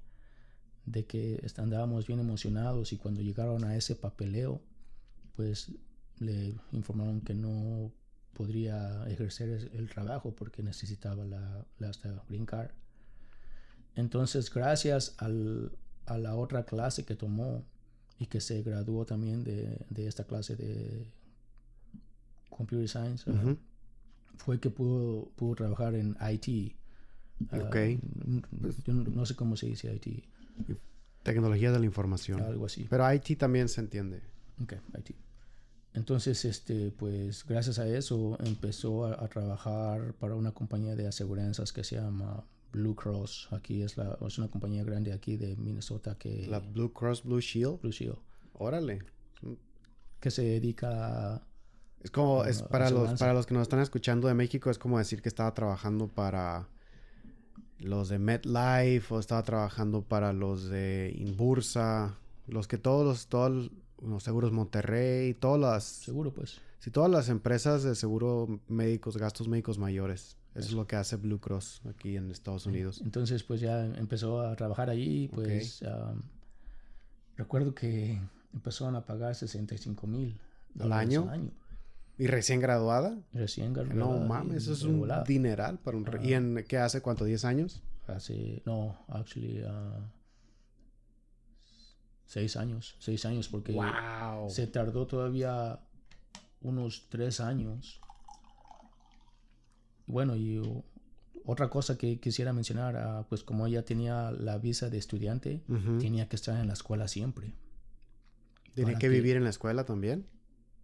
de 0.85 1.05
que 1.05 1.45
andábamos 1.57 2.07
bien 2.07 2.19
emocionados 2.19 2.93
y 2.93 2.97
cuando 2.97 3.21
llegaron 3.21 3.63
a 3.65 3.75
ese 3.75 3.95
papeleo, 3.95 4.61
pues 5.35 5.71
le 6.19 6.55
informaron 6.71 7.21
que 7.21 7.33
no 7.33 7.91
podría 8.33 9.05
ejercer 9.07 9.71
el 9.73 9.89
trabajo 9.89 10.33
porque 10.35 10.63
necesitaba 10.63 11.25
la, 11.25 11.65
la 11.79 11.91
green 12.29 12.45
card. 12.45 12.71
Entonces, 13.95 14.51
gracias 14.51 15.15
al, 15.17 15.71
a 16.05 16.17
la 16.17 16.35
otra 16.35 16.65
clase 16.65 17.05
que 17.05 17.15
tomó 17.15 17.63
y 18.19 18.27
que 18.27 18.41
se 18.41 18.61
graduó 18.61 19.05
también 19.05 19.43
de, 19.43 19.85
de 19.89 20.07
esta 20.07 20.23
clase 20.23 20.55
de 20.55 21.11
Computer 22.49 22.87
Science, 22.87 23.25
fue 24.37 24.59
que 24.59 24.69
pudo, 24.69 25.29
pudo 25.35 25.55
trabajar 25.55 25.95
en 25.95 26.15
IT 26.31 26.75
Ok. 27.51 27.75
yo 28.85 28.93
no 28.93 29.25
sé 29.25 29.35
cómo 29.35 29.57
se 29.57 29.67
dice 29.67 29.93
IT. 29.93 30.23
Tecnología 31.23 31.71
de 31.71 31.79
la 31.79 31.85
información. 31.85 32.41
Algo 32.41 32.65
así. 32.65 32.87
Pero 32.89 33.11
IT 33.11 33.37
también 33.37 33.69
se 33.69 33.81
entiende. 33.81 34.21
Ok, 34.61 34.73
IT. 34.99 35.15
Entonces, 35.93 36.43
este, 36.45 36.91
pues 36.91 37.45
gracias 37.45 37.79
a 37.79 37.87
eso 37.87 38.37
empezó 38.43 39.05
a, 39.05 39.27
trabajar 39.27 40.13
para 40.13 40.35
una 40.35 40.51
compañía 40.51 40.95
de 40.95 41.07
aseguranzas 41.07 41.71
que 41.71 41.83
se 41.83 41.95
llama 41.95 42.43
Blue 42.73 42.95
Cross. 42.95 43.47
Aquí 43.51 43.81
es, 43.83 43.95
la, 43.95 44.17
es 44.25 44.37
una 44.37 44.49
compañía 44.49 44.83
grande 44.83 45.13
aquí 45.13 45.37
de 45.37 45.55
Minnesota 45.55 46.17
que... 46.17 46.47
La 46.47 46.59
Blue 46.59 46.91
Cross 46.91 47.23
Blue 47.23 47.39
Shield. 47.39 47.79
Blue 47.81 47.91
Shield. 47.91 48.17
Órale. 48.53 48.99
Que 50.19 50.31
se 50.31 50.43
dedica 50.43 51.35
a... 51.35 51.47
Es 52.01 52.11
como, 52.11 52.43
es 52.43 52.61
para 52.63 52.89
los, 52.89 53.17
para 53.17 53.33
los 53.33 53.45
que 53.45 53.53
nos 53.53 53.61
están 53.61 53.79
escuchando 53.79 54.27
de 54.27 54.33
México, 54.33 54.69
es 54.69 54.77
como 54.77 54.97
decir 54.97 55.21
que 55.21 55.29
estaba 55.29 55.53
trabajando 55.53 56.09
para 56.09 56.67
los 57.79 58.09
de 58.09 58.19
MetLife 58.19 59.13
o 59.13 59.19
estaba 59.19 59.43
trabajando 59.43 60.01
para 60.01 60.33
los 60.33 60.67
de 60.67 61.13
Inbursa, 61.15 62.17
los 62.47 62.67
que 62.67 62.77
todos 62.77 63.05
los, 63.05 63.27
todos 63.27 63.71
los 64.01 64.23
seguros 64.23 64.51
Monterrey, 64.51 65.33
todas 65.33 65.61
las... 65.61 65.83
Seguro, 65.85 66.33
pues. 66.33 66.59
Sí, 66.79 66.91
todas 66.91 67.09
las 67.09 67.29
empresas 67.29 67.83
de 67.83 67.95
seguro 67.95 68.59
médicos, 68.67 69.15
gastos 69.15 69.47
médicos 69.47 69.77
mayores. 69.77 70.35
Eso, 70.55 70.67
es 70.69 70.73
lo 70.73 70.85
que 70.85 70.95
hace 70.95 71.15
Blue 71.15 71.39
Cross 71.39 71.81
aquí 71.89 72.15
en 72.15 72.29
Estados 72.31 72.65
Unidos. 72.65 73.01
Entonces, 73.03 73.43
pues 73.43 73.59
ya 73.59 73.85
empezó 73.85 74.41
a 74.41 74.55
trabajar 74.55 74.89
allí, 74.89 75.27
pues... 75.27 75.83
recuerdo 77.35 77.73
que 77.73 78.19
empezaron 78.53 78.95
a 78.95 79.05
pagar 79.05 79.35
65 79.35 80.07
mil. 80.07 80.39
¿Al 80.79 80.93
año? 80.93 81.23
Al 81.23 81.29
año. 81.29 81.51
¿Y 82.17 82.27
recién 82.27 82.59
graduada? 82.59 83.17
Recién 83.33 83.73
graduada. 83.73 83.99
No 83.99 84.27
mames, 84.27 84.63
eso 84.63 84.73
es 84.73 84.83
un 84.83 85.09
dineral 85.25 85.79
para 85.79 85.97
un... 85.97 86.05
¿Y 86.21 86.33
en 86.33 86.63
qué 86.67 86.77
hace? 86.77 87.01
¿Cuánto? 87.01 87.27
¿10 87.27 87.43
años? 87.45 87.81
Hace... 88.07 88.61
No, 88.65 89.03
actually... 89.07 89.63
Uh, 89.63 90.03
seis 92.25 92.55
años. 92.55 92.95
Seis 92.99 93.25
años 93.25 93.47
porque... 93.47 93.73
¡Wow! 93.73 94.49
Se 94.49 94.67
tardó 94.67 95.07
todavía 95.07 95.79
unos 96.61 97.07
tres 97.09 97.39
años. 97.39 97.99
Bueno, 100.07 100.35
y 100.35 100.61
otra 101.45 101.69
cosa 101.69 101.97
que 101.97 102.19
quisiera 102.19 102.53
mencionar, 102.53 102.95
uh, 102.95 103.25
pues 103.27 103.43
como 103.43 103.67
ella 103.67 103.83
tenía 103.83 104.31
la 104.31 104.57
visa 104.57 104.89
de 104.89 104.97
estudiante, 104.97 105.61
tenía 105.99 106.27
que 106.29 106.35
estar 106.35 106.59
en 106.59 106.67
la 106.67 106.73
escuela 106.73 107.07
siempre. 107.07 107.53
¿Tiene 108.75 108.97
que, 108.97 109.09
vivir 109.09 109.35
en 109.37 109.43
la 109.43 109.49
escuela 109.49 109.85
también? 109.85 110.25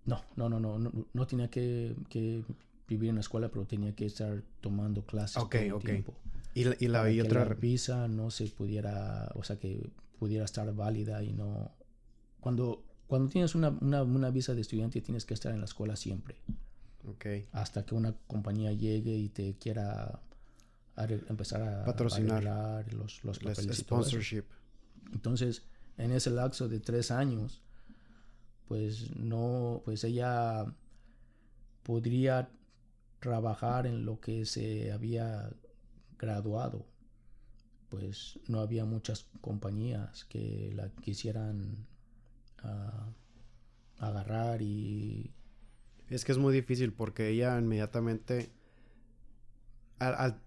No, 0.05 0.21
no, 0.35 0.49
no, 0.49 0.59
no, 0.59 0.77
no, 0.79 0.91
no 1.13 1.27
tenía 1.27 1.49
que, 1.49 1.95
que 2.09 2.43
vivir 2.87 3.09
en 3.09 3.15
la 3.15 3.21
escuela, 3.21 3.49
pero 3.49 3.65
tenía 3.65 3.95
que 3.95 4.05
estar 4.05 4.43
tomando 4.61 5.03
clases 5.05 5.43
Ok, 5.43 5.51
todo 5.51 5.61
el 5.63 5.71
ok. 5.73 5.83
tiempo. 5.85 6.13
Y, 6.53 6.63
la- 6.65 6.75
y 6.79 6.87
la 6.87 6.99
Para 6.99 7.11
y 7.11 7.15
que 7.15 7.21
otra... 7.23 7.45
la 7.45 7.53
visa 7.55 8.07
no 8.07 8.31
se 8.31 8.47
pudiera, 8.47 9.31
o 9.35 9.43
sea, 9.43 9.57
que 9.57 9.89
pudiera 10.19 10.45
estar 10.45 10.73
válida 10.73 11.23
y 11.23 11.33
no... 11.33 11.71
Cuando, 12.39 12.83
cuando 13.07 13.29
tienes 13.29 13.55
una, 13.55 13.69
una, 13.69 14.03
una 14.03 14.29
visa 14.29 14.53
de 14.55 14.61
estudiante 14.61 15.01
tienes 15.01 15.25
que 15.25 15.33
estar 15.33 15.51
en 15.53 15.59
la 15.59 15.65
escuela 15.65 15.95
siempre, 15.95 16.35
Ok. 17.07 17.25
hasta 17.51 17.85
que 17.85 17.95
una 17.95 18.13
compañía 18.27 18.71
llegue 18.73 19.15
y 19.15 19.29
te 19.29 19.55
quiera 19.57 20.21
empezar 20.97 21.61
a 21.61 21.85
Patrocinar. 21.85 22.43
los, 22.93 23.23
los 23.23 23.39
papeles 23.39 23.77
sponsorship. 23.77 24.43
Entonces, 25.13 25.63
en 25.97 26.11
ese 26.11 26.29
lapso 26.29 26.67
de 26.67 26.79
tres 26.79 27.11
años, 27.11 27.61
pues 28.67 29.15
no, 29.15 29.81
pues 29.85 30.03
ella 30.03 30.65
podría 31.83 32.49
trabajar 33.19 33.87
en 33.87 34.05
lo 34.05 34.19
que 34.19 34.45
se 34.45 34.91
había 34.91 35.49
graduado. 36.17 36.85
Pues 37.89 38.39
no 38.47 38.59
había 38.59 38.85
muchas 38.85 39.25
compañías 39.41 40.25
que 40.25 40.71
la 40.75 40.89
quisieran 40.89 41.87
ah, 42.61 43.09
agarrar 43.97 44.61
y 44.61 45.33
Es 46.09 46.25
que 46.25 46.31
es 46.31 46.37
muy 46.37 46.53
difícil 46.53 46.93
porque 46.93 47.29
ella 47.29 47.57
inmediatamente... 47.57 48.51
Al, 49.99 50.15
al, 50.15 50.41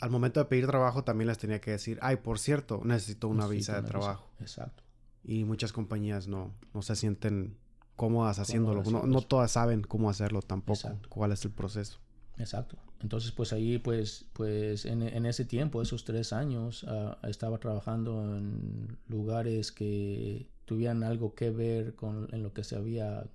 al 0.00 0.10
momento 0.10 0.40
de 0.40 0.46
pedir 0.46 0.66
trabajo 0.66 1.04
también 1.04 1.28
les 1.28 1.38
tenía 1.38 1.60
que 1.60 1.72
decir, 1.72 1.98
ay, 2.02 2.16
por 2.16 2.38
cierto, 2.38 2.80
necesito 2.84 3.28
una 3.28 3.46
visa 3.46 3.74
de 3.74 3.80
una 3.80 3.88
trabajo. 3.88 4.30
Exacto. 4.40 4.82
Y 5.24 5.44
muchas 5.44 5.72
compañías 5.72 6.28
no, 6.28 6.54
no 6.72 6.82
se 6.82 6.96
sienten 6.96 7.56
cómodas 7.96 8.38
haciéndolo. 8.38 8.82
No, 8.84 9.06
no 9.06 9.20
todas 9.20 9.52
saben 9.52 9.82
cómo 9.82 10.08
hacerlo 10.08 10.40
tampoco. 10.40 10.80
Exacto. 10.88 11.08
¿Cuál 11.10 11.32
es 11.32 11.44
el 11.44 11.50
proceso? 11.50 11.98
Exacto. 12.38 12.78
Entonces, 13.02 13.32
pues 13.32 13.52
ahí, 13.52 13.78
pues, 13.78 14.26
pues 14.32 14.86
en, 14.86 15.02
en 15.02 15.26
ese 15.26 15.44
tiempo, 15.44 15.82
esos 15.82 16.04
tres 16.04 16.32
años, 16.32 16.84
ah, 16.88 17.18
estaba 17.24 17.58
trabajando 17.58 18.36
en 18.36 18.98
lugares 19.08 19.72
que 19.72 20.48
tuvieran 20.64 21.02
algo 21.02 21.34
que 21.34 21.50
ver 21.50 21.94
con 21.94 22.28
en 22.32 22.42
lo 22.42 22.54
que 22.54 22.64
se 22.64 22.76
había 22.76 23.26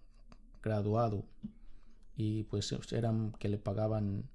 graduado. 0.63 1.25
Y 2.15 2.43
pues 2.43 2.73
eran 2.91 3.33
que 3.33 3.49
le 3.49 3.57
pagaban 3.57 4.29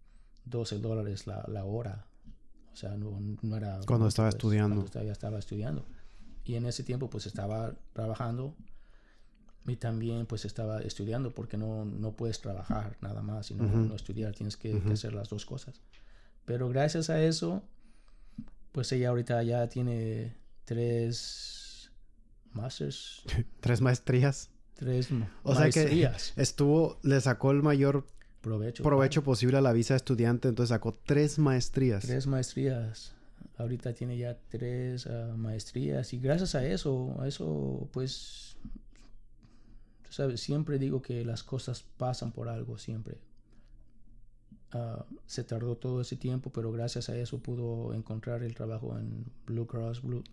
12 0.44 0.78
dólares 0.78 1.26
la, 1.26 1.44
la 1.48 1.64
hora. 1.64 2.06
O 2.72 2.76
sea, 2.76 2.96
no, 2.96 3.18
no 3.42 3.56
era... 3.56 3.80
Cuando 3.86 4.06
estaba 4.06 4.28
pues, 4.28 4.36
estudiando. 4.36 4.76
Cuando 4.76 4.90
todavía 4.90 5.12
estaba 5.12 5.38
estudiando. 5.38 5.86
Y 6.44 6.54
en 6.56 6.66
ese 6.66 6.82
tiempo, 6.82 7.10
pues 7.10 7.26
estaba 7.26 7.74
trabajando 7.92 8.54
y 9.66 9.76
también 9.76 10.26
pues 10.26 10.44
estaba 10.44 10.80
estudiando 10.80 11.34
porque 11.34 11.56
no, 11.56 11.84
no 11.84 12.12
puedes 12.12 12.40
trabajar 12.40 12.96
nada 13.00 13.22
más 13.22 13.50
y 13.50 13.54
no, 13.54 13.94
estudiar, 13.94 14.34
tienes 14.34 14.56
que, 14.56 14.80
que 14.80 14.92
hacer 14.92 15.12
las 15.12 15.28
dos 15.28 15.44
cosas. 15.44 15.80
Pero 16.44 16.68
gracias 16.68 17.10
a 17.10 17.22
eso, 17.22 17.62
pues 18.72 18.90
ella 18.92 19.10
ahorita 19.10 19.42
ya 19.42 19.68
tiene 19.68 20.34
tres 20.64 21.90
masters, 22.52 23.22
Tres 23.60 23.80
maestrías. 23.80 24.50
Tres 24.80 25.10
O 25.42 25.54
sea 25.54 25.70
que 25.70 25.80
maestrías. 25.80 26.32
estuvo, 26.36 26.98
le 27.02 27.20
sacó 27.20 27.50
el 27.52 27.62
mayor 27.62 28.06
provecho. 28.40 28.82
provecho 28.82 29.22
posible 29.22 29.58
a 29.58 29.60
la 29.60 29.72
visa 29.72 29.94
de 29.94 29.98
estudiante, 29.98 30.48
entonces 30.48 30.70
sacó 30.70 30.98
tres 31.04 31.38
maestrías. 31.38 32.04
Tres 32.04 32.26
maestrías. 32.26 33.14
Ahorita 33.58 33.92
tiene 33.92 34.16
ya 34.16 34.38
tres 34.48 35.06
ah, 35.06 35.34
maestrías 35.36 36.12
y 36.14 36.18
gracias 36.18 36.54
a 36.54 36.64
eso, 36.64 37.14
a 37.20 37.28
eso 37.28 37.88
pues, 37.92 38.56
sabes, 40.08 40.40
siempre 40.40 40.78
digo 40.78 41.02
que 41.02 41.24
las 41.26 41.42
cosas 41.42 41.84
pasan 41.98 42.32
por 42.32 42.48
algo, 42.48 42.78
siempre. 42.78 43.18
Ah, 44.72 45.04
se 45.26 45.44
tardó 45.44 45.76
todo 45.76 46.00
ese 46.00 46.16
tiempo, 46.16 46.50
pero 46.50 46.72
gracias 46.72 47.10
a 47.10 47.16
eso 47.18 47.38
pudo 47.38 47.92
encontrar 47.92 48.42
el 48.42 48.54
trabajo 48.54 48.98
en 48.98 49.26
Blue 49.44 49.66
Cross, 49.66 50.00
Blue, 50.00 50.24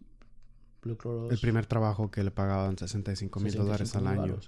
El 1.29 1.39
primer 1.39 1.65
trabajo 1.65 2.09
que 2.11 2.23
le 2.23 2.31
pagaban 2.31 2.77
65 2.77 3.39
mil 3.39 3.53
dólares 3.53 3.89
65,000 3.89 4.07
al 4.19 4.23
año. 4.31 4.39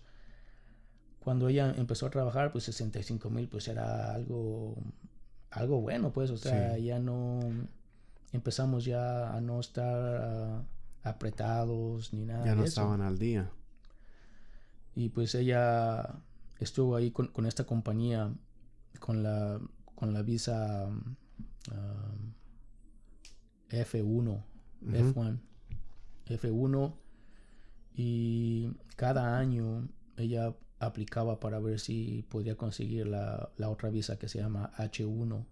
Cuando 1.19 1.49
ella 1.49 1.73
empezó 1.77 2.05
a 2.05 2.09
trabajar, 2.09 2.51
pues 2.51 2.63
65 2.65 3.29
mil, 3.29 3.47
pues 3.49 3.67
era 3.67 4.13
algo, 4.13 4.75
algo 5.51 5.81
bueno, 5.81 6.11
pues, 6.11 6.29
o 6.31 6.37
sea, 6.37 6.75
Sí. 6.75 6.85
ya 6.85 6.99
no, 6.99 7.39
empezamos 8.31 8.85
ya 8.85 9.33
a 9.33 9.41
no 9.41 9.59
estar 9.59 10.21
ah, 10.23 10.63
apretados 11.03 12.13
ni 12.13 12.25
nada 12.25 12.45
Ya 12.45 12.55
no 12.55 12.61
de 12.61 12.67
eso. 12.67 12.81
estaban 12.81 13.01
al 13.01 13.17
día. 13.19 13.51
Y 14.95 15.09
pues 15.09 15.35
ella 15.35 16.15
estuvo 16.59 16.95
ahí 16.95 17.11
con, 17.11 17.27
con 17.27 17.45
esta 17.45 17.63
compañía, 17.65 18.33
con 18.99 19.21
la, 19.23 19.59
con 19.95 20.13
la 20.13 20.21
visa 20.23 20.87
ah, 21.71 22.13
F1, 23.69 24.43
Ujú. 24.81 24.91
F1, 24.91 25.39
F1 26.29 26.93
y 27.95 28.71
cada 28.95 29.37
año 29.37 29.87
ella 30.17 30.55
aplicaba 30.79 31.39
para 31.39 31.59
ver 31.59 31.79
si 31.79 32.23
podía 32.29 32.55
conseguir 32.55 33.07
la, 33.07 33.49
la 33.57 33.69
otra 33.69 33.89
visa 33.89 34.17
que 34.17 34.29
se 34.29 34.39
llama 34.39 34.71
H1, 34.77 35.45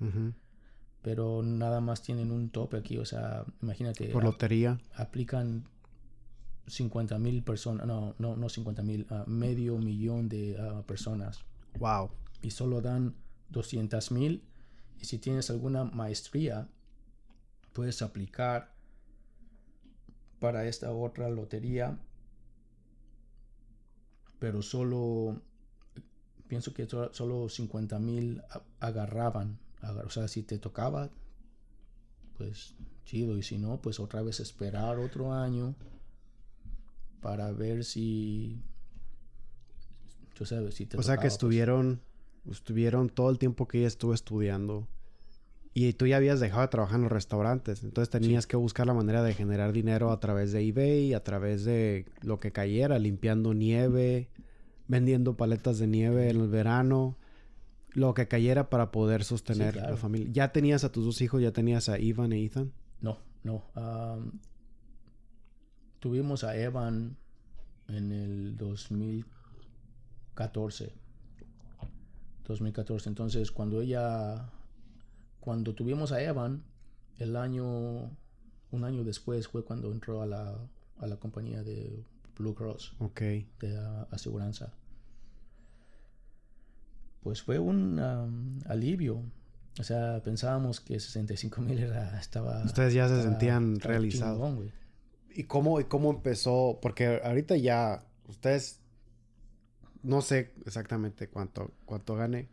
Ujú. 0.00 0.32
pero 1.02 1.42
nada 1.42 1.80
más 1.80 2.02
tienen 2.02 2.30
un 2.32 2.48
tope 2.50 2.78
aquí, 2.78 2.96
o 2.98 3.04
sea, 3.04 3.44
imagínate, 3.62 4.06
Por 4.08 4.24
lotería. 4.24 4.78
aplican 4.94 5.64
50 6.66 7.18
mil 7.18 7.42
personas, 7.42 7.86
no, 7.86 8.14
no, 8.18 8.36
no 8.36 8.48
50 8.48 8.82
mil, 8.82 9.06
medio 9.26 9.76
millón 9.78 10.28
de 10.28 10.56
personas 10.86 11.40
Wow. 11.78 12.10
y 12.42 12.50
solo 12.52 12.80
dan 12.80 13.14
200 13.50 14.12
mil 14.12 14.44
y 15.00 15.04
si 15.04 15.18
tienes 15.18 15.50
alguna 15.50 15.84
maestría 15.84 16.68
puedes 17.72 18.00
aplicar 18.02 18.72
para 20.40 20.66
esta 20.66 20.92
otra 20.92 21.28
lotería 21.28 21.98
pero 24.38 24.62
solo 24.62 25.40
pienso 26.48 26.72
que 26.74 26.88
solo 27.12 27.48
50 27.48 27.98
mil 27.98 28.42
agarraban 28.80 29.58
agar- 29.82 30.06
o 30.06 30.10
sea 30.10 30.26
si 30.28 30.42
te 30.42 30.58
tocaba 30.58 31.10
pues 32.36 32.74
chido 33.04 33.36
y 33.36 33.42
si 33.42 33.58
no 33.58 33.80
pues 33.80 34.00
otra 34.00 34.22
vez 34.22 34.40
esperar 34.40 34.98
otro 34.98 35.32
año 35.32 35.74
para 37.20 37.52
ver 37.52 37.84
si 37.84 38.62
tú 40.34 40.46
sabes 40.46 40.74
si 40.74 40.86
te 40.86 40.96
O 40.96 41.02
sea 41.02 41.16
tocaba, 41.16 41.22
que 41.22 41.28
pues. 41.28 41.34
estuvieron, 41.34 42.00
estuvieron 42.50 43.10
todo 43.10 43.30
el 43.30 43.38
tiempo 43.38 43.68
que 43.68 43.78
ella 43.78 43.88
estuvo 43.88 44.14
estudiando. 44.14 44.88
Y 45.72 45.92
tú 45.92 46.06
ya 46.06 46.16
habías 46.16 46.40
dejado 46.40 46.62
de 46.62 46.68
trabajar 46.68 46.96
en 46.96 47.02
los 47.02 47.12
restaurantes. 47.12 47.84
Entonces 47.84 48.10
tenías 48.10 48.46
que 48.46 48.56
buscar 48.56 48.86
la 48.86 48.94
manera 48.94 49.22
de 49.22 49.34
generar 49.34 49.72
dinero 49.72 50.10
a 50.10 50.18
través 50.18 50.52
de 50.52 50.66
eBay, 50.66 51.14
a 51.14 51.22
través 51.22 51.64
de 51.64 52.06
lo 52.22 52.40
que 52.40 52.50
cayera, 52.50 52.98
limpiando 52.98 53.54
nieve, 53.54 54.30
vendiendo 54.88 55.36
paletas 55.36 55.78
de 55.78 55.86
nieve 55.86 56.28
en 56.28 56.40
el 56.40 56.48
verano, 56.48 57.16
lo 57.92 58.14
que 58.14 58.26
cayera 58.26 58.70
para 58.70 58.90
poder 58.90 59.22
sostener 59.22 59.74
claro. 59.74 59.90
la 59.90 59.96
familia. 59.96 60.28
¿Ya 60.32 60.52
tenías 60.52 60.82
a 60.82 60.90
tus 60.90 61.04
dos 61.04 61.20
hijos? 61.20 61.40
¿Ya 61.40 61.52
tenías 61.52 61.88
a 61.88 62.00
Ivan 62.00 62.32
e 62.32 62.44
Ethan? 62.44 62.72
No, 63.00 63.18
no. 63.44 63.62
tuvimos 66.00 66.42
a 66.44 66.56
Evan 66.56 67.16
en 67.88 68.12
el 68.12 68.56
2014. 68.56 70.94
2014. 72.46 73.08
Entonces, 73.08 73.50
cuando 73.50 73.80
ella, 73.80 74.52
cuando 75.40 75.74
tuvimos 75.74 76.12
a 76.12 76.22
Evan, 76.22 76.62
el 77.18 77.36
año, 77.36 78.10
un 78.70 78.84
año 78.84 79.04
después 79.04 79.48
fue 79.48 79.64
cuando 79.64 79.92
entró 79.92 80.22
a 80.22 80.26
la, 80.26 80.56
a 80.98 81.06
la 81.06 81.16
compañía 81.16 81.62
de 81.62 82.04
Blue 82.38 82.54
Cross 82.54 82.94
Ok. 82.98 83.20
de 83.20 83.76
ah, 83.78 84.06
aseguranza. 84.10 84.72
Pues 87.22 87.42
fue 87.42 87.58
un 87.58 87.98
am, 87.98 88.60
alivio. 88.66 89.22
O 89.78 89.84
sea, 89.84 90.22
pensábamos 90.22 90.80
que 90.80 90.98
65 90.98 91.60
mil 91.60 91.78
era, 91.78 92.18
estaba... 92.18 92.64
Ustedes 92.64 92.94
ya 92.94 93.08
se 93.08 93.22
sentían 93.22 93.78
realizados. 93.78 94.58
¿Y 95.34 95.44
cómo, 95.44 95.80
y 95.80 95.84
cómo 95.84 96.10
empezó? 96.10 96.78
Porque 96.82 97.20
ahorita 97.22 97.56
ya 97.56 98.04
ustedes 98.26 98.80
no 100.02 100.22
sé 100.22 100.52
exactamente 100.66 101.28
cuánto, 101.28 101.72
cuánto 101.84 102.16
gane, 102.16 102.48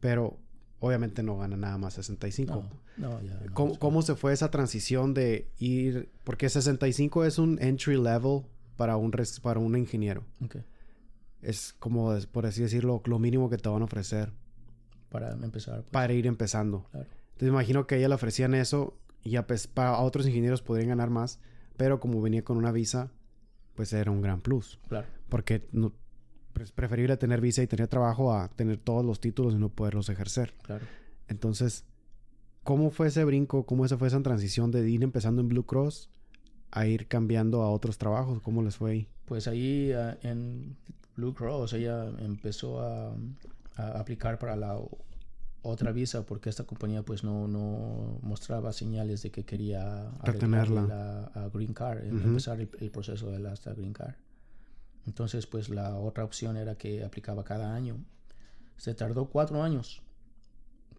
pero 0.00 0.38
obviamente 0.80 1.22
no 1.22 1.36
gana 1.38 1.56
nada 1.56 1.78
más 1.78 1.94
65. 1.94 2.54
No, 2.96 3.08
no, 3.10 3.22
ya. 3.22 3.34
no, 3.44 3.54
¿Cómo, 3.54 3.78
cómo 3.78 4.02
se 4.02 4.14
fue 4.14 4.32
esa 4.32 4.50
transición 4.50 5.14
de 5.14 5.48
ir? 5.58 6.08
Porque 6.24 6.48
65 6.48 7.24
es 7.24 7.38
un 7.38 7.58
entry 7.60 7.96
level 7.96 8.42
para 8.76 8.96
un, 8.96 9.12
res- 9.12 9.40
para 9.40 9.58
un 9.60 9.76
ingeniero. 9.76 10.24
Es 11.42 11.74
como, 11.78 12.16
por 12.32 12.46
así 12.46 12.62
decirlo, 12.62 13.00
lo 13.04 13.18
mínimo 13.18 13.48
que 13.48 13.56
te 13.58 13.68
van 13.68 13.82
a 13.82 13.84
ofrecer 13.84 14.32
Para 15.10 15.32
empezar. 15.32 15.76
pues, 15.82 15.90
para 15.90 16.12
ir 16.12 16.26
empezando. 16.26 16.84
Claro. 16.90 17.06
Entonces 17.28 17.48
imagino 17.48 17.86
que 17.86 17.94
a 17.94 17.98
ella 17.98 18.08
le 18.08 18.14
ofrecían 18.16 18.54
eso 18.54 18.96
y 19.22 19.36
a, 19.36 19.46
para 19.46 19.90
a 19.90 20.00
otros 20.00 20.26
ingenieros 20.26 20.62
podrían 20.62 20.88
ganar 20.88 21.10
más, 21.10 21.38
pero 21.76 22.00
como 22.00 22.20
venía 22.20 22.42
con 22.44 22.56
una 22.56 22.72
visa, 22.72 23.10
pues 23.76 23.92
era 23.92 24.10
un 24.10 24.20
gran 24.22 24.40
plus. 24.40 24.80
Claro. 24.88 25.06
Porque 25.28 25.66
no- 25.72 25.92
es 26.62 26.72
preferible 26.72 27.16
tener 27.16 27.40
visa 27.40 27.62
y 27.62 27.66
tener 27.66 27.88
trabajo 27.88 28.32
a 28.32 28.48
tener 28.48 28.78
todos 28.78 29.04
los 29.04 29.20
títulos 29.20 29.54
y 29.54 29.58
no 29.58 29.68
poderlos 29.68 30.08
ejercer. 30.08 30.54
Claro. 30.62 30.84
Entonces, 31.28 31.84
¿cómo 32.64 32.90
fue 32.90 33.08
ese 33.08 33.24
brinco? 33.24 33.64
¿Cómo 33.66 33.84
esa 33.84 33.96
fue 33.98 34.08
esa 34.08 34.22
transición 34.22 34.70
de 34.70 34.88
ir 34.88 35.02
empezando 35.02 35.40
en 35.42 35.48
Blue 35.48 35.64
Cross 35.66 36.10
a 36.70 36.86
ir 36.86 37.06
cambiando 37.08 37.62
a 37.62 37.70
otros 37.70 37.98
trabajos? 37.98 38.40
¿Cómo 38.42 38.62
les 38.62 38.76
fue 38.76 38.90
ahí? 38.92 39.08
Pues 39.24 39.46
ahí 39.48 39.92
ah, 39.92 40.16
en 40.22 40.76
Blue 41.16 41.34
Cross 41.34 41.72
ella 41.74 42.06
empezó 42.18 42.80
a, 42.80 43.14
a 43.76 43.98
aplicar 44.00 44.38
para 44.38 44.56
la 44.56 44.78
otra 45.62 45.92
visa 45.92 46.24
porque 46.24 46.48
esta 46.48 46.64
compañía 46.64 47.02
pues 47.02 47.24
no, 47.24 47.48
no 47.48 48.18
mostraba 48.22 48.72
señales 48.72 49.22
de 49.22 49.30
que 49.30 49.44
quería 49.44 50.10
Retenerla. 50.22 50.82
la 50.86 51.24
a 51.34 51.48
Green 51.48 51.74
Card, 51.74 52.04
em- 52.06 52.22
empezar 52.22 52.60
el, 52.60 52.70
el 52.80 52.90
proceso 52.90 53.30
de 53.30 53.38
la 53.40 53.52
hasta 53.52 53.74
Green 53.74 53.92
Card. 53.92 54.14
Entonces 55.06 55.46
pues 55.46 55.68
la 55.68 55.96
otra 55.96 56.24
opción 56.24 56.56
era 56.56 56.76
que 56.76 57.04
aplicaba 57.04 57.44
cada 57.44 57.74
año. 57.74 57.96
Se 58.76 58.94
tardó 58.94 59.26
cuatro 59.28 59.62
años, 59.62 60.02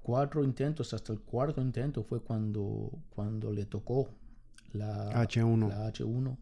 cuatro 0.01 0.43
intentos, 0.43 0.93
hasta 0.93 1.13
el 1.13 1.19
cuarto 1.19 1.61
intento 1.61 2.03
fue 2.03 2.21
cuando, 2.21 2.91
cuando 3.09 3.51
le 3.51 3.65
tocó 3.65 4.09
la 4.73 5.09
H1. 5.11 5.69
la 5.69 5.91
H1. 5.91 6.37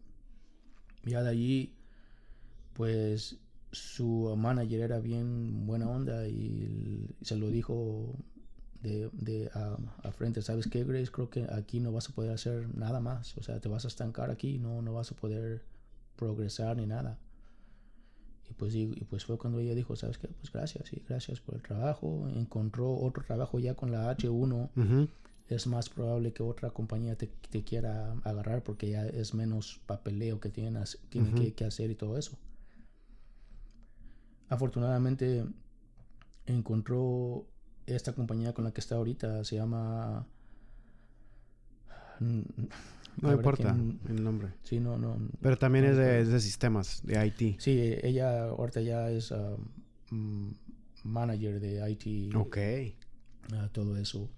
Ya 1.04 1.22
de 1.22 1.30
allí, 1.30 1.74
pues 2.74 3.36
su 3.70 4.34
manager 4.36 4.80
era 4.80 4.98
bien 4.98 5.66
buena 5.66 5.88
onda 5.88 6.26
y 6.26 7.14
se 7.22 7.36
lo 7.36 7.50
dijo 7.50 8.14
de, 8.82 9.10
de 9.12 9.50
a, 9.54 9.76
a 10.02 10.12
frente, 10.12 10.42
¿sabes 10.42 10.66
qué, 10.68 10.84
Grace? 10.84 11.10
Creo 11.10 11.30
que 11.30 11.46
aquí 11.52 11.80
no 11.80 11.92
vas 11.92 12.08
a 12.08 12.12
poder 12.14 12.32
hacer 12.32 12.74
nada 12.76 13.00
más. 13.00 13.36
O 13.36 13.42
sea, 13.42 13.60
te 13.60 13.68
vas 13.68 13.84
a 13.84 13.88
estancar 13.88 14.30
aquí, 14.30 14.58
no, 14.58 14.82
no 14.82 14.94
vas 14.94 15.10
a 15.12 15.14
poder 15.14 15.64
progresar 16.16 16.76
ni 16.76 16.86
nada. 16.86 17.18
Y 18.50 18.54
pues, 18.54 18.74
y, 18.74 18.82
y 18.82 19.04
pues 19.04 19.24
fue 19.24 19.38
cuando 19.38 19.60
ella 19.60 19.74
dijo, 19.74 19.94
¿sabes 19.96 20.18
qué? 20.18 20.28
Pues 20.28 20.50
gracias, 20.52 20.88
sí, 20.88 21.02
gracias 21.08 21.40
por 21.40 21.54
el 21.54 21.62
trabajo. 21.62 22.28
Encontró 22.34 22.92
otro 22.94 23.24
trabajo 23.24 23.58
ya 23.58 23.74
con 23.74 23.92
la 23.92 24.10
H1 24.16 24.70
Ujú. 24.76 25.08
es 25.48 25.66
más 25.66 25.88
probable 25.88 26.32
que 26.32 26.42
otra 26.42 26.70
compañía 26.70 27.16
te, 27.16 27.26
te 27.50 27.62
quiera 27.62 28.12
agarrar 28.24 28.62
porque 28.62 28.90
ya 28.90 29.06
es 29.06 29.34
menos 29.34 29.80
papeleo 29.86 30.40
que 30.40 30.48
tienen, 30.48 30.82
tienen 31.10 31.52
que 31.52 31.64
hacer 31.64 31.90
y 31.90 31.94
todo 31.94 32.16
eso. 32.16 32.38
Afortunadamente 34.48 35.44
encontró 36.46 37.46
esta 37.86 38.12
compañía 38.14 38.54
con 38.54 38.64
la 38.64 38.72
que 38.72 38.80
está 38.80 38.96
ahorita, 38.96 39.44
se 39.44 39.56
llama... 39.56 40.26
mm, 43.20 43.26
No 43.26 43.32
importa 43.32 43.72
mm, 43.74 43.98
el 44.08 44.24
nombre. 44.24 44.48
Sí, 44.62 44.80
no, 44.80 44.98
no. 44.98 45.16
Pero 45.40 45.56
también 45.58 45.84
no 45.86 45.90
es 45.92 45.96
de, 45.96 46.02
recuerdo. 46.04 46.22
es 46.26 46.32
de 46.32 46.40
sistemas, 46.40 47.00
de 47.04 47.26
IT. 47.26 47.60
Sí, 47.60 47.94
ella 48.02 48.44
ahorita 48.48 48.80
ya 48.80 49.10
es 49.10 49.32
ah, 49.32 49.56
mm, 50.10 50.50
manager 51.04 51.60
de 51.60 51.90
IT, 51.90 52.34
Ok. 52.36 52.58
ah, 53.54 53.68
todo 53.72 53.96
eso. 53.96 54.28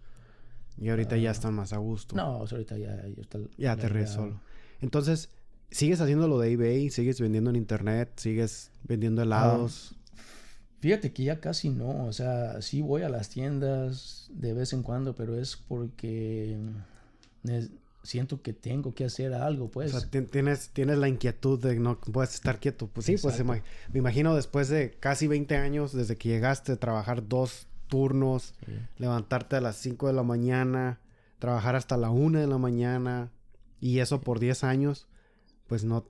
Y 0.79 0.89
ahorita 0.89 1.17
ya 1.17 1.29
Ah. 1.31 1.33
están 1.33 1.55
más 1.55 1.73
a 1.73 1.77
gusto. 1.79 2.17
No, 2.17 2.23
ahorita 2.23 2.79
ya, 2.79 2.97
ya 3.07 3.21
está. 3.21 3.39
Ya 3.59 3.77
te 3.77 3.89
ríes 3.89 4.11
solo. 4.11 4.41
Entonces, 4.81 5.29
¿sigues 5.71 6.01
haciendo 6.01 6.27
lo 6.27 6.39
de 6.39 6.53
eBay? 6.53 6.89
¿Sigues 6.91 7.21
vendiendo 7.21 7.51
en 7.51 7.57
internet? 7.57 8.13
¿Sigues 8.17 8.71
vendiendo 8.85 9.23
helados? 9.23 9.95
Fíjate 10.81 11.13
que 11.13 11.25
ya 11.25 11.41
casi 11.41 11.69
no, 11.69 12.07
o 12.07 12.13
sea, 12.15 12.63
sí 12.63 12.81
voy 12.81 13.03
a 13.03 13.11
las 13.11 13.29
tiendas 13.29 14.31
de 14.33 14.55
vez 14.55 14.73
en 14.73 14.83
cuando, 14.83 15.15
pero 15.15 15.37
es 15.39 15.55
porque 15.57 16.59
es- 17.45 17.69
siento 18.03 18.41
que 18.43 18.53
tengo 18.53 18.95
que 18.95 19.05
hacer 19.05 19.35
algo, 19.35 19.71
pues. 19.71 19.95
o 19.95 20.01
sea, 20.01 20.09
ti- 20.11 20.23
tienes, 20.23 20.71
tienes 20.71 20.99
la 20.99 21.09
inquietud 21.09 21.61
de 21.61 21.79
no 21.79 21.99
puedes 22.01 22.35
estar 22.35 22.59
quieto. 22.59 22.87
Pues 22.89 23.07
sí, 23.07 23.17
pues 23.21 23.39
Exacto. 23.41 23.63
me 23.93 23.99
imagino 23.99 24.35
después 24.35 24.69
de 24.69 24.93
casi 24.93 25.27
20 25.27 25.57
años, 25.57 25.93
desde 25.93 26.17
que 26.17 26.29
llegaste 26.31 26.73
a 26.73 26.77
trabajar 26.77 27.29
dos 27.29 27.67
turnos, 27.89 28.55
Sí. 28.65 28.73
levantarte 28.99 29.57
a 29.57 29.61
las 29.61 29.77
5 29.77 30.07
de 30.07 30.13
la 30.15 30.23
mañana, 30.23 31.01
trabajar 31.39 31.77
hasta 31.77 31.97
la 31.97 32.11
1 32.11 32.39
de 32.39 32.47
la 32.47 32.59
mañana, 32.59 33.31
y 33.81 33.99
eso 33.99 34.21
por 34.21 34.39
10 34.41 34.63
años, 34.65 35.07
pues 35.67 35.85
no, 35.85 36.05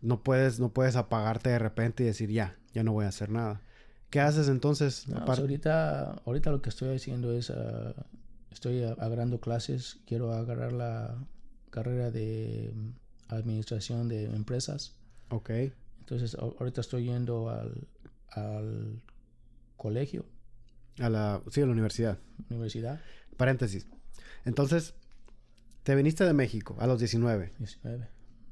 no, 0.00 0.22
puedes, 0.22 0.58
no 0.60 0.70
puedes 0.70 0.96
apagarte 0.96 1.50
de 1.50 1.58
repente 1.58 2.02
y 2.02 2.06
decir, 2.06 2.30
ya, 2.30 2.56
ya 2.72 2.82
no 2.82 2.92
voy 2.92 3.04
a 3.04 3.08
hacer 3.08 3.30
nada. 3.30 3.60
¿Qué 4.10 4.18
haces 4.20 4.48
entonces? 4.48 5.06
No, 5.08 5.24
pues, 5.24 5.38
ahorita, 5.38 6.22
ahorita 6.24 6.50
lo 6.50 6.62
que 6.62 6.70
estoy 6.70 6.94
haciendo 6.96 7.32
es, 7.32 7.50
ah, 7.50 7.94
estoy 8.50 8.82
agarrando 8.82 9.40
clases, 9.40 9.98
quiero 10.06 10.32
agarrar 10.32 10.72
la 10.72 11.16
carrera 11.70 12.10
de 12.10 12.72
mm, 12.74 12.90
administración 13.34 14.08
de 14.08 14.24
empresas. 14.24 14.96
Ok. 15.30 15.50
Entonces, 16.00 16.34
ahorita 16.34 16.80
estoy 16.80 17.04
yendo 17.04 17.50
al, 17.50 17.86
al 18.30 19.00
colegio, 19.76 20.26
A 20.98 21.08
la, 21.08 21.42
sí, 21.50 21.62
a 21.62 21.66
la 21.66 21.72
universidad. 21.72 22.18
universidad, 22.50 23.00
Paréntesis. 23.36 23.86
Entonces, 24.44 24.94
te 25.84 25.94
viniste 25.94 26.24
de 26.24 26.32
México 26.32 26.76
a 26.80 26.86
los 26.86 26.98
19. 26.98 27.52
19. 27.58 28.08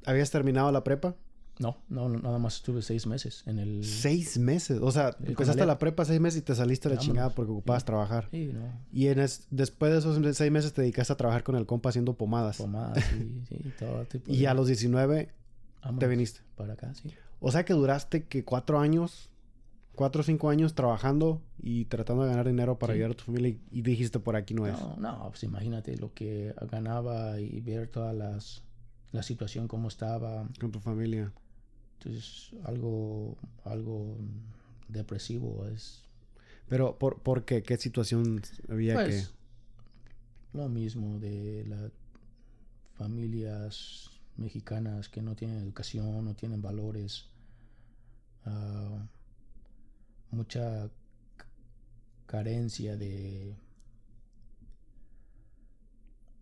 ¿Habías 0.07 0.31
terminado 0.31 0.71
la 0.73 0.85
prepa? 0.85 1.17
No, 1.59 1.77
no, 1.89 2.09
nada 2.09 2.39
más 2.39 2.57
estuve 2.57 2.83
seis 2.83 3.07
meses 3.07 3.43
en 3.47 3.59
el... 3.59 3.85
Seis 3.85 4.39
meses. 4.39 4.79
O 4.81 4.93
sea, 4.93 5.17
empezaste 5.25 5.67
la- 5.67 5.79
prepa 5.79 6.05
seis 6.05 6.21
meses 6.21 6.41
y 6.41 6.43
te 6.45 6.55
saliste 6.55 6.89
la 6.89 6.95
Vámonos. 6.95 7.07
chingada 7.07 7.31
porque 7.31 7.53
ocupabas 7.53 7.83
Sí. 7.83 7.87
trabajar. 7.87 8.29
Sí, 8.31 8.51
no. 8.55 8.73
Y 8.93 9.09
en 9.09 9.19
es- 9.19 9.47
después 9.51 9.91
de 9.93 9.99
esos 9.99 10.37
seis 10.37 10.53
meses 10.53 10.73
te 10.73 10.83
dedicaste 10.83 11.13
a 11.13 11.17
trabajar 11.17 11.43
con 11.43 11.57
el 11.57 11.67
compa 11.67 11.89
haciendo 11.89 12.15
pomadas. 12.15 12.59
Pomadas, 12.59 13.03
sí, 13.05 13.43
sí, 13.49 13.73
todo 13.79 14.05
tipo 14.05 14.31
Y 14.33 14.39
de- 14.41 14.49
a 14.49 14.55
los 14.55 14.67
19 14.69 15.31
te 15.99 16.07
viniste. 16.07 16.41
Para 16.57 16.75
acá, 16.75 16.95
sí. 16.95 17.11
O 17.41 17.51
sea 17.53 17.65
que 17.65 17.73
duraste 17.73 18.25
que 18.25 18.45
cuatro 18.45 18.79
años, 18.81 19.31
cuatro 19.95 20.21
o 20.21 20.25
cinco 20.25 20.51
años 20.51 20.75
trabajando 20.75 21.43
y 21.61 21.87
tratando 21.87 22.23
de 22.25 22.31
ganar 22.31 22.47
dinero 22.47 22.79
para 22.79 22.93
Sí. 22.93 22.99
ayudar 22.99 23.13
a 23.13 23.15
tu 23.15 23.25
familia 23.25 23.49
y, 23.51 23.61
y 23.71 23.83
dijiste 23.83 24.19
por 24.21 24.37
aquí 24.37 24.55
no 24.55 24.67
es. 24.67 24.79
No, 24.81 24.97
no, 24.97 25.29
pues 25.31 25.43
imagínate 25.43 25.97
lo 25.97 26.13
que 26.15 26.55
ganaba 26.71 27.41
y 27.41 27.61
ver 27.61 27.89
todas 27.89 28.15
las... 28.15 28.63
La 29.11 29.23
situación 29.23 29.69
como 29.69 29.89
estaba. 29.89 30.47
Con 30.61 30.71
tu 30.71 30.81
familia. 30.81 31.33
Entonces, 31.99 32.51
algo, 32.65 33.37
algo 33.65 34.17
depresivo 34.89 35.67
es 35.67 36.03
Pero, 36.69 36.97
¿por, 36.99 37.21
por 37.23 37.45
qué? 37.45 37.63
¿Qué 37.63 37.77
situación 37.77 38.41
había 38.69 38.95
pues 38.95 39.33
lo 40.53 40.69
mismo 40.69 41.19
de 41.19 41.65
las 41.67 41.91
familias 42.95 44.11
mexicanas 44.37 45.09
que 45.09 45.23
no 45.23 45.35
tienen 45.35 45.59
educación, 45.59 46.25
no 46.25 46.35
tienen 46.35 46.63
valores, 46.63 47.27
ah, 48.45 49.07
mucha 50.31 50.89
carencia 52.27 52.97
de 52.97 53.57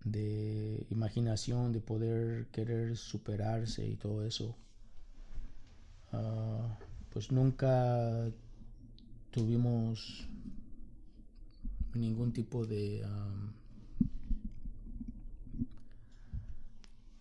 de 0.04 0.86
imaginación, 0.90 1.72
de 1.72 1.80
poder 1.80 2.46
querer 2.52 2.96
superarse 2.96 3.84
y 3.86 3.96
todo 3.96 4.24
eso. 4.24 4.56
Ah, 6.12 6.78
pues 7.12 7.30
nunca 7.32 8.30
tuvimos 9.30 10.28
ningún 11.94 12.32
tipo 12.32 12.66
de 12.66 13.04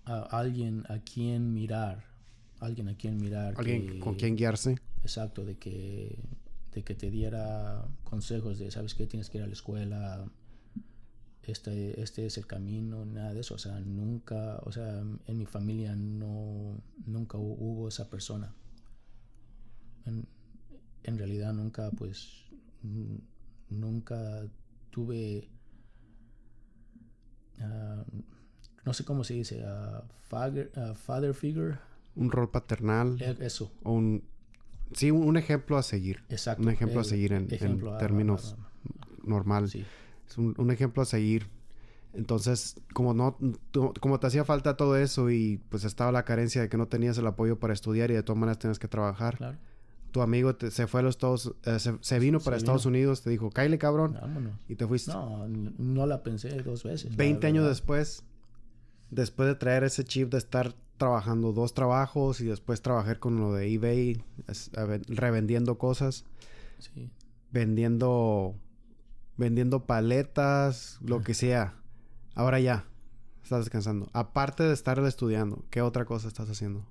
a- 0.05 0.27
alguien 0.39 0.83
a 0.89 0.99
quien 0.99 1.53
mirar 1.53 2.03
alguien 2.59 2.87
a 2.89 2.95
quien 2.95 3.17
mirar 3.17 3.53
que 3.53 3.59
alguien 3.59 3.87
que- 3.87 3.99
con 3.99 4.15
quien 4.15 4.35
guiarse? 4.35 4.77
exacto 5.03 5.43
de 5.45 5.57
que 5.57 6.19
de 6.73 6.83
que 6.83 6.93
te 6.95 7.09
diera 7.09 7.85
consejos 8.03 8.59
de 8.59 8.69
sabes 8.71 8.95
qué 8.95 9.07
tienes 9.07 9.29
que 9.29 9.37
ir 9.39 9.43
a 9.43 9.47
la 9.47 9.53
escuela 9.53 10.25
este 11.43 12.01
este 12.01 12.25
es 12.25 12.37
el 12.37 12.47
camino 12.47 13.05
nada 13.05 13.33
de 13.33 13.41
eso. 13.41 13.53
O 13.55 13.57
sea 13.59 13.79
nunca 13.79 14.57
o 14.63 14.71
sea 14.71 14.99
en 15.27 15.37
mi 15.37 15.45
familia 15.45 15.95
no 15.95 16.81
nunca 17.05 17.37
hu- 17.37 17.55
hubo 17.59 17.87
esa 17.87 18.09
persona 18.09 18.53
en, 20.05 20.27
en 21.03 21.17
realidad 21.17 21.53
nunca 21.53 21.89
pues 21.91 22.45
nunca 23.69 24.43
tuve 24.91 25.49
ah, 27.59 28.03
no 28.85 28.93
sé 28.93 29.03
cómo 29.03 29.23
se 29.23 29.33
dice 29.33 29.63
ah, 29.65 30.03
father, 30.23 30.71
ah, 30.75 30.93
father 30.95 31.33
figure. 31.33 31.77
Un 32.15 32.31
rol 32.31 32.49
paternal. 32.49 33.17
Eh, 33.21 33.35
eso. 33.41 33.71
O 33.83 33.93
un... 33.93 34.23
Sí, 34.93 35.11
un, 35.11 35.23
un 35.23 35.37
ejemplo 35.37 35.77
a 35.77 35.83
seguir. 35.83 36.23
exacto. 36.29 36.63
Un 36.63 36.69
ejemplo 36.69 37.01
a 37.01 37.03
seguir 37.03 37.33
en, 37.33 37.51
ejemplo 37.51 37.97
términos 37.97 38.55
a- 38.57 39.27
normal. 39.27 39.69
sí. 39.69 39.83
Es 40.27 40.37
un, 40.37 40.53
un 40.57 40.71
ejemplo 40.71 41.01
a 41.03 41.05
seguir. 41.05 41.49
Entonces, 42.13 42.79
como 42.93 43.13
no, 43.13 43.37
como 43.99 44.19
te 44.19 44.27
hacía 44.27 44.45
falta 44.45 44.77
todo 44.77 44.95
eso 44.95 45.29
y 45.29 45.57
pues 45.69 45.83
estaba 45.83 46.11
la 46.13 46.23
carencia 46.23 46.61
de 46.61 46.69
que 46.69 46.77
no 46.77 46.87
tenías 46.87 47.17
el 47.17 47.27
apoyo 47.27 47.59
para 47.59 47.73
estudiar 47.73 48.09
y 48.09 48.13
de 48.13 48.23
todas 48.23 48.39
maneras 48.39 48.59
tenías 48.59 48.79
que 48.79 48.87
trabajar, 48.87 49.37
claro 49.37 49.57
tu 50.15 50.21
amigo 50.21 50.55
te- 50.55 50.71
se 50.71 50.87
fue 50.87 51.01
a 51.01 51.03
los 51.03 51.15
Estados, 51.15 51.53
eh, 51.65 51.77
se, 51.77 51.97
se 51.99 52.19
vino 52.19 52.39
para 52.39 52.55
Se 52.55 52.59
Estados 52.63 52.85
vino. 52.85 52.95
Unidos, 52.97 53.21
te 53.21 53.29
dijo, 53.29 53.49
cáile 53.49 53.77
cabrón, 53.77 54.13
vámonos 54.21 54.53
y 54.69 54.75
te 54.77 54.87
fuiste. 54.87 55.11
no 55.11 55.45
no 55.77 56.05
la 56.05 56.23
pensé 56.23 56.47
dos 56.63 56.83
veces 56.85 57.11
la 57.11 57.17
20 57.17 57.45
años 57.47 57.67
después, 57.67 58.23
después 59.11 59.49
de 59.49 59.55
traer 59.55 59.83
ese 59.83 60.05
chip 60.05 60.31
de 60.31 60.37
estar 60.37 60.73
trabajando 60.95 61.51
dos 61.51 61.73
trabajos 61.73 62.39
y 62.39 62.45
después 62.45 62.81
trabajé 62.81 63.19
con 63.19 63.37
lo 63.41 63.51
de 63.51 63.73
eBay, 63.73 64.23
revendiendo 65.09 65.77
cosas. 65.77 66.23
Sí. 66.79 67.11
Vendiendo, 67.51 68.55
vendiendo 69.35 69.85
paletas, 69.85 70.97
lo 71.01 71.21
que 71.23 71.33
sea. 71.33 71.75
Ahora 72.35 72.61
ya, 72.61 72.85
estás 73.43 73.59
descansando. 73.65 74.07
Aparte 74.13 74.63
de 74.63 74.73
estar 74.73 74.97
estudiando, 74.99 75.65
¿qué 75.69 75.81
otra 75.81 76.05
cosa 76.05 76.29
estás 76.29 76.49
haciendo? 76.49 76.85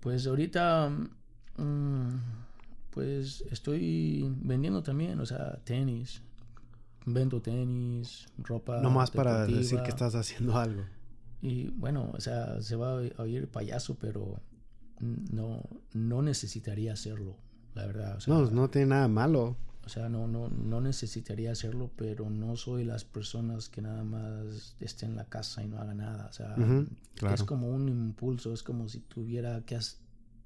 Pues 0.00 0.26
ahorita, 0.26 0.88
mm, 0.88 1.10
pues 2.90 3.44
estoy 3.50 4.32
vendiendo 4.42 4.82
también, 4.82 5.20
o 5.20 5.26
sea, 5.26 5.58
tenis. 5.64 6.22
Vendo 7.06 7.40
tenis, 7.40 8.26
ropa. 8.38 8.80
No 8.82 8.90
más 8.90 9.10
para 9.10 9.46
decir 9.46 9.80
que 9.82 9.88
estás 9.88 10.14
haciendo 10.14 10.56
algo. 10.58 10.82
Y 11.42 11.68
bueno, 11.70 12.10
o 12.12 12.20
sea, 12.20 12.60
se 12.60 12.76
va 12.76 13.00
a 13.00 13.22
oír 13.22 13.48
payaso, 13.48 13.96
pero 13.98 14.40
no, 15.00 15.62
no 15.94 16.22
necesitaría 16.22 16.92
hacerlo, 16.92 17.36
la 17.74 17.86
verdad. 17.86 18.18
no, 18.26 18.50
no 18.50 18.68
tiene 18.68 18.88
nada 18.88 19.08
malo. 19.08 19.56
O 19.84 19.88
sea, 19.88 20.08
no, 20.08 20.28
no, 20.28 20.48
no 20.48 20.80
necesitaría 20.80 21.52
hacerlo, 21.52 21.90
pero 21.96 22.28
no 22.28 22.54
soy 22.56 22.84
las 22.84 23.04
personas 23.04 23.68
que 23.68 23.80
nada 23.80 24.04
más 24.04 24.76
estén 24.78 25.10
en 25.10 25.16
la 25.16 25.24
casa 25.24 25.64
y 25.64 25.68
no 25.68 25.78
haga 25.78 25.94
nada. 25.94 26.26
O 26.28 26.32
sea, 26.32 26.54
es 27.32 27.42
como 27.42 27.68
un 27.68 27.88
impulso, 27.88 28.52
es 28.52 28.62
como 28.62 28.88
si 28.88 29.00
tuviera 29.00 29.62
que, 29.62 29.78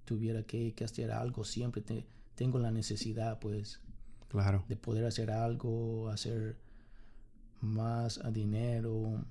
tuviera 0.04 0.42
que, 0.42 0.74
que 0.74 0.84
hacer 0.84 1.10
algo. 1.10 1.44
Siempre 1.44 1.82
te, 1.82 2.06
tengo 2.34 2.58
la 2.58 2.70
necesidad, 2.70 3.38
pues, 3.40 3.80
claro. 4.28 4.64
de 4.68 4.76
poder 4.76 5.04
hacer 5.04 5.30
algo, 5.30 6.08
hacer 6.10 6.56
más 7.60 8.20
dinero, 8.32 9.24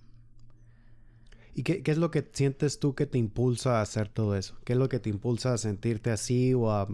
¿Y 1.56 1.64
qué, 1.64 1.84
es 1.86 1.98
lo 1.98 2.10
que 2.10 2.28
sientes 2.34 2.80
tú 2.80 2.96
que 2.96 3.06
te 3.06 3.18
impulsa 3.18 3.78
a 3.78 3.82
hacer 3.82 4.10
todo 4.10 4.36
eso? 4.36 4.58
¿Qué 4.66 4.74
es 4.74 4.80
lo 4.80 4.90
que 4.90 5.00
te 5.00 5.10
impulsa 5.10 5.54
a 5.54 5.58
sentirte 5.58 6.10
así 6.10 6.54
o 6.54 6.72
a 6.72 6.88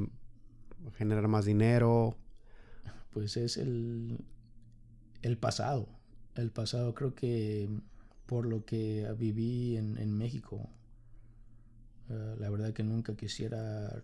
generar 0.97 1.27
más 1.29 1.45
dinero? 1.45 2.17
Pues 3.11 3.37
es 3.37 3.55
el, 3.55 4.17
el 5.21 5.37
pasado. 5.37 5.87
El 6.35 6.51
pasado 6.51 6.93
creo 6.93 7.15
que 7.15 7.69
por 8.25 8.45
lo 8.45 8.65
que 8.65 9.07
viví 9.17 9.77
en, 9.77 10.17
México. 10.17 10.69
Eh, 12.09 12.35
la 12.39 12.49
verdad 12.49 12.73
que 12.73 12.83
nunca 12.83 13.15
quisiera 13.15 14.03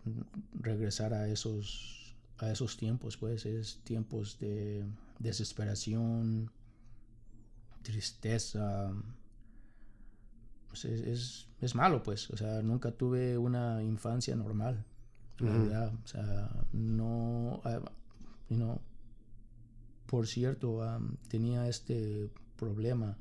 regresar 0.53 1.13
a 1.13 1.27
esos, 1.27 2.15
a 2.37 2.51
esos 2.51 2.77
tiempos, 2.77 3.17
pues 3.17 3.45
es 3.45 3.81
tiempos 3.83 4.37
de 4.39 4.85
desesperación, 5.19 6.51
tristeza, 7.81 8.93
pues, 10.67 10.85
es, 10.85 11.47
es, 11.61 11.75
malo, 11.75 12.03
pues. 12.03 12.29
O 12.31 12.37
sea, 12.37 12.61
nunca 12.61 12.91
tuve 12.91 13.37
una 13.37 13.81
infancia 13.81 14.35
normal. 14.35 14.83
La 15.39 15.51
verdad. 15.51 15.93
O 16.03 16.07
sea, 16.07 16.49
no. 16.73 17.61
Uh, 18.49 18.79
por 20.05 20.27
cierto, 20.27 20.81
tenía 21.29 21.67
este 21.69 22.29
problema. 22.57 23.17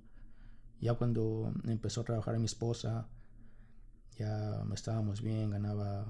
Ya 0.81 0.95
cuando 0.95 1.53
empezó 1.65 2.01
a 2.01 2.05
trabajar 2.05 2.39
mi 2.39 2.45
esposa, 2.47 3.09
ya 4.17 4.63
estábamos 4.75 5.23
bien, 5.23 5.51
ganaba 5.51 6.07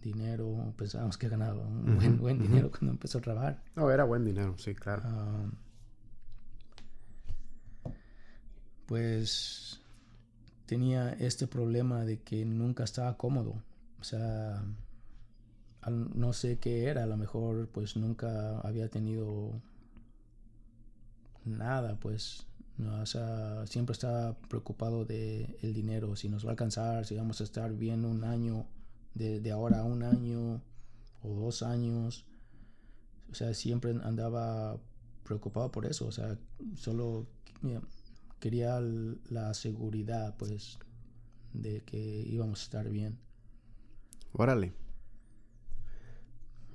dinero, 0.00 0.74
pensábamos 0.76 1.16
que 1.16 1.28
ganaba 1.28 1.62
un 1.62 1.96
buen, 1.96 2.18
buen 2.18 2.38
dinero 2.38 2.70
cuando 2.70 2.92
empezó 2.92 3.18
a 3.18 3.22
trabajar. 3.22 3.62
No, 3.74 3.90
era 3.90 4.04
buen 4.04 4.24
dinero, 4.24 4.56
sí, 4.58 4.74
claro. 4.74 5.02
pues 8.86 9.80
tenía 10.66 11.12
este 11.14 11.46
problema 11.46 12.04
de 12.04 12.20
que 12.20 12.44
nunca 12.44 12.84
estaba 12.84 13.16
cómodo. 13.16 13.62
O 14.00 14.04
sea, 14.04 14.62
no 15.88 16.32
sé 16.32 16.58
qué 16.58 16.84
era, 16.84 17.04
a 17.04 17.06
lo 17.06 17.16
mejor 17.16 17.68
pues 17.68 17.96
nunca 17.96 18.58
había 18.60 18.88
tenido 18.88 19.60
nada, 21.44 21.98
pues, 22.00 22.46
no, 22.76 23.00
o 23.00 23.06
sea, 23.06 23.66
siempre 23.66 23.92
estaba 23.92 24.36
preocupado 24.48 25.04
de 25.04 25.56
el 25.62 25.74
dinero, 25.74 26.16
si 26.16 26.28
nos 26.28 26.44
va 26.44 26.48
a 26.48 26.52
alcanzar, 26.52 27.06
si 27.06 27.14
vamos 27.14 27.40
a 27.40 27.44
estar 27.44 27.72
bien 27.72 28.04
un 28.04 28.24
año, 28.24 28.66
de, 29.14 29.40
de 29.40 29.50
ahora 29.52 29.80
a 29.80 29.84
un 29.84 30.02
año 30.02 30.60
o 31.22 31.34
dos 31.34 31.62
años. 31.62 32.26
O 33.30 33.34
sea, 33.34 33.54
siempre 33.54 33.94
andaba 34.02 34.80
preocupado 35.24 35.70
por 35.70 35.86
eso, 35.86 36.06
o 36.06 36.12
sea, 36.12 36.38
solo 36.74 37.26
quería 38.40 38.80
la 39.30 39.54
seguridad, 39.54 40.36
pues, 40.36 40.78
de 41.52 41.80
que 41.82 41.98
íbamos 41.98 42.60
a 42.60 42.64
estar 42.64 42.90
bien. 42.90 43.18
Órale. 44.32 44.72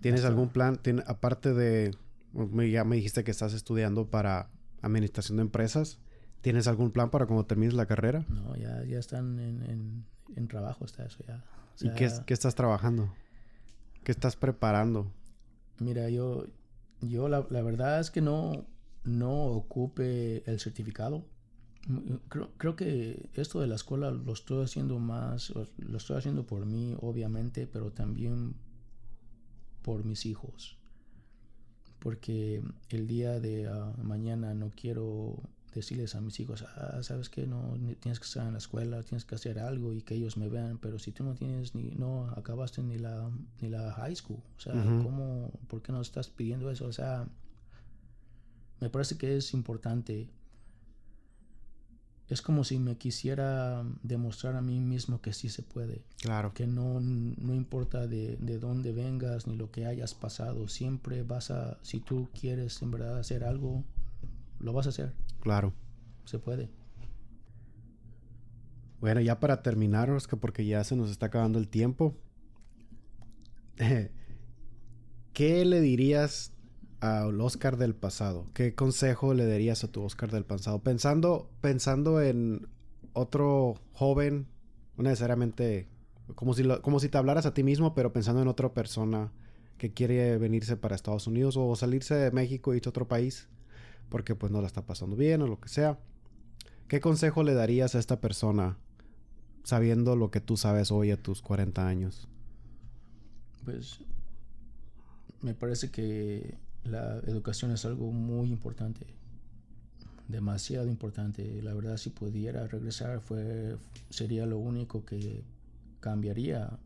¿Tienes 0.02 0.24
algún 0.24 0.50
plan, 0.50 0.80
aparte 1.06 1.54
de, 1.54 1.94
ya 2.72 2.84
me 2.86 2.96
dijiste 2.96 3.24
que 3.24 3.32
estás 3.32 3.54
estudiando 3.54 4.10
para 4.10 4.50
administración 4.82 5.38
de 5.38 5.44
empresas, 5.44 6.00
¿tienes 6.42 6.68
algún 6.68 6.92
plan 6.92 7.10
para 7.10 7.26
cuando 7.26 7.46
termines 7.46 7.74
la 7.74 7.86
carrera? 7.86 8.26
No, 8.30 8.56
ya, 8.56 8.84
ya 8.86 9.00
están 9.00 9.40
en, 9.40 10.06
en, 10.36 10.48
trabajo, 10.48 10.86
está 10.86 11.06
eso 11.06 11.24
ya. 11.28 11.44
¿Y 11.82 11.94
qué, 11.94 12.10
qué, 12.26 12.34
estás 12.34 12.56
trabajando? 12.56 13.14
¿Qué 14.04 14.12
estás 14.12 14.36
preparando? 14.36 15.12
Mira, 15.80 16.10
yo, 16.10 16.46
yo 17.02 17.30
la, 17.30 17.46
la 17.50 17.62
verdad 17.62 18.00
es 18.00 18.12
que 18.12 18.22
no, 18.22 18.66
no 19.04 19.46
ocupe 19.46 20.44
el 20.50 20.60
certificado. 20.60 21.26
Creo, 22.28 22.52
creo, 22.58 22.76
que 22.76 23.30
esto 23.34 23.62
de 23.62 23.68
la 23.68 23.76
escuela 23.76 24.12
lo 24.12 24.34
estoy 24.34 24.64
haciendo 24.64 25.00
más, 25.00 25.54
lo 25.78 25.98
estoy 25.98 26.18
haciendo 26.18 26.46
por 26.46 26.66
mí, 26.66 26.96
obviamente, 27.00 27.68
pero 27.68 27.92
también 27.92 28.56
por 29.82 30.04
mis 30.04 30.26
hijos. 30.26 30.79
Porque 32.00 32.62
el 32.90 33.08
día 33.08 33.40
de 33.40 33.68
ah, 33.68 33.94
mañana 34.02 34.54
no 34.54 34.72
quiero 34.76 35.36
decirles 35.74 36.16
a 36.16 36.22
mis 36.22 36.40
hijos, 36.40 36.64
ah, 36.64 37.00
sabes 37.04 37.30
que 37.30 37.46
no 37.46 37.76
tienes 38.00 38.20
que 38.20 38.26
estar 38.26 38.46
en 38.46 38.54
la 38.54 38.58
escuela, 38.58 39.04
tienes 39.04 39.26
que 39.26 39.36
hacer 39.36 39.60
algo 39.60 39.94
y 39.94 40.02
que 40.02 40.16
ellos 40.16 40.38
me 40.38 40.50
vean, 40.50 40.78
pero 40.80 40.98
si 41.00 41.12
tú 41.12 41.24
no 41.24 41.36
tienes 41.36 41.76
ni, 41.76 41.92
no 41.92 42.30
acabaste 42.36 42.82
ni 42.82 42.98
la, 42.98 43.30
ni 43.62 43.70
la 43.70 43.92
high 43.94 44.16
school, 44.16 44.40
o 44.58 44.60
sea, 44.60 44.74
¿cómo, 44.74 45.52
por 45.68 45.82
qué 45.82 45.92
no 45.92 46.02
estás 46.02 46.30
pidiendo 46.30 46.72
eso? 46.72 46.86
O 46.86 46.94
sea, 46.94 47.28
me 48.80 48.90
parece 48.90 49.18
que 49.18 49.38
es 49.38 49.54
importante 49.54 50.28
es 52.30 52.42
como 52.44 52.64
si 52.64 52.78
me 52.78 52.96
quisiera 52.96 53.84
demostrar 54.04 54.56
a 54.56 54.62
mí 54.62 54.80
mismo 54.80 55.20
que 55.20 55.34
sí 55.34 55.50
se 55.50 55.64
puede. 55.64 56.04
Claro. 56.22 56.54
Que 56.54 56.68
no, 56.68 57.00
no 57.00 57.56
importa 57.56 58.06
de, 58.06 58.38
de, 58.38 58.60
dónde 58.60 58.92
vengas 58.92 59.48
ni 59.48 59.56
lo 59.56 59.72
que 59.72 59.88
hayas 59.88 60.14
pasado, 60.14 60.68
siempre 60.68 61.24
vas 61.24 61.50
a, 61.50 61.80
si 61.82 62.00
tú 62.00 62.30
quieres 62.40 62.82
en 62.84 62.92
verdad 62.92 63.18
hacer 63.18 63.44
algo, 63.44 63.84
lo 64.60 64.74
vas 64.74 64.86
a 64.86 64.90
hacer. 64.90 65.14
Claro. 65.42 65.74
Se 66.26 66.38
puede. 66.38 66.70
Bueno, 69.00 69.22
ya 69.22 69.40
para 69.40 69.64
terminar, 69.64 70.12
Oscar, 70.12 70.40
porque 70.40 70.66
ya 70.66 70.84
se 70.84 70.96
nos 70.96 71.10
está 71.10 71.28
acabando 71.28 71.58
el 71.58 71.68
tiempo. 71.68 72.16
¿Qué 75.34 75.66
le 75.66 75.82
dirías 75.82 76.52
al 77.00 77.40
Oscar 77.42 77.78
del 77.78 77.96
pasado? 77.96 78.46
¿Qué 78.54 78.76
consejo 78.76 79.34
le 79.34 79.46
darías 79.46 79.84
a 79.84 79.92
tu 79.92 80.04
Oscar 80.04 80.32
del 80.32 80.46
pasado? 80.46 80.80
Pensando, 80.80 81.50
pensando 81.62 82.22
en 82.22 82.68
otro 83.14 83.76
joven, 83.94 84.48
no 84.98 85.04
necesariamente 85.04 85.88
como 86.36 86.54
si, 86.54 86.64
como 86.82 87.00
si 87.00 87.10
te 87.10 87.18
hablaras 87.18 87.46
a 87.46 87.54
ti 87.54 87.64
mismo, 87.64 87.96
pero 87.96 88.14
pensando 88.14 88.42
en 88.42 88.48
otra 88.48 88.74
persona 88.74 89.32
que 89.78 89.94
quiere 89.94 90.38
venirse 90.38 90.78
para 90.78 90.96
Estados 90.96 91.26
Unidos 91.28 91.56
o 91.58 91.76
salirse 91.76 92.16
de 92.16 92.32
México 92.32 92.74
y 92.74 92.78
irse 92.78 92.90
a 92.90 92.92
otro 92.92 93.08
país 93.08 93.48
porque 94.10 94.36
pues 94.36 94.52
no 94.52 94.62
la 94.62 94.68
está 94.68 94.86
pasando 94.86 95.16
bien 95.16 95.42
o 95.42 95.48
lo 95.48 95.60
que 95.60 95.70
sea. 95.70 96.00
¿Qué 96.88 97.00
consejo 97.00 97.44
le 97.44 97.54
darías 97.54 97.96
a 97.96 98.00
esta 98.00 98.20
persona 98.20 98.78
sabiendo 99.64 100.16
lo 100.16 100.32
que 100.32 100.42
tú 100.42 100.58
sabes 100.58 100.92
hoy 100.92 101.12
a 101.12 101.22
tus 101.22 101.42
40 101.42 101.88
años? 101.88 102.28
Pues 103.64 104.00
me 105.42 105.54
parece 105.54 105.92
que 105.92 106.58
la 106.84 107.18
educación 107.20 107.72
es 107.72 107.86
algo 107.86 108.12
muy 108.12 108.50
importante, 108.50 109.06
demasiado 110.28 110.88
importante. 110.88 111.62
La 111.62 111.74
verdad, 111.74 111.98
si 111.98 112.10
pudiera 112.10 112.68
regresar, 112.68 113.22
fue, 113.22 113.78
sería 114.10 114.46
lo 114.46 114.58
único 114.58 115.06
que 115.06 115.44
cambiaría 116.00 116.80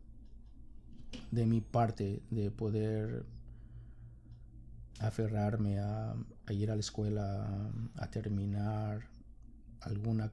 de 1.30 1.46
mi 1.46 1.60
parte 1.60 2.22
de 2.30 2.50
poder 2.50 3.24
aferrarme 5.00 5.78
a, 5.78 6.14
ir 6.50 6.70
a 6.70 6.74
la 6.74 6.80
escuela, 6.80 7.70
a 7.96 8.10
terminar 8.10 9.08
alguna 9.80 10.32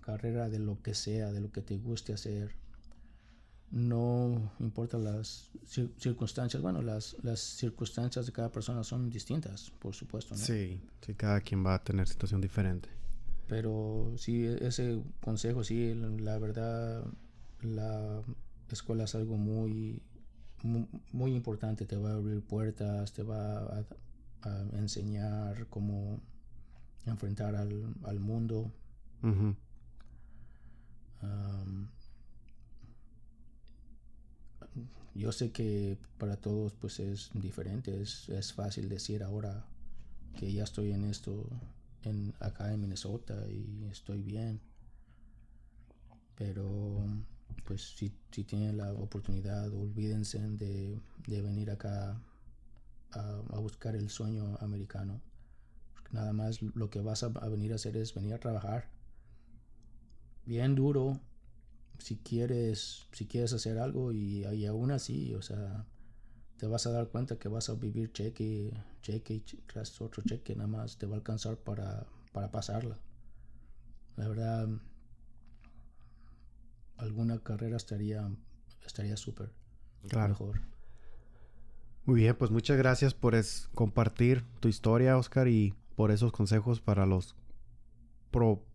carrera 0.00 0.48
de 0.48 0.58
lo 0.58 0.82
que 0.82 0.94
sea, 0.94 1.32
de 1.32 1.40
lo 1.40 1.50
que 1.50 1.62
te 1.62 1.78
guste 1.78 2.12
hacer 2.12 2.63
no 3.74 4.52
importa 4.60 4.98
las 4.98 5.50
circunstancias, 5.98 6.62
bueno, 6.62 6.80
las, 6.80 7.16
las 7.24 7.40
circunstancias 7.40 8.24
de 8.24 8.30
cada 8.30 8.52
persona 8.52 8.84
son 8.84 9.10
distintas, 9.10 9.72
por 9.80 9.94
supuesto. 9.94 10.36
¿no? 10.36 10.40
Sí, 10.40 10.80
sí, 11.00 11.14
cada 11.14 11.40
quien 11.40 11.66
va 11.66 11.74
a 11.74 11.82
tener 11.82 12.06
situación 12.06 12.40
diferente. 12.40 12.88
Pero 13.48 14.12
sí, 14.16 14.44
ese 14.44 15.02
consejo, 15.20 15.64
sí, 15.64 15.92
la 15.92 16.38
verdad, 16.38 17.04
la 17.62 18.22
escuela 18.70 19.04
es 19.04 19.14
algo 19.16 19.36
muy, 19.36 20.00
muy, 21.10 21.34
importante. 21.34 21.84
Te 21.84 21.96
va 21.96 22.12
a 22.12 22.14
abrir 22.14 22.42
puertas, 22.42 23.12
te 23.12 23.24
va 23.24 23.58
a, 23.58 23.84
enseñar 24.74 25.66
cómo 25.68 26.20
enfrentar 27.06 27.56
al, 27.56 28.20
mundo. 28.20 28.70
Yo 35.14 35.32
sé 35.32 35.52
que 35.52 35.98
para 36.18 36.36
todos 36.36 36.74
pues 36.74 37.00
es 37.00 37.30
diferente, 37.34 38.00
es, 38.02 38.28
es 38.28 38.52
fácil 38.52 38.88
decir 38.88 39.22
ahora 39.22 39.64
que 40.36 40.52
ya 40.52 40.64
estoy 40.64 40.92
en 40.92 41.04
esto 41.04 41.48
en, 42.02 42.34
acá 42.40 42.72
en 42.72 42.80
Minnesota 42.80 43.46
y 43.48 43.84
estoy 43.90 44.22
bien. 44.22 44.60
Pero 46.36 47.06
pues 47.64 47.94
si, 47.96 48.12
si 48.30 48.44
tienen 48.44 48.76
la 48.76 48.92
oportunidad, 48.92 49.72
olvídense 49.72 50.38
de, 50.38 51.00
venir 51.26 51.70
acá 51.70 52.20
a, 53.12 53.58
buscar 53.58 53.94
el 53.96 54.10
sueño 54.10 54.56
americano. 54.60 55.20
nada 56.12 56.32
más 56.32 56.62
lo 56.62 56.90
que 56.90 57.00
vas 57.00 57.22
a, 57.22 57.28
venir 57.28 57.72
a 57.72 57.76
hacer 57.76 57.96
es 57.96 58.14
venir 58.14 58.34
a 58.34 58.38
trabajar. 58.38 58.90
Bien 60.44 60.74
duro, 60.74 61.20
si 61.98 62.16
quieres, 62.16 63.06
si 63.12 63.26
quieres 63.26 63.52
hacer 63.52 63.78
algo 63.78 64.12
y, 64.12 64.44
y 64.44 64.66
aún 64.66 64.90
así, 64.90 65.34
o 65.34 65.42
sea, 65.42 65.86
te 66.56 66.66
vas 66.66 66.86
a 66.86 66.92
dar 66.92 67.08
cuenta 67.08 67.38
que 67.38 67.48
vas 67.48 67.68
a 67.68 67.74
vivir 67.74 68.12
cheque, 68.12 68.72
cheque 69.02 69.42
tras 69.66 70.00
otro 70.00 70.22
cheque, 70.22 70.54
nada 70.54 70.68
más 70.68 70.98
te 70.98 71.06
va 71.06 71.14
a 71.14 71.16
alcanzar 71.16 71.56
para, 71.56 72.06
para 72.32 72.50
pasarla. 72.50 72.98
La 74.16 74.28
verdad, 74.28 74.68
alguna 76.96 77.42
carrera 77.42 77.76
estaría 77.76 78.30
estaría 78.86 79.16
súper 79.16 79.52
claro. 80.08 80.28
mejor. 80.28 80.60
Muy 82.04 82.20
bien, 82.20 82.36
pues 82.36 82.50
muchas 82.50 82.76
gracias 82.76 83.14
por 83.14 83.34
compartir 83.74 84.44
tu 84.60 84.68
historia, 84.68 85.16
Oscar, 85.16 85.48
y 85.48 85.74
por 85.96 86.10
esos 86.10 86.32
consejos 86.32 86.80
para 86.80 87.06
los, 87.06 87.34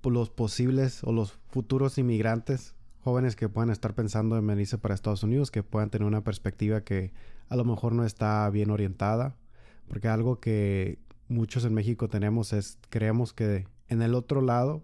los 0.04 0.30
posibles 0.32 1.04
o 1.04 1.12
los 1.12 1.34
futuros 1.52 1.98
inmigrantes 2.00 2.76
jóvenes 3.02 3.36
que 3.36 3.50
puedan 3.50 3.70
estar 3.70 3.96
pensando 3.96 4.38
en 4.38 4.46
venirse 4.46 4.78
para 4.78 4.94
Estados 4.94 5.24
Unidos, 5.24 5.52
que 5.52 5.64
puedan 5.64 5.90
tener 5.90 6.08
una 6.08 6.24
perspectiva 6.24 6.82
que 6.82 7.14
a 7.48 7.56
lo 7.56 7.66
mejor 7.66 7.94
no 7.94 8.06
está 8.06 8.50
bien 8.50 8.70
orientada, 8.72 9.36
porque 9.88 10.08
algo 10.08 10.40
que 10.40 11.00
muchos 11.28 11.66
en 11.66 11.74
México 11.74 12.10
tenemos 12.10 12.54
es, 12.54 12.78
creemos 12.90 13.34
que 13.34 13.68
en 13.88 14.02
el 14.02 14.16
otro 14.16 14.42
lado 14.42 14.84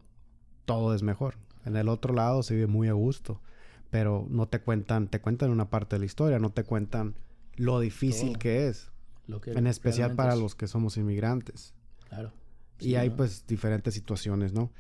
todo 0.65 0.95
es 0.95 1.03
mejor, 1.03 1.35
en 1.65 1.75
el 1.75 1.89
otro 1.89 2.13
lado 2.13 2.43
se 2.43 2.55
vive 2.55 2.67
muy 2.67 2.87
a 2.87 2.93
gusto, 2.93 3.41
pero 3.89 4.25
no 4.29 4.47
te 4.47 4.61
cuentan, 4.61 5.07
te 5.07 5.19
cuentan 5.19 5.51
una 5.51 5.69
parte 5.69 5.95
de 5.95 5.99
la 5.99 6.05
historia, 6.05 6.39
no 6.39 6.51
te 6.51 6.63
cuentan 6.63 7.15
lo 7.55 7.79
difícil 7.79 8.37
que 8.37 8.67
es, 8.67 8.91
en 9.27 9.67
especial 9.67 10.15
para 10.15 10.35
los 10.35 10.55
que 10.55 10.67
somos 10.67 10.97
inmigrantes. 10.97 11.73
Claro. 12.09 12.31
y 12.79 12.95
hay 12.95 13.09
pues 13.09 13.47
diferentes 13.47 13.93
situaciones, 13.93 14.53
¿no? 14.53 14.71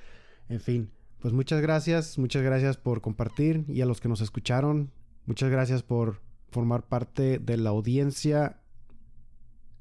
En 0.47 0.59
fin, 0.59 0.91
pues 1.19 1.33
muchas 1.33 1.61
gracias, 1.61 2.17
muchas 2.17 2.43
gracias 2.43 2.77
por 2.77 3.01
compartir 3.01 3.65
y 3.67 3.81
a 3.81 3.85
los 3.85 4.01
que 4.01 4.09
nos 4.09 4.21
escucharon, 4.21 4.91
muchas 5.25 5.49
gracias 5.49 5.83
por 5.83 6.21
formar 6.49 6.83
parte 6.83 7.39
de 7.39 7.57
la 7.57 7.71
audiencia. 7.71 8.61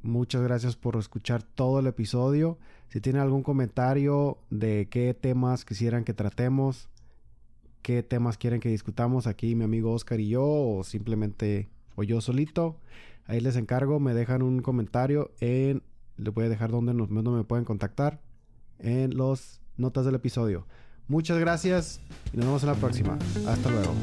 Muchas 0.02 0.42
gracias 0.42 0.76
por 0.76 0.96
escuchar 0.96 1.42
todo 1.42 1.78
el 1.78 1.86
episodio. 1.86 2.58
Si 2.88 3.00
tienen 3.00 3.22
algún 3.22 3.42
comentario 3.42 4.38
de 4.50 4.88
qué 4.90 5.14
temas 5.14 5.64
quisieran 5.64 6.04
que 6.04 6.12
tratemos, 6.12 6.88
qué 7.80 8.02
temas 8.02 8.36
quieren 8.36 8.60
que 8.60 8.68
discutamos 8.68 9.26
aquí 9.26 9.54
mi 9.54 9.64
amigo 9.64 9.92
Oscar 9.92 10.20
y 10.20 10.28
yo 10.28 10.44
o 10.44 10.84
simplemente 10.84 11.70
o 11.96 12.02
yo 12.02 12.20
solito, 12.20 12.80
ahí 13.26 13.40
les 13.40 13.56
encargo, 13.56 14.00
me 14.00 14.12
dejan 14.12 14.42
un 14.42 14.60
comentario 14.60 15.30
en 15.40 15.82
les 16.16 16.32
voy 16.32 16.46
a 16.46 16.48
dejar 16.48 16.70
donde, 16.70 16.94
nos, 16.94 17.08
donde 17.08 17.30
me 17.30 17.44
pueden 17.44 17.64
contactar 17.64 18.20
en 18.78 19.16
las 19.16 19.60
notas 19.76 20.04
del 20.04 20.14
episodio. 20.14 20.66
Muchas 21.08 21.38
gracias 21.38 22.00
y 22.32 22.36
nos 22.36 22.46
vemos 22.46 22.62
en 22.62 22.68
la 22.70 22.74
próxima. 22.74 23.18
Hasta 23.46 23.70
luego. 23.70 23.94